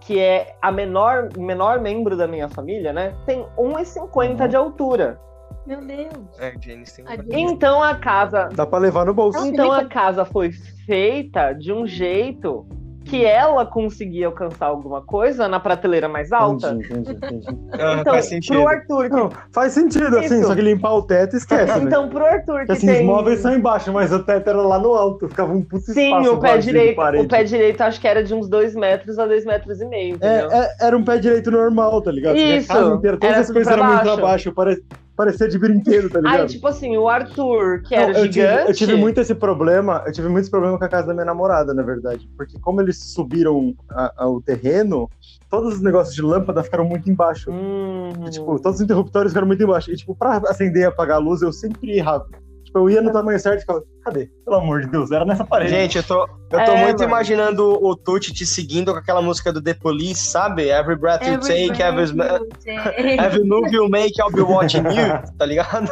[0.00, 4.48] que é a menor, menor membro da minha família, né, tem 1,50 Uhum.
[4.48, 5.20] de altura.
[5.68, 6.08] Meu Deus.
[6.40, 7.28] É, Janis tem A Janis.
[7.34, 9.44] Então a casa, Dá pra levar no bolso.
[9.46, 10.50] então a casa foi
[10.86, 12.66] feita de um jeito
[13.04, 16.72] que ela conseguia alcançar alguma coisa na prateleira mais alta.
[16.74, 17.46] Entendi, entendi, entendi.
[17.72, 18.56] Ah, Então, faz sentido.
[18.58, 20.46] pro Arthur que Não, faz sentido, assim, Isso.
[20.48, 21.84] só que limpar o teto esquece, né?
[21.84, 23.00] Então, pro Arthur que Porque, assim, tem...
[23.00, 25.26] os móveis são embaixo, mas o teto era lá no alto.
[25.26, 27.00] Ficava um puto Sim, espaço o pé direito.
[27.00, 30.16] O pé direito acho que era de uns dois metros a dois metros e meio,
[30.16, 30.50] entendeu?
[30.50, 32.36] É, é- era um pé direito normal, tá ligado?
[32.36, 34.16] Assim, Isso, A casa inteira, todas era as coisas eram muito baixo.
[34.16, 34.52] pra baixo.
[34.52, 34.82] Pare...
[35.18, 36.42] Parecia de brinquedo, tá ligado?
[36.42, 38.68] Aí, tipo assim, o Arthur, que Não, era eu, tive, gigante.
[38.68, 41.74] eu tive muito esse problema, eu tive muitos problemas com a casa da minha namorada,
[41.74, 42.30] na verdade.
[42.36, 45.10] Porque como eles subiram a- a- o terreno,
[45.50, 47.50] todos os negócios de lâmpada ficaram muito embaixo.
[47.50, 49.90] Hum, E, tipo, todos os interruptores ficaram muito embaixo.
[49.90, 52.28] E, tipo, pra acender e apagar a luz, eu sempre errava.
[52.68, 54.28] Tipo, eu ia no tamanho certo e ficava, cadê?
[54.44, 55.70] Pelo amor de Deus, era nessa parede.
[55.70, 57.10] Gente, eu tô, eu tô É, muito mano.
[57.10, 60.68] imaginando o Tuti te seguindo com aquela música do The Police, sabe?
[60.68, 62.04] Every breath you take, every,
[63.18, 65.88] every move you make, I'll be watching you, tá ligado?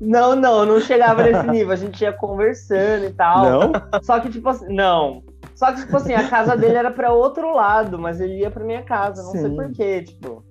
[0.00, 1.72] Não, não, não chegava nesse nível.
[1.72, 3.44] A gente ia conversando e tal.
[3.44, 3.72] Não?
[4.02, 5.22] Só que, tipo assim, não.
[5.54, 8.64] Só que, tipo assim, a casa dele era pra outro lado, mas ele ia pra
[8.64, 9.22] minha casa.
[9.22, 9.56] Não sei Sim.
[9.56, 10.42] porquê, tipo.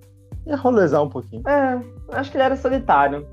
[0.46, 1.42] Ia rolezar um pouquinho.
[1.48, 1.80] É,
[2.12, 3.28] acho que ele era solitário.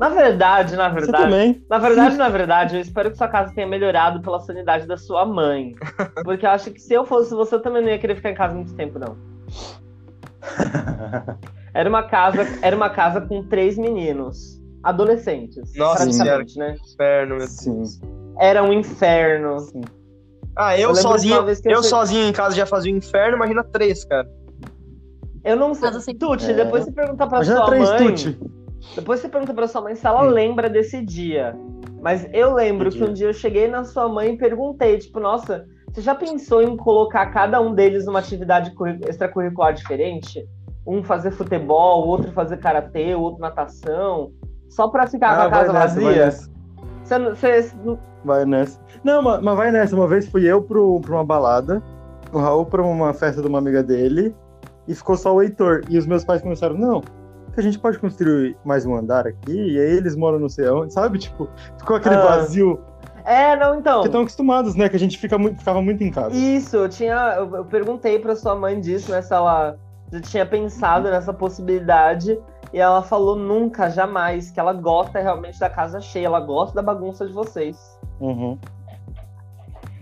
[0.00, 1.24] Na verdade, na Você verdade.
[1.24, 1.62] também.
[1.68, 5.26] Na verdade, na verdade, eu espero que sua casa tenha melhorado pela sanidade da sua
[5.26, 5.74] mãe.
[6.24, 8.34] Porque eu acho que se eu fosse você, eu também não ia querer ficar em
[8.34, 9.14] casa muito tempo, não.
[11.74, 14.60] Era uma casa, era uma casa com três meninos.
[14.82, 15.72] Adolescentes.
[15.76, 16.74] Nossa praticamente, né?
[16.92, 17.82] Inferno, meu Sim.
[18.40, 19.56] Era um inferno.
[20.56, 24.04] Ah, eu, Eu sozinho, eu eu sozinho em casa já fazia o inferno, imagina três,
[24.04, 24.28] cara.
[25.44, 25.90] Eu não sei.
[25.90, 26.54] Assim, Tuti, É.
[26.54, 27.98] depois você pergunta pra Imagina sua três mãe.
[28.14, 28.40] tute.
[28.94, 30.28] Depois você pergunta pra sua mãe se ela Hum.
[30.30, 31.54] lembra desse dia.
[32.00, 33.26] Mas eu lembro Que que um dia?
[33.28, 37.60] eu cheguei na sua mãe e perguntei, tipo, nossa, você já pensou em colocar cada
[37.60, 40.46] um deles numa atividade curricu- extracurricular diferente?
[40.86, 44.32] Um fazer futebol, o outro fazer karatê, o outro natação,
[44.70, 46.24] só pra ficar com Ah, a vai casa nessa, vai vazia?
[46.24, 46.50] nessa.
[47.04, 47.72] Você, não- você-
[48.24, 48.78] Vai nessa.
[49.04, 49.94] Não, mas, mas vai nessa.
[49.96, 51.82] Uma vez fui eu pro, pra uma balada,
[52.32, 54.34] o Raul pra uma festa de uma amiga dele,
[54.88, 55.82] e ficou só o Heitor.
[55.88, 57.02] E os meus pais começaram, não,
[57.58, 60.92] a gente pode construir mais um andar aqui, e aí eles moram no sei onde,
[60.92, 61.18] sabe?
[61.18, 61.48] Tipo,
[61.78, 62.22] ficou aquele Ah.
[62.26, 62.80] vazio.
[63.24, 63.94] É, não, então.
[63.96, 64.88] Porque estão acostumados, né?
[64.88, 66.34] Que a gente fica muito, ficava muito em casa.
[66.34, 67.14] Isso, eu tinha.
[67.36, 69.20] Eu, eu perguntei pra sua mãe disso, né?
[69.20, 69.76] Se ela
[70.12, 72.38] já tinha pensado nessa possibilidade.
[72.72, 76.82] E ela falou nunca, jamais, que ela gosta realmente da casa cheia, ela gosta da
[76.82, 77.98] bagunça de vocês.
[78.20, 78.56] Uhum.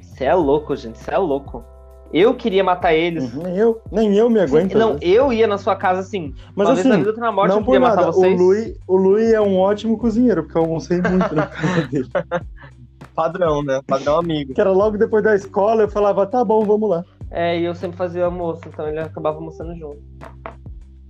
[0.03, 1.65] Você é louco, gente, você é louco.
[2.13, 3.35] Eu queria matar eles.
[3.35, 3.43] Uhum.
[3.43, 4.77] Nem eu, nem eu me aguento.
[4.77, 5.15] não, vezes.
[5.15, 6.35] eu ia na sua casa assim.
[6.55, 8.09] Mas uma vez na assim, vida outra na morte não eu matar nada.
[8.11, 8.41] O vocês.
[8.41, 12.09] Lui, o Lui é um ótimo cozinheiro, porque eu almocei muito na casa dele.
[13.15, 13.81] Padrão, né?
[13.87, 14.55] Padrão amigo.
[14.55, 17.05] Que era logo depois da escola, eu falava, tá bom, vamos lá.
[17.31, 20.01] É, e eu sempre fazia almoço, então ele acabava almoçando junto.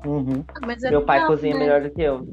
[0.04, 0.44] Uhum.
[0.48, 1.60] Ah, mas é Meu pai legal, cozinha né?
[1.60, 2.28] melhor do que eu.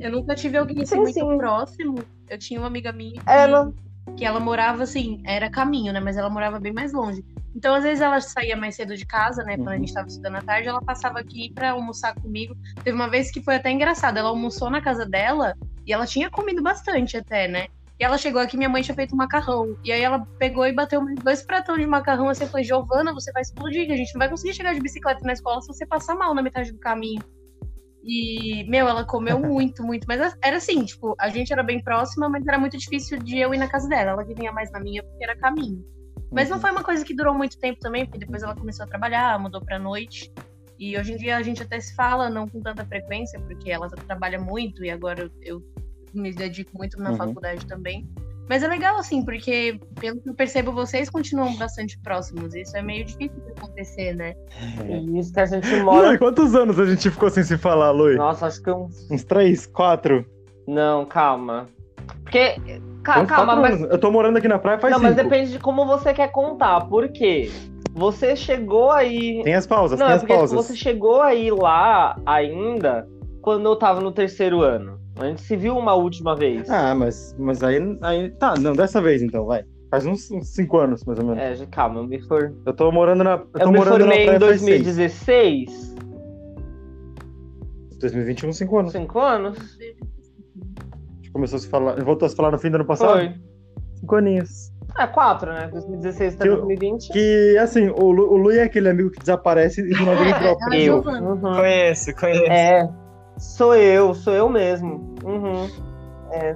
[0.00, 1.38] Eu nunca tive alguém assim Sim, muito sim.
[1.38, 1.94] próximo.
[2.28, 3.74] Eu tinha uma amiga minha que, É, não.
[4.16, 6.00] Que ela morava assim, era caminho, né?
[6.00, 7.24] Mas ela morava bem mais longe.
[7.56, 9.56] Então, às vezes, ela saía mais cedo de casa, né?
[9.56, 9.78] Quando a Uhum.
[9.78, 12.54] gente tava estudando à tarde, ela passava aqui pra almoçar comigo.
[12.82, 14.16] Teve uma vez que foi até engraçado.
[14.18, 15.54] Ela almoçou na casa dela
[15.86, 17.66] e ela tinha comido bastante até, né?
[17.98, 19.76] E ela chegou aqui, minha mãe tinha feito um macarrão.
[19.84, 22.28] E aí ela pegou e bateu dois pratão de macarrão.
[22.28, 25.20] Assim, eu falei, Giovana, você vai explodir, a gente não vai conseguir chegar de bicicleta
[25.22, 27.22] na escola se você passar mal na metade do caminho.
[28.06, 30.04] E, meu, ela comeu muito, muito.
[30.06, 33.54] Mas era assim, tipo, a gente era bem próxima, mas era muito difícil de eu
[33.54, 34.10] ir na casa dela.
[34.10, 35.82] Ela vinha mais na minha porque era caminho.
[36.30, 38.88] Mas não foi uma coisa que durou muito tempo também, porque depois ela começou a
[38.88, 40.30] trabalhar, mudou pra noite.
[40.78, 43.88] E hoje em dia a gente até se fala, não com tanta frequência, porque ela
[44.06, 45.62] trabalha muito e agora eu, eu
[46.12, 47.16] me dedico muito na Uhum.
[47.16, 48.04] faculdade também.
[48.48, 52.54] Mas é legal, assim, porque pelo que eu percebo, vocês continuam bastante próximos.
[52.54, 54.34] Isso é meio difícil de acontecer, né?
[54.86, 56.18] E isso que a gente Lui, mora.
[56.18, 58.16] quantos anos a gente ficou sem se falar, Lui?
[58.16, 59.10] Nossa, acho que uns.
[59.10, 60.26] Uns três, quatro?
[60.68, 61.68] Não, calma.
[62.22, 62.56] Porque.
[63.02, 63.76] Ca- calma, mas.
[63.76, 63.90] anos.
[63.90, 65.28] Eu tô morando aqui na praia faz Não, mas cinco.
[65.28, 66.82] depende de como você quer contar.
[66.86, 67.50] Por quê?
[67.92, 69.42] Você chegou aí.
[69.44, 70.66] Tem as pausas, Não, tem é as porque tipo, pausas.
[70.66, 73.06] você chegou aí lá ainda
[73.40, 74.98] quando eu tava no terceiro ano.
[75.16, 76.68] A gente se viu uma última vez.
[76.68, 78.30] Ah, mas, mas aí, aí.
[78.32, 79.64] Tá, não, dessa vez então, vai.
[79.90, 81.40] Faz uns, uns cinco anos, mais ou menos.
[81.40, 82.52] É, já- calma, eu me, for...
[82.66, 83.32] Eu tô morando na.
[83.34, 84.82] Eu, eu tô me morando formei na em praia faz seis.
[84.84, 85.94] 2016.
[88.00, 88.92] 2021, cinco anos.
[88.92, 89.56] Cinco anos?
[89.58, 92.02] A gente começou a se falar.
[92.04, 93.12] Voltou a se falar no fim do ano passado?
[93.12, 93.32] Foi.
[93.94, 94.72] Cinco aninhos.
[94.98, 95.68] É, quatro, né?
[95.72, 97.12] 2016 até Que eu- 2020.
[97.12, 100.34] Que, assim, o, Lu, o Lui é aquele amigo que desaparece e do nada ele
[100.34, 100.66] troca.
[100.70, 100.96] Ah, Eu.
[100.98, 101.40] Uhum.
[101.40, 102.42] Conheço, conheço.
[102.44, 102.88] É.
[103.38, 105.14] Sou eu, sou eu mesmo.
[105.24, 105.68] Uhum.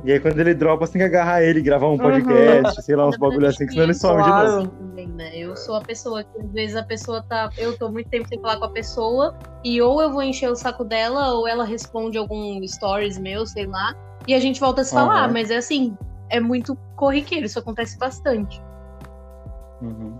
[0.04, 1.98] E aí quando ele dropa, você tem que agarrar ele, gravar um Uhum.
[1.98, 4.46] podcast, sei lá, uns bagulho assim, que senão ele some claro.
[4.46, 4.58] de novo.
[4.58, 5.36] assim também, né?
[5.36, 7.48] Eu sou a pessoa que às vezes a pessoa tá.
[7.56, 10.56] Eu tô muito tempo sem falar com a pessoa, e ou eu vou encher o
[10.56, 13.94] saco dela, ou ela responde algum stories meu, sei lá,
[14.26, 15.30] e a gente volta a se falar.
[15.32, 15.96] Mas é assim,
[16.28, 18.60] é muito corriqueiro, isso acontece bastante.
[19.80, 20.18] Uhum.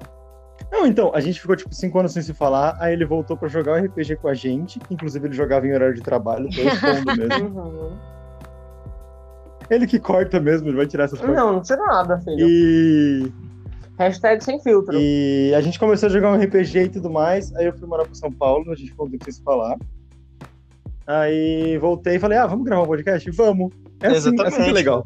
[0.70, 3.48] Não, então, a gente ficou tipo cinco anos sem se falar, aí ele voltou pra
[3.48, 7.16] jogar o RPG com a gente, inclusive ele jogava em horário de trabalho, tô expondo
[7.16, 7.58] mesmo.
[7.68, 7.96] Uhum.
[9.70, 11.36] Ele que corta mesmo, ele vai tirar essas coisas.
[11.36, 12.48] Não, não tira nada, filho.
[12.48, 13.30] E,
[13.98, 14.96] Hashtag sem filtro.
[14.96, 18.04] e a gente começou a jogar um RPG e tudo mais, aí eu fui morar
[18.04, 19.76] pra São Paulo, a gente ficou um tempo sem se falar.
[21.06, 23.30] Aí voltei e falei, ah, vamos gravar um podcast?
[23.30, 23.72] Vamos.
[24.00, 24.46] É assim, Exatamente.
[24.46, 25.04] assim que é legal.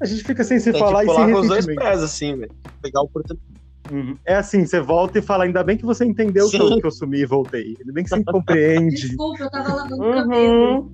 [0.00, 2.36] A gente fica sem se Tem falar que e sem com os dois pés, assim,
[2.36, 2.52] velho.
[2.82, 3.61] Pegar a oportunidade.
[3.92, 4.16] Uhum.
[4.26, 6.80] É assim, você volta e fala, ainda bem que você entendeu que eu, Sim.
[6.80, 7.76] que eu sumi e voltei.
[7.78, 8.96] Ainda bem que você compreende.
[9.08, 10.78] Desculpa, eu tava lavando o cabelo.
[10.80, 10.90] Uhum.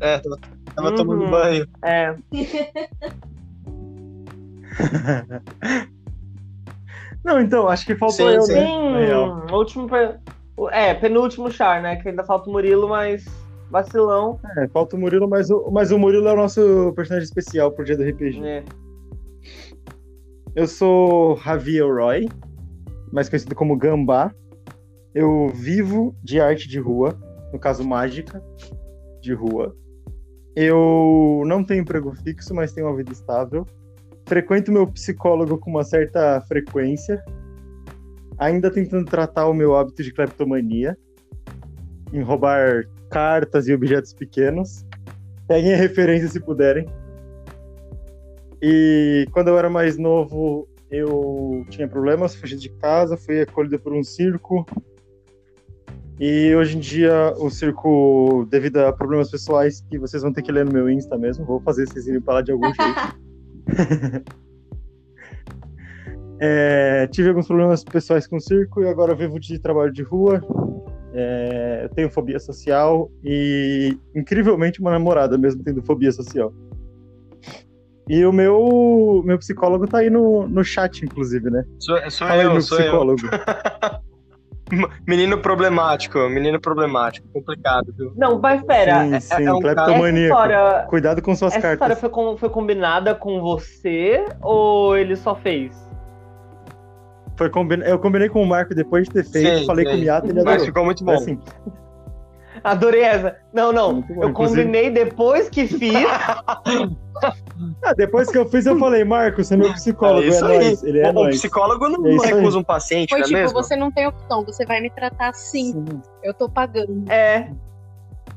[0.00, 0.38] É, tava,
[0.74, 0.94] tava Uhum.
[0.96, 1.66] tomando banho.
[1.84, 2.16] É.
[7.24, 8.52] Não, então, acho que faltou Sim, eu, sim.
[8.54, 9.06] né?
[9.06, 9.46] Real.
[9.50, 9.88] último.
[9.88, 10.18] pe-
[10.72, 11.96] É, penúltimo char, né?
[11.96, 13.24] Que ainda falta o Murilo, mas
[13.70, 14.38] vacilão.
[14.58, 17.84] É, falta o Murilo, mas o, mas o Murilo é o nosso personagem especial pro
[17.84, 18.40] dia do RPG.
[18.40, 18.62] né?
[20.56, 22.28] Eu sou Javier Roy,
[23.12, 24.32] mais conhecido como Gambá.
[25.12, 27.18] Eu vivo de arte de rua,
[27.52, 28.40] no caso mágica
[29.20, 29.74] de rua.
[30.54, 33.66] Eu não tenho emprego fixo, mas tenho uma vida estável.
[34.26, 37.20] Frequento meu psicólogo com uma certa frequência.
[38.38, 40.96] Ainda tentando tratar o meu hábito de kleptomania,
[42.12, 44.86] em roubar cartas e objetos pequenos.
[45.48, 46.86] Peguem a referência se puderem.
[48.62, 53.92] E quando eu era mais novo, eu tinha problemas, fugi de casa, fui acolhido por
[53.92, 54.66] um circo.
[56.20, 60.52] E hoje em dia o circo, devido a problemas pessoais que vocês vão ter que
[60.52, 64.34] ler no meu Insta mesmo, vou fazer vocês irem lá de algum jeito.
[66.40, 70.42] É, tive alguns problemas pessoais com o circo e agora vivo de trabalho de rua.
[71.14, 76.52] É, eu tenho fobia social e, incrivelmente, uma namorada mesmo tendo fobia social.
[78.08, 81.64] E o meu, meu psicólogo tá aí no, no chat, inclusive, né?
[81.78, 82.84] Sou, sou Fala aí, eu, meu sou eu.
[82.84, 83.22] psicólogo.
[85.06, 87.28] Menino problemático, menino problemático.
[87.32, 88.12] Complicado, viu?
[88.16, 89.04] Não, mas pera.
[89.04, 90.34] sim, é- sim, é um cara- Essa cleptomaníaco.
[90.34, 92.00] história, Cuidado com suas essa história cartas.
[92.00, 95.76] foi, com- foi combinada com você ou ele só fez?
[97.36, 97.84] Foi combina...
[97.84, 99.90] Eu combinei com o Marco depois de ter feito, Sim, falei sim.
[99.92, 100.66] com o Miata e ele Mas adorou.
[100.66, 101.12] ficou muito É bom.
[101.12, 101.38] assim,
[102.72, 103.36] Adorei essa.
[103.52, 104.00] Não, não.
[104.00, 104.62] Bom, Eu inclusive.
[104.62, 105.94] combinei depois que fiz.
[107.82, 110.44] ah, depois que eu fiz, eu falei, Marco, você é meu psicólogo, É é, isso
[110.44, 110.58] aí.
[110.58, 110.82] nóis.
[110.82, 113.62] Ele é o, psicólogo não, É recusa um paciente, Foi não é tipo, mesmo?
[113.62, 115.72] você não tem opção, você vai me tratar assim.
[115.72, 116.02] Sim.
[116.22, 117.04] Eu tô pagando.
[117.12, 117.50] É.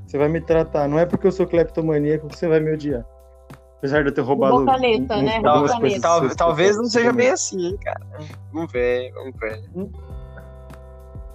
[0.05, 0.87] Você vai me tratar.
[0.87, 3.05] Não é porque eu sou cleptomaníaco que você vai me odiar.
[3.77, 4.57] Apesar de eu ter roubado.
[4.59, 5.41] Bocaneta, um- um- né?
[5.41, 8.01] Tal- coisas tal- talvez não seja bem assim, hein, cara.
[8.51, 9.61] Vamos ver, vamos ver.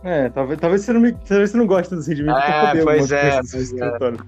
[0.04, 2.62] É, talvez, talvez, você não me, talvez você não goste do sentimento que eu É,
[2.64, 3.58] roubei pois é, pois é.
[3.58, 4.18] escritório.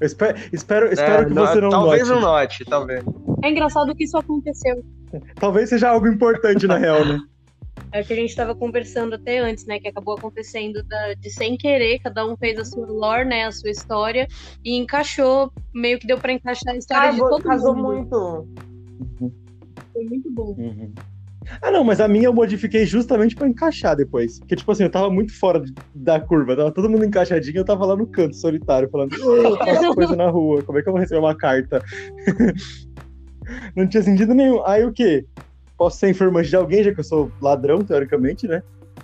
[0.00, 2.10] Eu espero, espero, espero É, que você não Talvez note.
[2.10, 3.04] não note, talvez.
[3.42, 4.84] É engraçado que isso aconteceu.
[5.36, 7.18] Talvez seja algo importante, na real, né?
[7.92, 9.78] É o que a gente tava conversando até antes, né?
[9.78, 13.44] Que acabou acontecendo da- de sem querer, cada um fez a sua lore, né?
[13.46, 14.26] A sua história,
[14.64, 17.86] e encaixou, meio que deu pra encaixar a história Ah, de todo casou mundo.
[17.86, 18.48] muito.
[19.92, 20.54] Foi muito bom.
[20.58, 20.92] Uhum.
[21.60, 24.38] Ah, não, mas a minha eu modifiquei justamente pra encaixar depois.
[24.40, 26.56] Porque, tipo assim, eu tava muito fora de- da curva.
[26.56, 30.16] Tava todo mundo encaixadinho eu tava lá no canto, solitário, falando, "Ei, eu faço coisa
[30.16, 31.82] na rua, como é que eu vou receber uma carta?
[33.76, 34.64] não tinha sentido nenhum.
[34.66, 35.24] Aí o quê?
[35.76, 38.62] Posso ser informante de alguém, já que eu sou ladrão, teoricamente, né?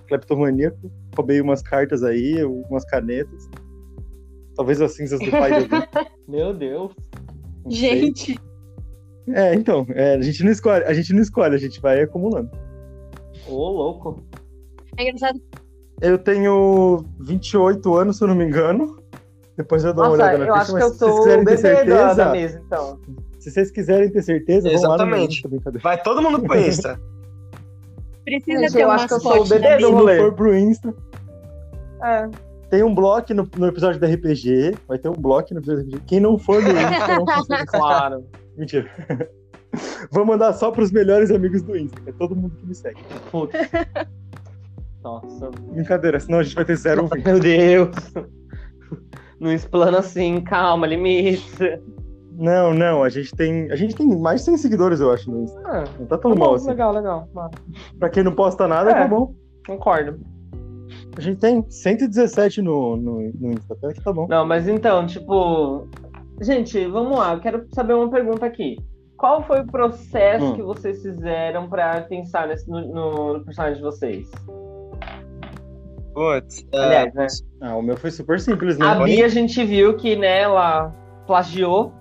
[0.08, 0.90] Cleptomaníaco.
[1.16, 3.48] Roubei umas cartas aí, umas canetas.
[4.56, 5.68] Talvez as cinzas do pai alguém.
[6.28, 6.92] Meu Deus.
[7.68, 8.38] Gente,
[9.34, 12.50] É, então, é, a gente não escolhe, a gente não escolhe, a gente vai acumulando.
[13.48, 14.22] Ô, louco.
[14.96, 15.40] é engraçado.
[16.00, 18.98] Eu tenho 28 anos, se eu não me engano.
[19.56, 21.10] Depois eu dou uma Nossa, olhada na eu ficha, acho mas que eu se vocês
[21.12, 22.98] sou o quiserem ter bebê da, certeza, da mesa, então.
[23.38, 25.42] se vocês quiserem ter certeza, vão lá no Exatamente.
[25.82, 26.98] Vai todo mundo pro Insta.
[28.24, 30.16] Precisa Gente, ter eu acho que eu sou o bebê do Se rolê.
[30.18, 30.94] for pro Insta,
[32.02, 32.28] É.
[32.70, 35.88] tem um bloco no, no episódio da RPG, vai ter um bloco no episódio da
[35.96, 36.04] RPG.
[36.06, 38.24] Quem não for no Insta, não consegue Claro.
[38.60, 38.90] Mentira.
[40.12, 43.00] Vou mandar só pros melhores amigos do Insta, que é todo mundo que me segue.
[43.30, 43.54] Putz.
[45.02, 45.50] Nossa.
[45.72, 47.24] Brincadeira, senão a gente vai ter zero ouvinte.
[47.24, 47.88] Meu Deus.
[49.40, 51.80] Não explana assim, calma, limite.
[52.32, 53.70] Não, não, a gente tem.
[53.72, 55.60] A gente tem mais de 100 seguidores, eu acho, no Insta.
[55.64, 56.68] Ah, Não tá tão tá mal bom, assim.
[56.68, 57.28] legal, legal.
[57.98, 58.94] Pra quem não posta nada, É.
[58.94, 59.34] tá bom.
[59.66, 60.20] Concordo.
[61.16, 64.26] A gente tem 117 no, no, no Insta, até que tá bom.
[64.28, 65.86] Não, mas então, tipo.
[66.40, 67.34] Gente, vamos lá.
[67.34, 68.76] Eu quero saber uma pergunta aqui.
[69.16, 70.54] Qual foi o processo Hum.
[70.54, 74.30] que vocês fizeram pra pensar nesse, no, no- no personagem de vocês?
[76.14, 76.66] Putz.
[76.72, 77.26] é, Aliás, né?
[77.60, 78.86] Ah, o meu foi super simples, né?
[78.86, 80.88] A Bia, a gente viu que, né, ela
[81.26, 81.92] plagiou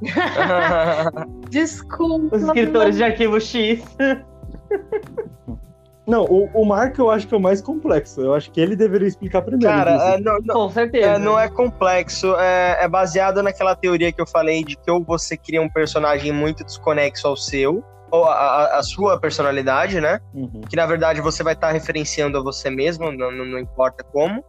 [1.50, 2.36] Desculpa.
[2.36, 3.84] os escritores de Arquivo X.
[6.06, 8.20] Não, o, o Mark eu acho que é o mais complexo.
[8.20, 9.72] Eu acho que ele deveria explicar primeiro.
[9.72, 11.06] Cara, é, não, não- Com certeza.
[11.06, 15.04] é, não é complexo, é, é baseado naquela teoria que eu falei de que ou
[15.04, 20.20] você cria um personagem muito desconexo ao seu, ou a, a- a sua personalidade, né?
[20.34, 20.62] Uhum.
[20.68, 24.42] Que na verdade você vai estar referenciando a você mesmo, não, não- não importa como.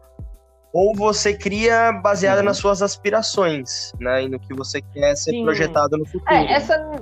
[0.73, 2.45] Ou você cria baseado Uhum.
[2.45, 4.23] nas suas aspirações, né?
[4.23, 5.44] E no que você quer ser Sim.
[5.44, 6.34] projetado no futuro.
[6.34, 6.95] É, essa,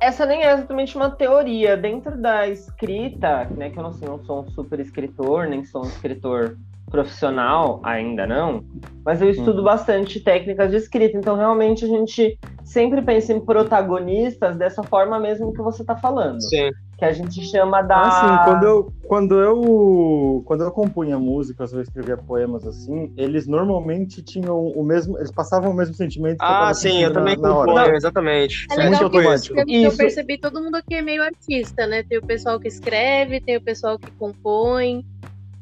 [0.00, 1.76] essa nem é exatamente uma teoria.
[1.76, 5.88] Dentro da escrita, né, que eu não, não sou um super escritor, nem sou um
[5.88, 6.56] escritor
[6.90, 8.64] profissional, ainda não,
[9.04, 9.64] mas eu estudo Uhum.
[9.64, 15.52] bastante técnicas de escrita, então realmente a gente sempre pensa em protagonistas dessa forma mesmo
[15.52, 16.40] que você está falando.
[16.40, 16.70] Sim.
[17.00, 18.02] Que a gente chama da.
[18.02, 23.46] Ah, sim, quando eu, quando eu quando eu compunha músicas ou escrevia poemas assim, eles
[23.46, 27.10] normalmente tinham o mesmo, eles passavam o mesmo sentimento que eu Ah, tava sim, eu
[27.10, 27.72] também na, na hora.
[27.72, 28.66] componho, exatamente.
[28.70, 29.58] É Isso legal muito que automático.
[29.58, 32.02] eu, eu percebi todo mundo aqui é meio artista, né?
[32.02, 35.02] Tem o pessoal que escreve, tem o pessoal que compõe,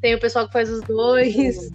[0.01, 1.71] tem o pessoal que faz os dois.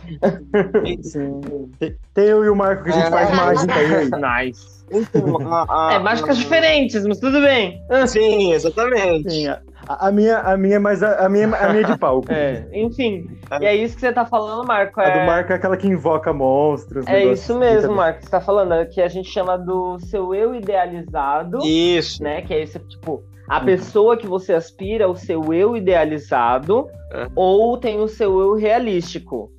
[1.02, 1.40] Sim.
[1.78, 3.10] Tem, tem eu e o Marco que a gente É.
[3.10, 4.46] faz mágica aí.
[4.46, 4.79] Nice.
[4.90, 7.80] Então, a- a- É, mágicas diferentes, mas tudo bem.
[8.06, 9.30] Sim, exatamente.
[9.30, 9.60] Sim, a,
[10.08, 12.30] a minha, a minha é mais a, a minha, a minha é de palco.
[12.30, 13.26] É, enfim.
[13.60, 15.00] E é isso que você tá falando, Marco.
[15.00, 15.20] A É...
[15.20, 17.06] do Marco é aquela que invoca monstros.
[17.06, 20.54] É isso mesmo, que você tá falando, é que a gente chama do seu eu
[20.54, 22.22] idealizado, Isso.
[22.22, 22.42] né?
[22.42, 23.64] Que é esse, tipo, A Uhum.
[23.64, 27.26] pessoa que você aspira, o seu eu idealizado, É.
[27.34, 29.50] ou tem o seu eu realístico.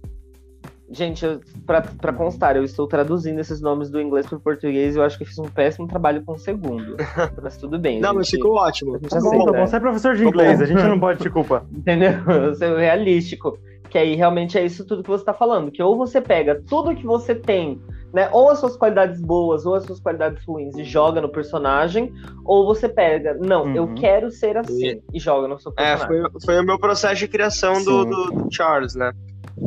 [0.94, 4.96] Gente, eu- pra, pra constar, eu estou traduzindo esses nomes do inglês para o português
[4.96, 6.96] e eu acho que fiz um péssimo trabalho com o segundo.
[7.42, 8.00] Mas tudo bem.
[8.02, 8.96] Não, mas ficou ótimo.
[8.96, 9.68] A gente Tá bom, aceita, tá bom.
[9.68, 11.64] Você é professor de inglês, a gente não pode te culpar.
[11.72, 12.12] Entendeu?
[12.52, 13.58] O seu realístico.
[13.90, 15.70] Que aí realmente é isso tudo que você tá falando.
[15.72, 17.82] Que ou você pega tudo que você tem,
[18.14, 18.30] né?
[18.32, 22.10] Ou as suas qualidades boas, ou as suas qualidades ruins e joga no personagem,
[22.46, 23.96] ou você pega, não, eu Uhum.
[23.96, 26.22] quero ser assim e joga no seu É, personagem.
[26.32, 29.12] foi, foi o meu processo de criação do, do, do Charles, né?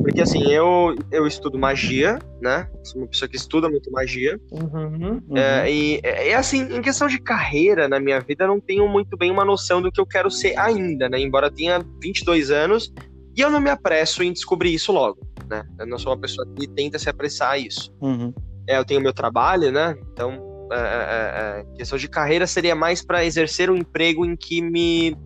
[0.03, 2.69] Porque assim, eu, eu estudo magia, né?
[2.83, 4.41] Sou uma pessoa que estuda muito magia.
[4.51, 5.21] Uhum.
[5.37, 9.17] É, e, e assim, em questão de carreira na minha vida, eu não tenho muito
[9.17, 11.21] bem uma noção do que eu quero ser ainda, né?
[11.21, 12.93] Embora eu tenha 22 anos
[13.37, 15.65] e eu não me apresso em descobrir isso logo, né?
[15.79, 17.93] Eu não sou uma pessoa que tenta se apressar a isso.
[18.01, 18.33] Uhum.
[18.69, 19.97] É, eu tenho meu trabalho, né?
[20.13, 24.61] Então, é, é, é, questão de carreira seria mais para exercer um emprego em que
[24.61, 25.17] me,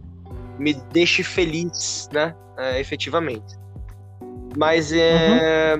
[0.58, 2.34] me deixe feliz, né?
[2.58, 3.56] É, efetivamente.
[4.56, 5.76] Mas é,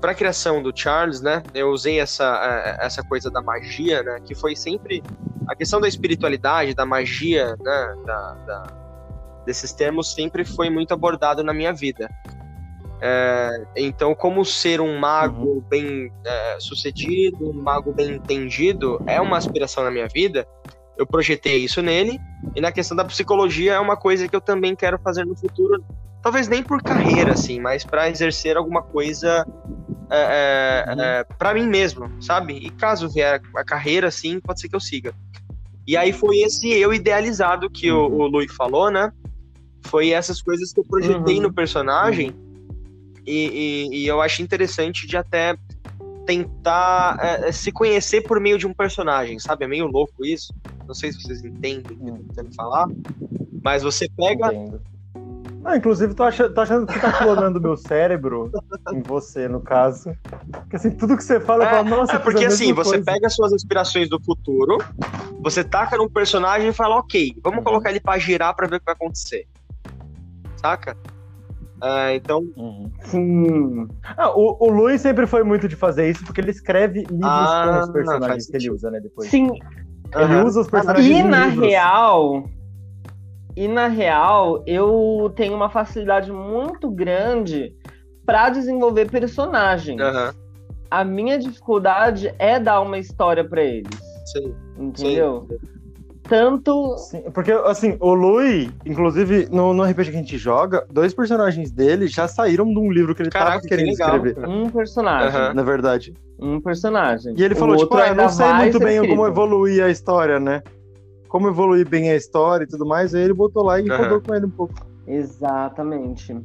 [0.00, 1.42] para a criação do Charles, né?
[1.54, 4.18] Eu usei essa, é, essa coisa da magia, né?
[4.24, 5.02] Que foi sempre
[5.48, 7.94] a questão da espiritualidade, da magia, né?
[8.06, 8.66] Da, da-
[9.44, 12.08] desses termos sempre foi muito abordado na minha vida.
[13.04, 19.36] É, então, como ser um mago bem é, sucedido, um mago bem entendido, é uma
[19.36, 20.46] aspiração na minha vida.
[20.96, 22.18] Eu projetei isso nele.
[22.54, 25.82] E na questão da psicologia é uma coisa que eu também quero fazer no futuro.
[26.22, 29.44] Talvez nem por carreira, assim, mas para exercer alguma coisa
[30.10, 32.54] é, é, é, para mim mesmo, sabe?
[32.58, 35.12] E caso vier a carreira, assim, pode ser que eu siga.
[35.86, 39.10] E aí foi esse eu idealizado que o, o Lui falou, né?
[39.86, 41.42] Foi essas coisas que eu projetei Uhum.
[41.42, 42.32] no personagem.
[43.26, 45.56] E, e- e eu acho interessante de até
[46.26, 49.64] tentar é, é, se conhecer por meio de um personagem, sabe?
[49.64, 50.52] É meio louco isso.
[50.92, 52.86] Não sei se vocês entendem o que eu tô tentando falar.
[53.64, 54.52] Mas você pega.
[54.52, 54.82] Entendo.
[55.62, 58.50] Não, inclusive, tô achando, tô achando que tá clonando meu cérebro
[58.92, 60.12] em você, no caso.
[60.52, 62.90] Porque assim, tudo que você fala, eu falo, nossa, É eu fiz porque assim, você
[62.90, 63.04] coisa.
[63.06, 64.76] pega suas inspirações do futuro,
[65.40, 67.64] você taca num personagem e fala, ok, vamos Uhum.
[67.64, 69.46] colocar ele pra girar pra ver o que vai acontecer.
[70.58, 70.94] Saca?
[71.80, 72.90] Ah, então, Uhum.
[73.04, 73.88] Sim.
[74.16, 77.70] Ah, o, o Luiz sempre foi muito de fazer isso, porque ele escreve livros Ah,
[77.72, 79.28] com os personagens faz que ele usa, né, depois.
[79.30, 79.48] Sim.
[80.14, 81.66] Ele usa os personagens E na livros.
[81.68, 82.44] real,
[83.56, 87.74] e na real, eu tenho uma facilidade muito grande
[88.24, 90.00] para desenvolver personagens.
[90.00, 90.34] Aham,
[90.90, 95.48] A minha dificuldade é dar uma história para eles, sim, entendeu?
[96.28, 101.12] Tanto Sim, porque, assim, o Lui, inclusive, no, no RPG que a gente joga, dois
[101.12, 104.16] personagens dele já saíram de um livro que ele Caraca, tava que querendo legal.
[104.16, 105.54] escrever, um personagem, Aham.
[105.54, 106.14] na verdade.
[106.38, 107.34] um personagem.
[107.36, 109.10] E ele O falou, tipo, ah, eu não sei muito bem escrito.
[109.16, 110.62] como evoluir a história, né?
[111.28, 114.02] Como evoluir bem a história e tudo mais, aí ele botou lá e Aham.
[114.02, 114.74] rodou com ele um pouco.
[115.06, 116.36] Exatamente.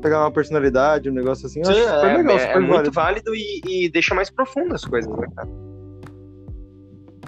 [0.00, 1.60] Pegar uma personalidade, um negócio assim.
[1.60, 2.92] eu Sim, acho super é, legal, é- super é muito válido.
[2.92, 5.48] válido e, e deixa mais profundo as coisas, né, cara?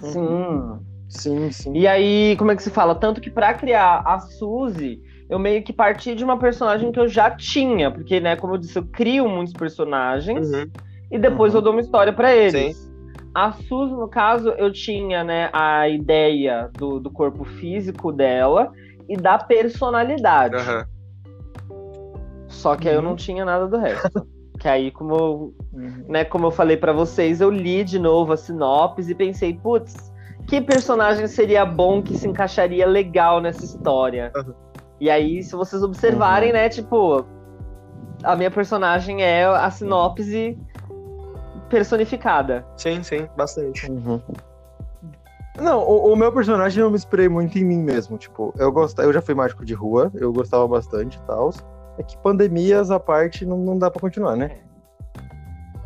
[0.01, 0.79] Sim.
[1.13, 1.73] Sim, sim.
[1.75, 2.95] E aí, como é que se fala?
[2.95, 4.99] Tanto que pra criar a Suzy,
[5.29, 8.59] eu meio que parti de uma personagem que eu já tinha, porque, né, como eu
[8.59, 10.71] disse, eu crio muitos personagens Uhum.
[11.11, 11.59] e depois Uhum.
[11.59, 12.91] eu dou uma história pra eles.
[13.35, 18.73] A Suzy, no caso, eu tinha, né, a ideia do, do corpo físico dela
[19.07, 20.57] e da personalidade.
[20.57, 20.87] Aham.
[22.49, 23.09] Só que aí eu Uhum.
[23.11, 24.27] não tinha nada do resto.
[24.59, 26.05] que aí, como eu Uhum.
[26.09, 30.12] né, como eu falei pra vocês, eu li de novo a sinopse e pensei, putz,
[30.53, 34.31] que personagem seria bom que se encaixaria legal nessa história?
[34.37, 34.53] Uhum.
[35.01, 36.55] E aí, se vocês observarem, Uhum.
[36.55, 37.25] né, tipo,
[38.23, 40.59] a minha personagem é a sinopse
[41.71, 42.67] personificada.
[42.77, 43.91] Sim, sim, bastante.
[43.91, 44.21] Uhum.
[45.59, 48.19] Não, o, o meu personagem eu me inspirei muito em mim mesmo.
[48.19, 51.49] Tipo, eu gostava, eu já fui mágico de rua, eu gostava bastante e tal.
[51.97, 54.59] É que pandemias à parte não, não dá pra continuar, né?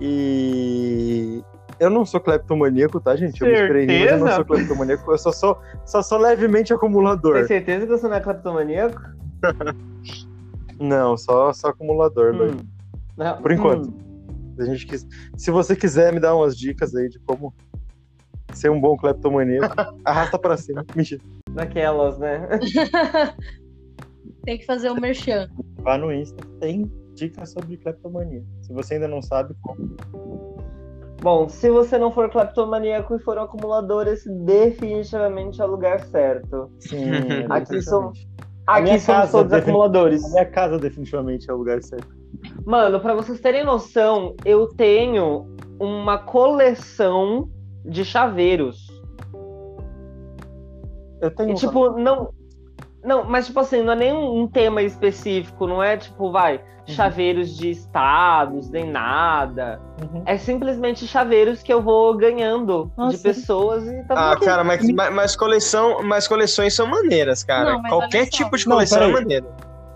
[0.00, 1.44] E
[1.78, 3.40] eu não sou cleptomaníaco, tá, gente?
[3.40, 4.36] Eu me inspirei em mim, mas eu não Certeza?
[4.36, 7.34] sou cleptomaníaco, eu só sou, só sou levemente acumulador.
[7.34, 9.00] Tem certeza que você não é cleptomaníaco?
[10.78, 12.58] Não, só, só acumulador, Hum.
[13.16, 13.40] Não.
[13.40, 13.88] Por enquanto.
[13.88, 14.54] Hum.
[14.58, 15.06] A gente quis...
[15.34, 17.54] Se você quiser me dar umas dicas aí de como
[18.52, 19.74] ser um bom cleptomaníaco,
[20.04, 20.84] arrasta pra cima.
[20.94, 21.22] Mentira.
[21.50, 22.46] Daquelas, né?
[24.44, 25.48] Tem que fazer o merchan.
[25.78, 28.44] Vá no Insta, tem dicas sobre cleptomania.
[28.62, 29.96] Se você ainda não sabe como.
[31.22, 36.00] Bom, se você não for cleptomaníaco e for um acumulador, esse definitivamente é o lugar
[36.00, 36.70] certo.
[36.80, 37.10] Sim,
[37.50, 38.12] Aqui são-
[38.66, 40.24] Aqui somos todos defini- acumuladores.
[40.24, 42.08] A minha casa definitivamente é o lugar certo.
[42.64, 45.46] Mano, pra vocês terem noção, eu tenho
[45.80, 47.48] uma coleção
[47.84, 48.86] de chaveiros.
[51.20, 52.30] Eu tenho E, tipo, não.
[53.06, 57.56] Não, mas tipo assim, não é nem um tema específico, não é tipo, vai, chaveiros
[57.56, 59.80] de estados, nem nada.
[60.02, 60.22] Uhum.
[60.26, 64.84] É simplesmente chaveiros que eu vou ganhando Ah, de pessoas e tá Ah, cara, mas,
[65.12, 67.74] mas, coleção, mas coleções são maneiras, cara.
[67.74, 69.14] Não, Qualquer tipo de Não, coleção é peraí.
[69.14, 69.46] maneiro.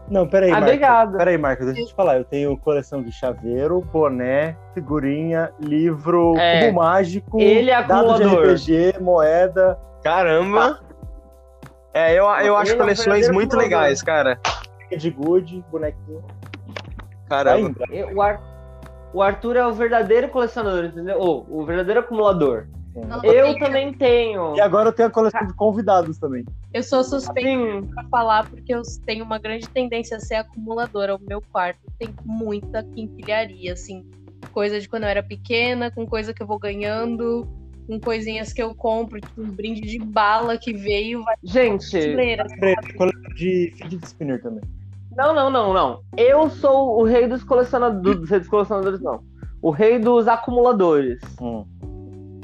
[0.09, 0.69] Não, peraí, Ah, Marcos.
[0.69, 1.16] obrigado.
[1.19, 2.16] Peraí, Marcos, deixa eu te falar.
[2.19, 6.66] Eu tenho coleção de chaveiro, boné, figurinha, livro, É.
[6.66, 8.24] cubo mágico, Ele é dado de.
[8.24, 9.78] RPG, moeda.
[10.03, 10.81] Caramba.
[11.92, 14.38] É, eu, eu acho coleções muito legais, cara.
[14.96, 16.22] de good, bonequinho.
[17.28, 17.74] Caramba.
[18.14, 18.40] O, Ar-
[19.12, 21.18] o Arthur é o verdadeiro colecionador, entendeu?
[21.18, 22.66] Ou, o verdadeiro acumulador.
[22.94, 24.56] Não, Eu também tenho.
[24.56, 26.44] E agora eu tenho a coleção de convidados também.
[26.74, 31.14] eu sou suspeita Sim, pra falar porque eu tenho uma grande tendência a ser acumuladora.
[31.14, 34.04] O meu quarto tem muita quinquilharia, assim.
[34.52, 37.48] Coisa de quando eu era pequena, com coisa que eu vou ganhando,
[37.90, 42.14] com coisinhas que eu compro, tipo um brinde de bala que veio, vai gente.
[42.96, 44.62] coleção de fidget spinner também.
[45.16, 46.00] Não, não, não, não.
[46.16, 48.28] Eu sou o rei dos colecionadores.
[48.30, 49.24] Dos colecionadores, não.
[49.60, 51.20] O rei dos acumuladores.
[51.40, 51.64] Hum.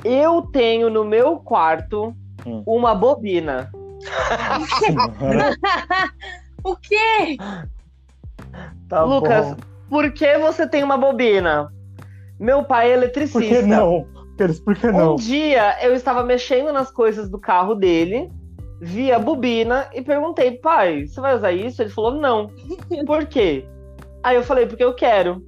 [0.05, 2.13] Eu tenho no meu quarto
[2.45, 2.63] Hum.
[2.67, 3.71] uma bobina.
[6.65, 7.37] O quê?
[8.89, 9.57] tá Lucas, bom.
[9.89, 11.73] por que você tem uma bobina?
[12.41, 13.39] Meu pai é eletricista.
[13.39, 14.05] Por que não?
[14.39, 15.17] Eles, por que Um não?
[15.17, 18.31] dia eu estava mexendo nas coisas do carro dele,
[18.81, 21.83] vi a bobina e perguntei, pai, você vai usar isso?
[21.83, 22.51] Ele falou, não.
[23.07, 23.65] Por quê?
[24.23, 25.43] Aí eu falei, porque eu quero.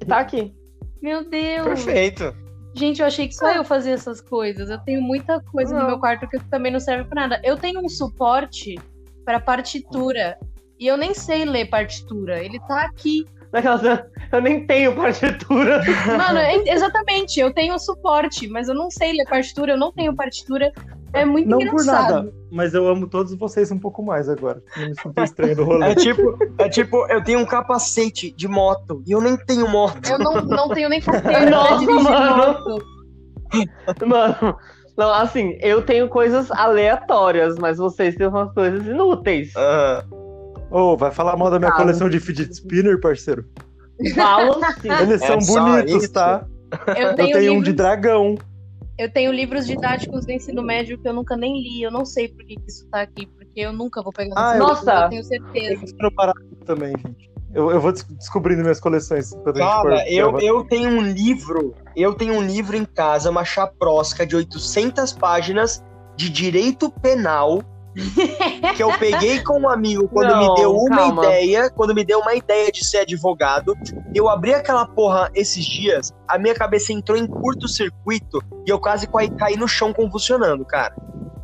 [0.00, 0.52] E tá aqui.
[1.00, 1.84] Meu Deus.
[1.84, 2.34] Perfeito.
[2.74, 4.68] Gente, eu achei que só eu fazia essas coisas.
[4.68, 5.86] Eu tenho muita coisa no Não.
[5.88, 7.40] meu quarto que também não serve pra nada.
[7.44, 8.74] Eu tenho um suporte
[9.24, 10.36] pra partitura.
[10.80, 12.42] E eu nem sei ler partitura.
[12.42, 13.24] Ele tá aqui.
[13.54, 13.82] Daquelas,
[14.32, 15.80] eu nem tenho partitura.
[16.18, 17.38] Mano, é- exatamente.
[17.38, 19.74] Eu tenho suporte, mas eu não sei ler partitura.
[19.74, 20.72] Eu não tenho partitura.
[21.12, 22.14] É muito Não por engraçado.
[22.14, 24.60] nada, mas eu amo todos vocês um pouco mais agora.
[24.76, 25.92] Eu me sinto estranho do rolê.
[25.92, 30.00] É tipo, é tipo, eu tenho um capacete de moto e eu nem tenho moto.
[30.10, 32.36] Eu não, não tenho nem carteira pra Nossa, dirigir mano.
[32.36, 32.84] moto.
[34.04, 34.56] Mano,
[34.98, 39.52] não, assim, eu tenho coisas aleatórias, mas vocês têm umas coisas inúteis.
[39.56, 40.04] Ah,
[40.74, 43.44] Ô, vai falar mal da minha coleção de fidget spinner, parceiro?
[44.14, 44.90] Falam sim.
[44.90, 46.12] Eles É são bonitos, isso?
[46.12, 46.44] tá?
[46.96, 48.34] Eu Eu tenho, tenho um de dragão.
[48.98, 51.80] eu tenho livros didáticos do ensino médio que eu nunca nem li.
[51.82, 54.58] Eu não sei por que isso tá aqui, porque eu nunca vou pegar Ah, eu-
[54.58, 54.92] Nossa!
[55.04, 55.84] eu tenho certeza.
[56.16, 57.30] Baratos também, gente.
[57.54, 59.30] Eu, eu vou des- descobrindo minhas coleções.
[59.56, 64.34] Cara, eu, eu tenho um livro, eu tenho um livro em casa, uma chaprosca de
[64.34, 65.80] 800 páginas
[66.16, 67.62] de direito penal
[68.76, 71.24] que eu peguei com um amigo quando Não, me deu uma calma.
[71.26, 73.74] ideia, quando me deu uma ideia de ser advogado.
[74.14, 79.06] Eu abri aquela porra esses dias, a minha cabeça entrou em curto-circuito e eu quase
[79.38, 80.94] caí, no chão convulsionando, cara.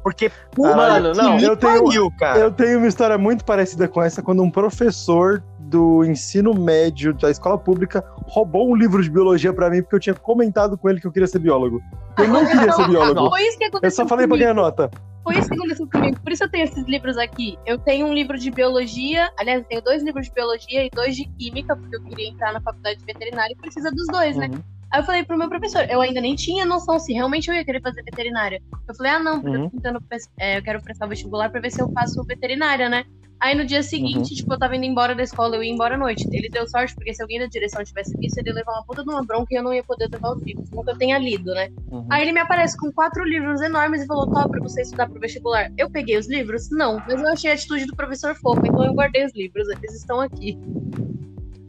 [0.02, 2.38] Porque, puta Mano, que não, me eu tenho- pariu, cara.
[2.38, 7.30] Eu tenho uma história muito parecida com essa quando um professor do ensino médio da
[7.30, 11.00] escola pública roubou um livro de biologia pra mim porque eu tinha comentado com ele
[11.00, 11.80] que eu queria ser biólogo.
[12.18, 13.28] Eu não queria ser biólogo.
[13.30, 14.52] Foi isso que Eu aconteceu só falei pra comigo.
[14.52, 14.90] ganhar nota.
[15.22, 16.18] Foi isso que aconteceu comigo.
[16.20, 17.58] Por isso eu tenho esses livros aqui.
[17.66, 19.30] Eu tenho um livro de biologia.
[19.38, 22.52] Aliás, eu tenho dois livros de biologia e dois de química, porque eu queria entrar
[22.52, 24.46] na faculdade de veterinária e precisa dos dois, né?
[24.46, 24.62] Uhum.
[24.92, 27.64] Aí eu falei pro meu professor, eu ainda nem tinha noção se realmente eu ia
[27.64, 28.60] querer fazer veterinária.
[28.88, 29.70] Eu falei, ah, não, porque eu Uhum.
[29.70, 33.04] tô tentando, pres- é, eu quero prestar vestibular pra ver se eu faço veterinária, né?
[33.40, 35.98] Aí no dia seguinte, tipo, eu tava indo embora da escola, eu ia embora à
[35.98, 36.28] noite.
[36.30, 39.02] Ele deu sorte, porque se alguém da direção tivesse visto, ele ia levar uma puta
[39.02, 40.70] de uma bronca e eu não ia poder levar os livros.
[40.70, 41.70] Nunca eu tenha lido, né?
[41.90, 42.06] Uhum.
[42.10, 45.18] Aí ele me aparece com quatro livros enormes e falou: Tó, pra você estudar pro
[45.18, 45.72] vestibular.
[45.78, 46.68] Eu peguei os livros?
[46.70, 49.94] Não, mas eu achei a atitude do professor fofa, então eu guardei os livros, eles
[49.94, 50.58] estão aqui.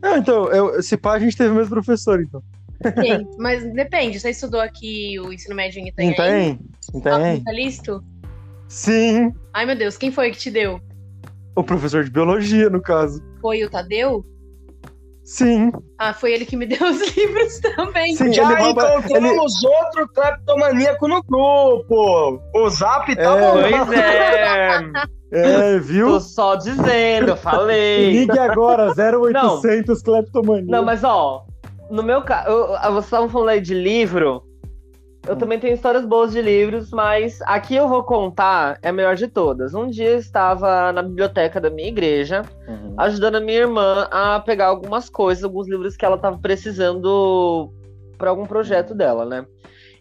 [0.01, 2.43] Ah, então, eu, se pá, a gente teve o mesmo professor, então.
[2.83, 6.15] Ok, mas depende, você estudou aqui o ensino médio em Itanhaém?
[6.57, 6.59] Tem?
[7.05, 7.43] Ah, Tem?
[7.43, 8.03] Tá listo?
[8.67, 9.31] Sim.
[9.53, 10.81] Ai meu Deus, quem foi que te deu?
[11.55, 13.21] O professor de biologia, no caso.
[13.41, 14.23] Foi o Tadeu?
[15.23, 15.71] Sim.
[15.99, 18.15] Ah, foi ele que me deu os livros também.
[18.15, 22.41] Sim, Já ele rouba- encontramos outro cleptomaníaco no grupo.
[22.55, 23.39] O Zap tá É.
[23.39, 23.61] bom.
[23.87, 24.79] Pois é.
[25.33, 26.07] É, viu?
[26.07, 28.11] Tô só dizendo, eu falei.
[28.11, 30.65] Ligue agora, 0800 Cleptomania.
[30.67, 31.45] Não, mas ó,
[31.89, 34.43] no meu caso, vocês estavam falando aí de livro.
[35.27, 39.15] Eu também tenho histórias boas de livros, mas aqui eu vou contar é a melhor
[39.15, 39.73] de todas.
[39.75, 42.95] Um dia eu estava na biblioteca da minha igreja, Uhum.
[42.97, 47.71] ajudando a minha irmã a pegar algumas coisas, alguns livros que ela estava precisando
[48.17, 49.45] para algum projeto dela, né?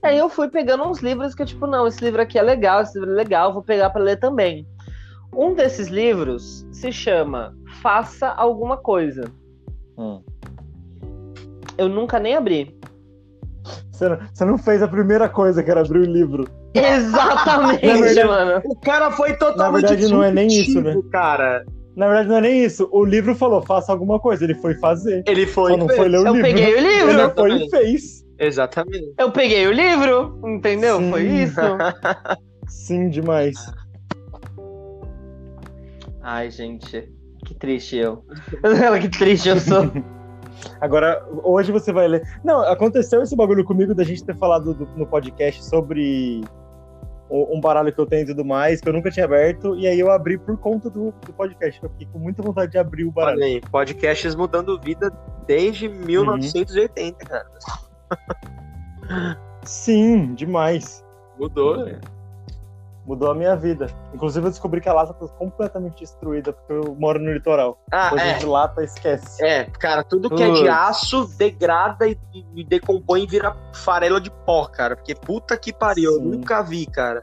[0.02, 2.42] E aí eu fui pegando uns livros que eu, tipo, não, esse livro aqui é
[2.42, 4.66] legal, esse livro é legal, vou pegar para ler também.
[5.36, 9.24] Um desses livros se chama Faça Alguma Coisa.
[9.98, 10.22] Hum.
[11.76, 12.74] Eu nunca nem abri.
[14.00, 16.48] Você, não, você não fez a primeira coisa, que era abrir o livro.
[16.74, 18.62] Exatamente, verdade- mano.
[18.64, 21.66] O cara foi totalmente Na verdade, não é nem isso, subjetivo, cara.
[21.94, 22.88] Na verdade, não é nem isso.
[22.92, 24.42] O livro falou, faça alguma coisa.
[24.44, 25.22] Ele foi fazer.
[25.26, 25.72] Ele foi.
[25.72, 26.48] Só não foi ler o Eu livro.
[26.48, 27.12] peguei o Ele livro.
[27.12, 28.24] não foi e fez.
[28.38, 29.12] Exatamente.
[29.18, 30.96] Eu peguei o livro, entendeu?
[30.98, 31.10] Sim.
[31.10, 31.60] Foi isso.
[32.68, 33.54] Sim, demais.
[36.22, 37.06] Ai, gente.
[37.44, 38.24] Que triste eu.
[39.02, 39.90] que triste eu sou.
[40.80, 42.22] Agora, hoje você vai ler.
[42.44, 46.42] Não, aconteceu esse bagulho comigo da gente ter falado do- no podcast sobre
[47.30, 50.00] um baralho que eu tenho e tudo mais, que eu nunca tinha aberto, e aí
[50.00, 51.80] eu abri por conta do, do podcast.
[51.80, 53.36] Eu fiquei com muita vontade de abrir o baralho.
[53.36, 55.12] Olha aí, podcasts mudando vida
[55.46, 57.46] desde 1980, cara.
[59.64, 61.04] Sim, demais.
[61.38, 62.00] Mudou, né?
[63.10, 63.88] Mudou a minha vida.
[64.14, 67.82] Inclusive, eu descobri que a lata tá completamente destruída, porque eu moro no litoral.
[67.90, 68.38] Ah, Coisa é.
[68.38, 69.44] de lata, esquece.
[69.44, 72.16] É, cara, tudo que é de aço degrada e,
[72.54, 74.94] e decompõe e vira farela de pó, cara.
[74.94, 76.24] Porque puta que pariu, eu Sim.
[76.24, 77.20] nunca vi, cara.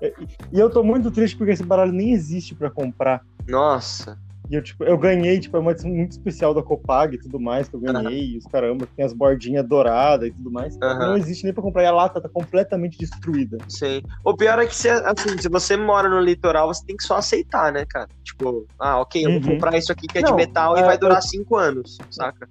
[0.52, 3.22] E eu tô muito triste porque esse baralho nem existe pra comprar.
[3.48, 4.20] Nossa.
[4.50, 7.38] E eu, tipo, eu ganhei, tipo, é uma edição muito especial da Copag e tudo
[7.40, 10.78] mais, que eu ganhei, e os caramba, tem as bordinhas douradas e tudo mais.
[10.82, 11.10] Aham.
[11.10, 13.62] Não existe nem pra comprar, e a lata tá completamente destruída.
[13.68, 14.02] Sim.
[14.24, 17.18] O pior é que, se, assim, se você mora no litoral, você tem que só
[17.18, 18.08] aceitar, né, cara?
[18.24, 19.48] Tipo, ah, ok, eu vou Uhum.
[19.56, 21.98] comprar isso aqui que é de Não, metal e é, vai durar eu- cinco anos,
[22.10, 22.48] saca?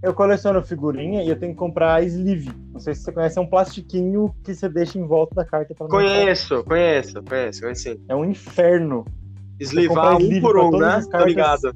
[0.00, 2.54] Eu coleciono figurinha e eu tenho que comprar a sleeve.
[2.72, 5.74] Não sei se você conhece, é um plastiquinho que você deixa em volta da carta
[5.74, 8.00] pra Conheço, conheço, conheço, conheci.
[8.06, 9.04] É um inferno.
[9.88, 11.02] Comprar um por um, né?
[11.10, 11.24] cartas.
[11.26, 11.74] ligado,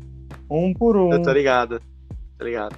[0.51, 1.13] Um por um.
[1.13, 1.81] eu tô ligado.
[2.39, 2.77] Tô ligado.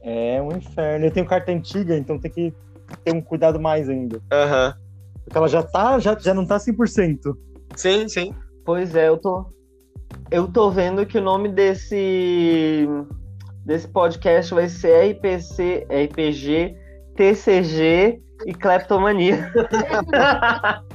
[0.00, 1.06] É um inferno.
[1.06, 2.54] Eu tenho carta antiga, então tem que
[3.04, 4.20] ter um cuidado mais ainda.
[4.32, 4.74] Aham.
[5.24, 7.36] Porque ela já tá, já, já não tá 100%.
[7.76, 8.34] Sim, sim.
[8.64, 9.44] Pois é, eu tô.
[10.30, 12.86] Eu tô vendo que o nome desse.
[13.64, 16.76] desse podcast vai ser RPC, RPG,
[17.14, 19.52] TCG e Kleptomania.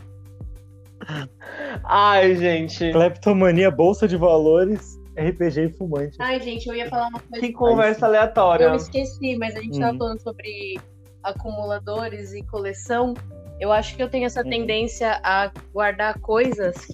[1.84, 2.92] Ai, gente.
[2.92, 6.16] Kleptomania, bolsa de valores, RPG e fumante.
[6.20, 7.46] Ai, gente, eu ia falar uma coisa.
[7.46, 8.70] Que conversa Eu aleatória.
[8.72, 9.98] me esqueci, mas a gente tava Uhum.
[9.98, 10.80] falando sobre
[11.24, 13.14] acumuladores e coleção.
[13.60, 14.50] Eu acho que eu tenho essa Uhum.
[14.50, 16.88] tendência a guardar coisas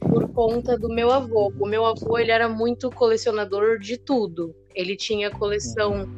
[0.00, 1.52] por conta do meu avô.
[1.60, 4.54] O meu avô, ele era muito colecionador de tudo.
[4.74, 6.08] Ele tinha coleção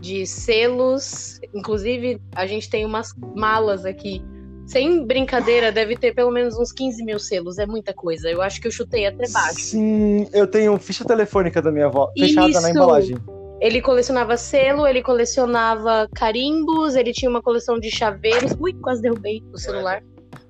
[0.00, 4.22] de selos, inclusive a gente tem umas malas aqui.
[4.70, 8.30] Sem brincadeira, deve ter pelo menos uns 15 mil selos, é muita coisa.
[8.30, 9.58] Eu acho que eu chutei até baixo.
[9.58, 12.70] Sim, eu tenho ficha telefônica da minha avó, fechada na Isso.
[12.70, 13.18] embalagem.
[13.60, 18.54] Ele colecionava selo, ele colecionava carimbos, ele tinha uma coleção de chaveiros.
[18.60, 20.00] Ui, quase derrubei o celular.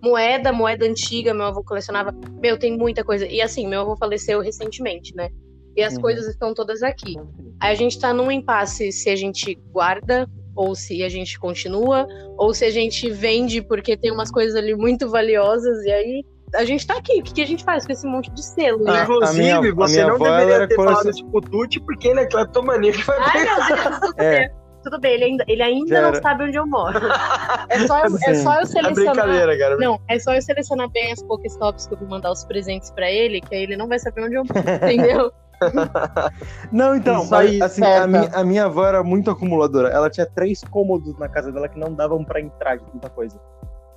[0.02, 2.12] Moeda, moeda antiga, meu avô colecionava.
[2.42, 3.26] Meu, tem muita coisa.
[3.26, 5.30] E assim, meu avô faleceu recentemente, né?
[5.74, 6.02] E as Uhum.
[6.02, 7.16] coisas estão todas aqui.
[7.58, 12.06] Aí a gente tá num impasse se a gente guarda, ou se a gente continua,
[12.38, 16.24] ou se a gente vende, porque tem umas coisas ali muito valiosas, e aí
[16.54, 17.20] a gente tá aqui.
[17.20, 19.02] O que, que a gente faz com esse monte de selo, né?
[19.04, 22.20] Inclusive, a minha- a você minha não deveria ter falado isso pro Tuti, porque ele
[22.20, 22.98] é cleptomaníaco.
[23.04, 24.38] Vai Ai, meu Deus, tudo É.
[24.40, 24.50] bem.
[24.82, 26.22] Tudo bem, ele ainda, ele ainda Já não era.
[26.22, 26.98] sabe onde eu moro.
[27.68, 28.94] É só, eu- é só eu É selecionar.
[29.14, 29.76] brincadeira, cara.
[29.76, 33.10] Não, é só eu selecionar bem as Pokéstops que eu vou mandar os presentes pra
[33.10, 34.50] ele, que aí ele não vai saber onde eu moro,
[35.20, 35.30] entendeu?
[36.72, 39.88] Não, então, Isso mas, aí, assim, a minha, a minha avó era muito acumuladora.
[39.88, 43.38] Ela tinha três cômodos na casa dela que não davam pra entrar de tanta coisa.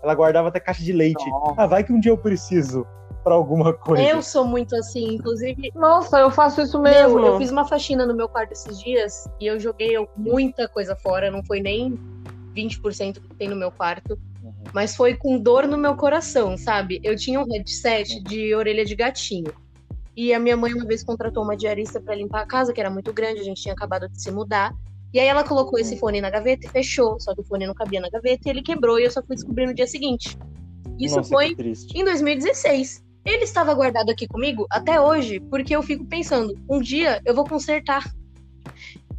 [0.01, 1.29] Ela guardava até caixa de leite.
[1.29, 1.61] Nossa.
[1.61, 2.85] Ah, vai que um dia eu preciso
[3.23, 4.03] pra alguma coisa.
[4.03, 5.71] Eu sou muito assim, inclusive.
[5.73, 7.15] Nossa, eu faço isso mesmo.
[7.15, 10.95] Meu, eu fiz uma faxina no meu quarto esses dias e eu joguei muita coisa
[10.95, 11.97] fora, não foi nem
[12.53, 14.19] 20% do que tem no meu quarto.
[14.43, 14.53] Uhum.
[14.73, 16.99] Mas foi com dor no meu coração, sabe?
[17.03, 19.53] Eu tinha um headset de orelha de gatinho.
[20.15, 22.89] E a minha mãe uma vez contratou uma diarista pra limpar a casa, que era
[22.89, 24.73] muito grande, a gente tinha acabado de se mudar.
[25.13, 27.19] E aí ela colocou esse fone na gaveta e fechou.
[27.19, 29.35] Só que o fone não cabia na gaveta e ele quebrou e eu só fui
[29.35, 30.37] descobrir no dia seguinte.
[30.99, 31.55] Isso Nossa, foi
[31.93, 33.03] em 2016.
[33.25, 37.45] Ele estava guardado aqui comigo até hoje, porque eu fico pensando, um dia eu vou
[37.45, 38.03] consertar.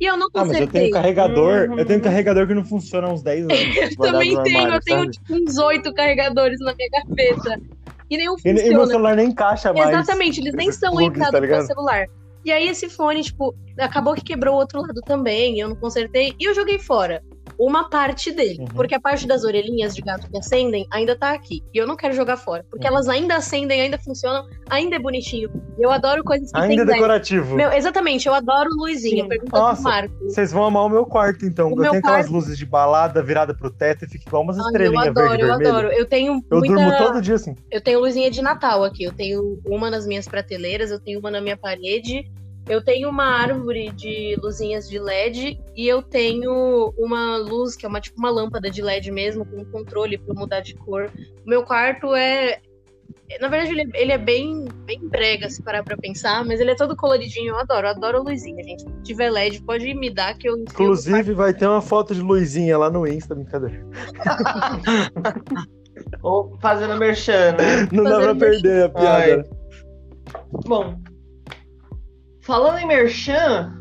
[0.00, 0.80] E eu não Ah, mas eu consertei.
[0.82, 1.70] tenho carregador.
[1.70, 1.78] Uhum.
[1.78, 3.58] Eu tenho carregador que não funciona há uns 10 anos.
[3.90, 5.10] Eu também tenho, armário, eu tenho sabe?
[5.12, 7.60] tipo, uns oito carregadores na minha gaveta.
[8.14, 8.86] E nenhum E, e meu funciona.
[8.86, 9.90] celular nem encaixa mais.
[9.90, 12.06] Exatamente, eles nem são entrados tá no celular.
[12.44, 16.34] E aí esse fone, tipo, acabou que quebrou o outro lado também, eu não consertei,
[16.38, 17.22] e eu joguei fora.
[17.58, 18.58] Uma parte dele.
[18.60, 18.66] Uhum.
[18.66, 21.62] Porque a parte das orelhinhas de gato que acendem ainda tá aqui.
[21.72, 22.64] E eu não quero jogar fora.
[22.70, 22.94] Porque Uhum.
[22.94, 25.50] elas ainda acendem, ainda funcionam, ainda é bonitinho.
[25.78, 27.54] E eu adoro coisas que Ainda é decorativo.
[27.54, 29.26] Meu, exatamente, eu adoro luzinha.
[29.28, 29.74] Pergunta Nossa.
[29.82, 30.14] pro Marco.
[30.24, 31.68] Vocês vão amar o meu quarto, então.
[31.68, 34.56] O eu tenho aquelas quarto- luzes de balada virada pro teto e fica igual umas
[34.58, 35.68] Ai, eu estrelinhas adoro, verde eu vermelho.
[35.70, 35.88] adoro.
[35.92, 36.74] Eu tenho Eu muita...
[36.74, 37.54] durmo todo dia assim.
[37.70, 39.04] Eu tenho luzinha de Natal aqui.
[39.04, 42.30] Eu tenho uma nas minhas prateleiras, eu tenho uma na minha parede
[42.68, 47.88] Eu tenho uma árvore de luzinhas de LED e eu tenho uma luz que é
[47.88, 51.10] uma tipo uma lâmpada de LED mesmo, com controle para mudar de cor.
[51.44, 52.60] O meu quarto é.
[53.40, 56.74] Na verdade, ele, ele é bem, bem brega, se parar pra pensar, mas ele é
[56.74, 57.54] todo coloridinho.
[57.54, 58.82] Eu adoro, eu adoro a luzinha, gente.
[58.82, 60.56] Se tiver LED, pode me dar que eu.
[60.58, 63.84] Inclusive, vai ter uma foto de Luizinha lá no Insta, brincadeira.
[66.22, 67.88] Ou fazendo merchan, né?
[67.92, 69.50] Não dá pra Fazendo perder a piada.
[70.66, 70.98] Bom,
[72.44, 73.72] falando em merchan,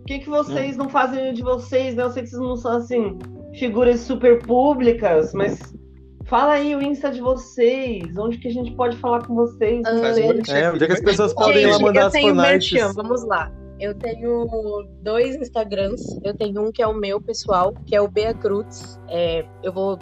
[0.00, 2.02] o que, que vocês não fazem de vocês, né?
[2.02, 3.18] Eu sei que vocês não são, assim,
[3.58, 5.74] figuras super públicas, mas
[6.26, 9.82] fala aí o Insta de vocês, onde que a gente pode falar com vocês.
[9.86, 9.98] Ah.
[10.50, 12.72] É, onde é que as pessoas podem ir lá Gente, mandar as fanarts?
[12.72, 13.52] merchan, vamos lá.
[13.80, 14.48] Eu tenho
[15.02, 16.02] dois Instagrams.
[16.24, 18.98] Eu tenho um que é o meu pessoal, que é o Bea Cruz.
[19.08, 19.96] É, eu vou.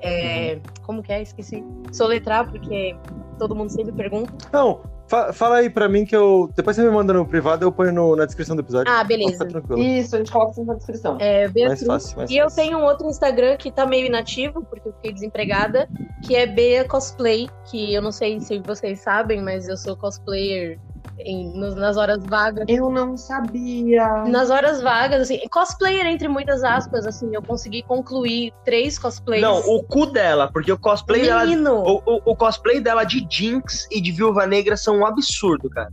[0.00, 1.22] é, como que é?
[1.22, 1.64] Esqueci.
[1.92, 2.96] Soletrar, porque
[3.38, 4.32] todo mundo sempre pergunta.
[4.52, 4.80] Não,
[5.12, 6.50] fa- fala aí pra mim que eu.
[6.56, 8.90] Depois você me manda no privado, eu ponho no- na descrição do episódio.
[8.90, 9.44] Ah, beleza.
[9.44, 9.82] tranquilo.
[9.82, 11.18] Isso, a gente coloca isso na descrição.
[11.20, 12.62] É, Bea Mais fácil, mais E eu fácil.
[12.64, 15.86] tenho um outro Instagram que tá meio inativo, porque eu fiquei desempregada,
[16.22, 20.78] que é Bea Cosplay, que eu não sei se vocês sabem, mas eu sou cosplayer
[21.24, 22.64] em- nos- nas horas vagas.
[22.68, 24.24] Eu não sabia.
[24.24, 29.42] Nas horas vagas, assim, cosplayer entre muitas aspas, assim, eu consegui concluir três cosplays.
[29.42, 31.44] Não, o cu dela, porque o cosplay dela.
[31.44, 31.74] Menino!
[31.82, 35.90] O, o- o cosplay dela de Jinx e de Viúva Negra são um absurdo, cara.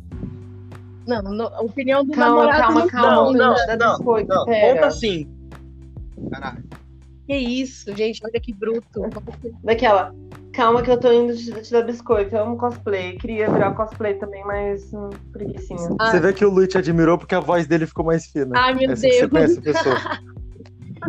[1.07, 3.10] Não, no- a opinião do Calma, namorado calma, não calma.
[3.15, 5.27] Não, Não, não, biscoito, Não, conta assim.
[6.30, 6.64] Caralho.
[7.26, 9.01] Que isso, gente, olha que bruto.
[9.64, 10.14] Daquela,
[10.60, 12.36] calma que eu tô indo te, te dar biscoito.
[12.36, 13.18] Eu amo cosplay.
[13.18, 15.95] Queria virar cosplay também, mas hum, preguicinha.
[15.98, 16.11] Ah.
[16.11, 18.60] Você vê que o Luiz te admirou porque a voz dele ficou mais fina.
[18.60, 19.31] Ai, meu É assim que você Deus.
[19.31, 19.95] conhece a pessoa.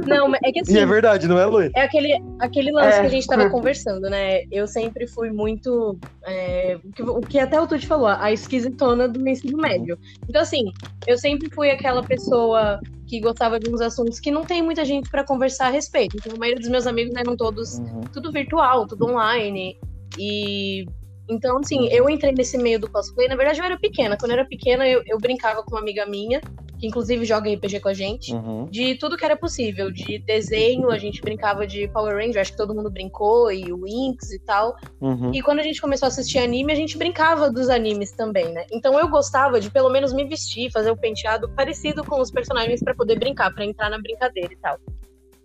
[0.07, 1.71] Não, mas é que assim, E é verdade, não é, Luiz?
[1.75, 3.01] É aquele, aquele lance É.
[3.01, 4.43] que a gente tava conversando, né?
[4.51, 5.99] Eu sempre fui muito.
[6.27, 9.99] é, o, que, o que até o Tuti falou, a esquisitona do ensino médio.
[10.29, 10.65] Então, assim,
[11.07, 15.09] eu sempre fui aquela pessoa que gostava de uns assuntos que não tem muita gente
[15.11, 16.17] pra conversar a respeito.
[16.19, 18.01] Então, a maioria dos meus amigos eram todos Uhum.
[18.13, 19.77] tudo virtual, tudo online.
[20.19, 20.85] E.
[21.31, 23.29] Então, assim, eu entrei nesse meio do cosplay.
[23.29, 24.17] Na verdade, eu era pequena.
[24.19, 26.41] Quando eu era pequena, eu, eu brincava com uma amiga minha,
[26.79, 28.67] que inclusive joga RPG com a gente Uhum.
[28.71, 32.57] de tudo que era possível, de desenho, a gente brincava de Power Ranger, acho que
[32.57, 34.75] todo mundo brincou, e o Winx e tal.
[35.01, 35.33] Uhum.
[35.33, 38.65] E quando a gente começou a assistir anime, a gente brincava dos animes também, né?
[38.73, 42.83] Então eu gostava de pelo menos me vestir, fazer o penteado parecido com os personagens
[42.83, 44.79] pra poder brincar, pra entrar na brincadeira e tal.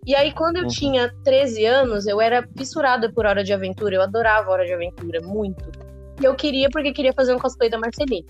[0.06, 0.70] E aí, quando eu Uhum.
[0.70, 5.20] tinha 13 anos, eu era fissurada por Hora de Aventura, eu adorava Hora de Aventura,
[5.22, 5.72] muito.
[6.22, 8.26] E eu queria, porque queria fazer um cosplay da Marceline.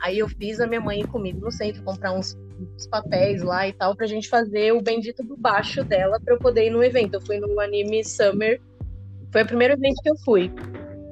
[0.00, 3.66] Aí eu fiz a minha mãe ir comigo no centro, comprar uns, uns papéis lá
[3.68, 6.82] e tal, pra gente fazer o bendito do baixo dela pra eu poder ir no
[6.82, 7.14] evento.
[7.14, 8.60] Eu fui no Anime Summer,
[9.32, 10.50] foi o primeiro evento que eu fui.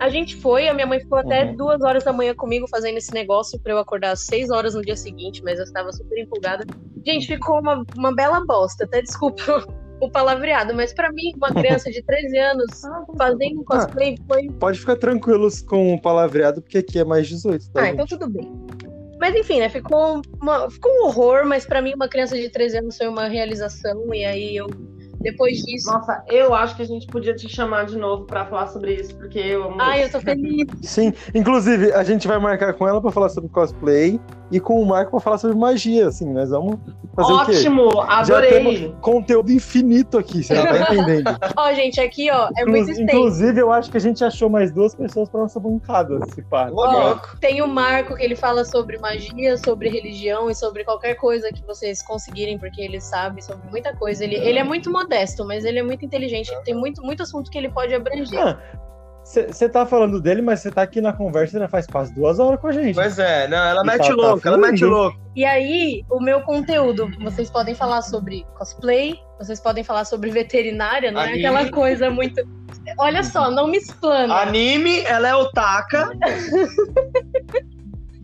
[0.01, 1.57] A gente foi, a minha mãe ficou até Uhum.
[1.57, 4.83] duas horas da manhã comigo fazendo esse negócio pra eu acordar às seis horas no
[4.83, 6.65] dia seguinte, mas eu estava super empolgada.
[7.05, 9.65] Gente, ficou uma, uma bela bosta, até desculpa
[10.01, 12.67] o palavreado, mas pra mim, uma criança de 13 anos
[13.17, 17.71] fazendo um cosplay foi Pode ficar tranquilos com o palavreado, porque aqui é mais 18,
[17.71, 17.81] tá?
[17.81, 17.95] ah, gente?
[17.95, 18.51] então tudo bem.
[19.19, 19.69] Mas enfim, né?
[19.71, 23.27] Ficou, uma- ficou um horror, mas pra mim, uma criança de 13 anos foi uma
[23.29, 24.13] realização.
[24.13, 24.67] E aí eu,
[25.23, 25.91] depois disso.
[25.91, 29.17] Nossa, eu acho que a gente podia te chamar de novo pra falar sobre isso,
[29.17, 30.13] porque eu amo Ai, eu isso.
[30.13, 30.67] tô feliz.
[30.83, 34.21] Sim, inclusive, a gente vai marcar com ela pra falar sobre cosplay
[34.51, 36.79] e com o Marco pra falar sobre magia, assim, nós vamos
[37.15, 37.53] fazer o quê?
[37.53, 38.51] Ótimo, Já adorei.
[38.51, 41.37] temos conteúdo infinito aqui, você não tá entendendo.
[41.57, 43.11] Ó, gente, aqui, ó, é muito extenso.
[43.11, 46.71] Inclusive, eu acho que a gente achou mais duas pessoas pra nossa bancada, se pá.
[46.73, 51.51] Ó, tem o Marco que ele fala sobre magia, sobre religião e sobre qualquer coisa
[51.51, 54.23] que vocês conseguirem, porque ele sabe sobre muita coisa.
[54.23, 56.51] Ele, ele é muito modesto, mas ele é muito inteligente.
[56.51, 58.57] Ele tem muito, muito assunto que ele pode abranger.
[59.27, 62.61] Você tá falando dele, mas você tá aqui na conversa já faz quase duas horas
[62.61, 62.95] com a gente.
[62.95, 65.19] Pois é, não, ela E mete tá- tá louco, ela mete louco.
[65.35, 71.11] E aí, o meu conteúdo, vocês podem falar sobre cosplay, vocês podem falar sobre veterinária,
[71.11, 71.45] não é Anime.
[71.45, 72.41] aquela coisa muito.
[72.99, 74.33] Olha só, não me explana.
[74.33, 76.13] Anime, ela é otaka.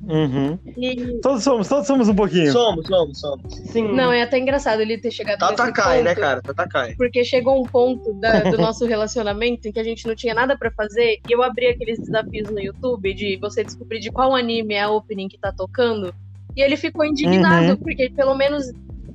[0.05, 0.59] Uhum.
[0.77, 2.51] E- Todos somos, todos somos um pouquinho.
[2.53, 3.55] Somos, somos, somos.
[3.71, 3.93] Sim.
[3.95, 6.43] Não, é até engraçado ele ter chegado nesse Tatakai, ponto, né, cara?
[6.43, 6.95] Tatakai.
[6.97, 10.57] Porque chegou um ponto da- do nosso relacionamento em que a gente não tinha nada
[10.59, 14.75] pra fazer e eu abri aqueles desafios no YouTube de você descobrir de qual anime
[14.75, 16.13] é a opening que tá tocando.
[16.57, 17.77] E ele ficou indignado, Uhum.
[17.77, 18.67] porque pelo menos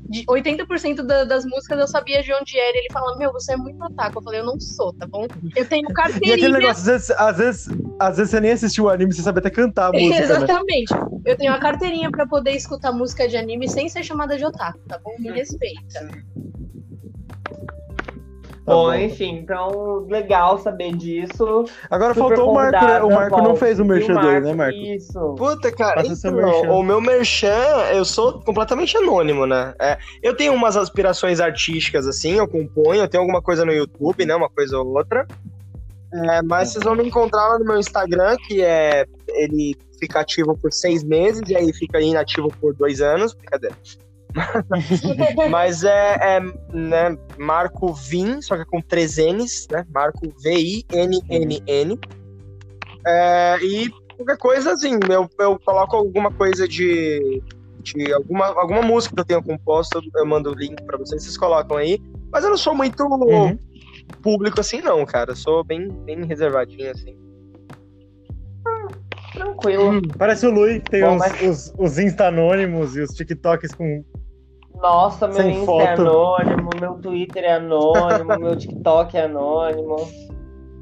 [0.10, 2.76] de 80% da- das músicas eu sabia de onde era.
[2.78, 4.20] E ele fala: Meu, você é muito otaku.
[4.20, 5.26] Eu falei: Eu não sou, tá bom?
[5.56, 6.50] Eu tenho E aquele carteirinha.
[6.50, 7.68] negócio, às vezes, às, vezes,
[8.00, 10.24] às vezes você nem assistiu o anime, você sabe até cantar a música, né?
[10.24, 10.94] Exatamente.
[11.26, 14.80] Eu tenho uma carteirinha pra poder escutar música de anime sem ser chamada de otaku,
[14.88, 15.14] tá bom?
[15.20, 16.08] Me respeita.
[18.68, 18.94] Tá bom, bom.
[18.94, 21.64] enfim, então legal saber disso.
[21.90, 23.02] Agora Super faltou o Marco, né?
[23.02, 24.78] O Marco não fez o merchan dele, né, Marco?
[24.78, 25.36] Isso.
[25.38, 26.72] Puta, cara, então, merchan.
[26.74, 27.64] o meu merchan,
[27.94, 29.74] eu sou completamente anônimo, né?
[29.80, 34.26] É, eu tenho umas aspirações artísticas, assim, eu componho, eu tenho alguma coisa no YouTube,
[34.26, 34.36] né?
[34.36, 35.26] Uma coisa ou outra.
[36.14, 39.06] É, mas vocês vão me encontrar lá no meu Instagram, que é.
[39.30, 43.34] Ele fica ativo por seis meses e aí fica inativo por dois anos.
[43.34, 43.78] Brincadeira.
[45.50, 46.40] Mas é, é,
[46.74, 49.86] né, Marco Vin, só que com três N's, né?
[49.94, 52.00] Marco V-I-N-N-N.
[53.06, 57.42] É, e qualquer coisa, assim, eu, eu coloco alguma coisa de,
[57.82, 61.38] de alguma, alguma música que eu tenho composto, eu mando o link pra vocês, vocês
[61.38, 62.00] colocam aí.
[62.32, 63.58] Mas eu não sou muito Uhum.
[64.22, 65.32] público assim, não, cara.
[65.32, 67.16] Eu sou bem, bem reservadinho, assim.
[69.34, 70.02] Tranquilo.
[70.18, 74.04] Parece o Lui, tem Bom, os, mas- os, os Insta anônimos e os TikToks com.
[74.82, 76.02] Nossa, meu Sem Insta é foto.
[76.02, 79.96] anônimo, meu Twitter é anônimo, meu TikTok é anônimo.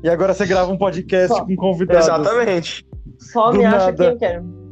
[0.04, 1.46] E agora você grava um podcast Só.
[1.46, 2.08] com convidados.
[2.08, 2.88] Exatamente.
[3.20, 3.94] Só Do me acha nada.
[3.94, 4.66] quem eu quero.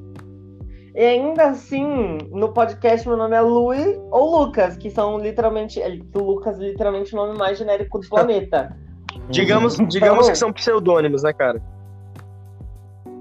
[0.95, 5.81] E ainda assim, no podcast meu nome é Lui ou Lucas, que são literalmente.
[5.81, 8.75] é, Lucas é literalmente o nome mais genérico do planeta.
[9.29, 9.87] Digamos, Uhum.
[9.87, 11.61] digamos Então- que são pseudônimos, né, cara?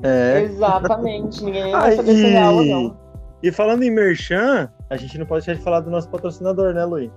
[0.02, 0.42] É.
[0.42, 1.42] Exatamente.
[1.44, 2.96] Ninguém Ah, vai saber se é real ou e, não.
[3.42, 6.84] e falando em Merchan, a gente não pode deixar de falar do nosso patrocinador, né,
[6.84, 7.10] Lui?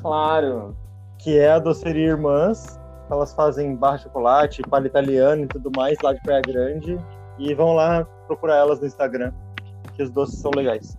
[0.00, 0.76] Claro.
[1.18, 2.80] Que é a Doceria Irmãs.
[3.10, 6.96] Elas fazem barra de chocolate, palha italiana e tudo mais lá de Praia Grande.
[7.36, 9.32] E vão lá procurar elas no Instagram,
[9.94, 10.96] que os doces são legais.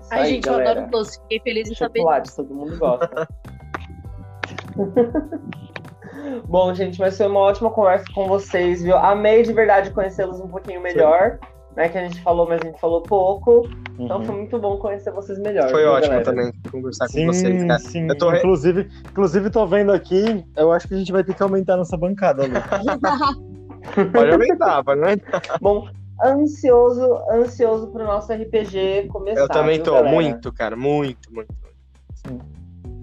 [0.00, 0.70] Isso Ai, aí, gente, eu galera.
[0.70, 1.20] adoro doce.
[1.22, 1.98] Fiquei feliz em saber.
[1.98, 3.28] Chocolate, todo mundo gosta.
[6.46, 8.96] Bom, gente, mas foi uma ótima conversa com vocês, viu?
[8.96, 11.40] Amei de verdade conhecê-los um pouquinho melhor.
[11.76, 13.66] Né, que a gente falou, mas a gente falou pouco.
[13.98, 14.24] Então Uhum.
[14.24, 15.70] foi muito bom conhecer vocês melhor.
[15.70, 16.24] Foi viu, ótimo galera?
[16.24, 17.78] também conversar com Sim, vocês, cara.
[17.78, 18.06] sim.
[18.08, 21.42] Eu tô Inclusive, inclusive, tô vendo aqui, eu acho que a gente vai ter que
[21.42, 22.52] aumentar nossa bancada, Lu.
[24.12, 25.42] Pode aumentar, pode aumentar.
[25.60, 25.88] Bom,
[26.24, 29.40] ansioso, ansioso pro nosso RPG começar.
[29.40, 30.14] Eu também viu, tô, galera?
[30.14, 31.52] muito, cara, muito, muito.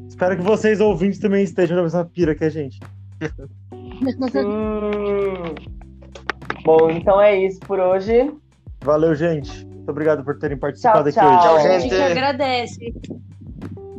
[0.08, 2.80] Espero que vocês ouvintes também estejam na mesma pira que a gente.
[4.32, 5.56] Sim.
[6.64, 8.32] Bom, então é isso por hoje.
[8.84, 9.66] Valeu, gente.
[9.66, 11.56] Muito obrigado por terem participado Tchau, aqui tchau.
[11.56, 11.64] hoje.
[11.64, 12.12] Tchau, A gente gente.
[12.12, 12.94] agradece.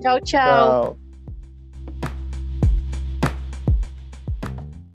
[0.01, 0.23] Tchau, tchau.
[0.25, 1.10] Tchau.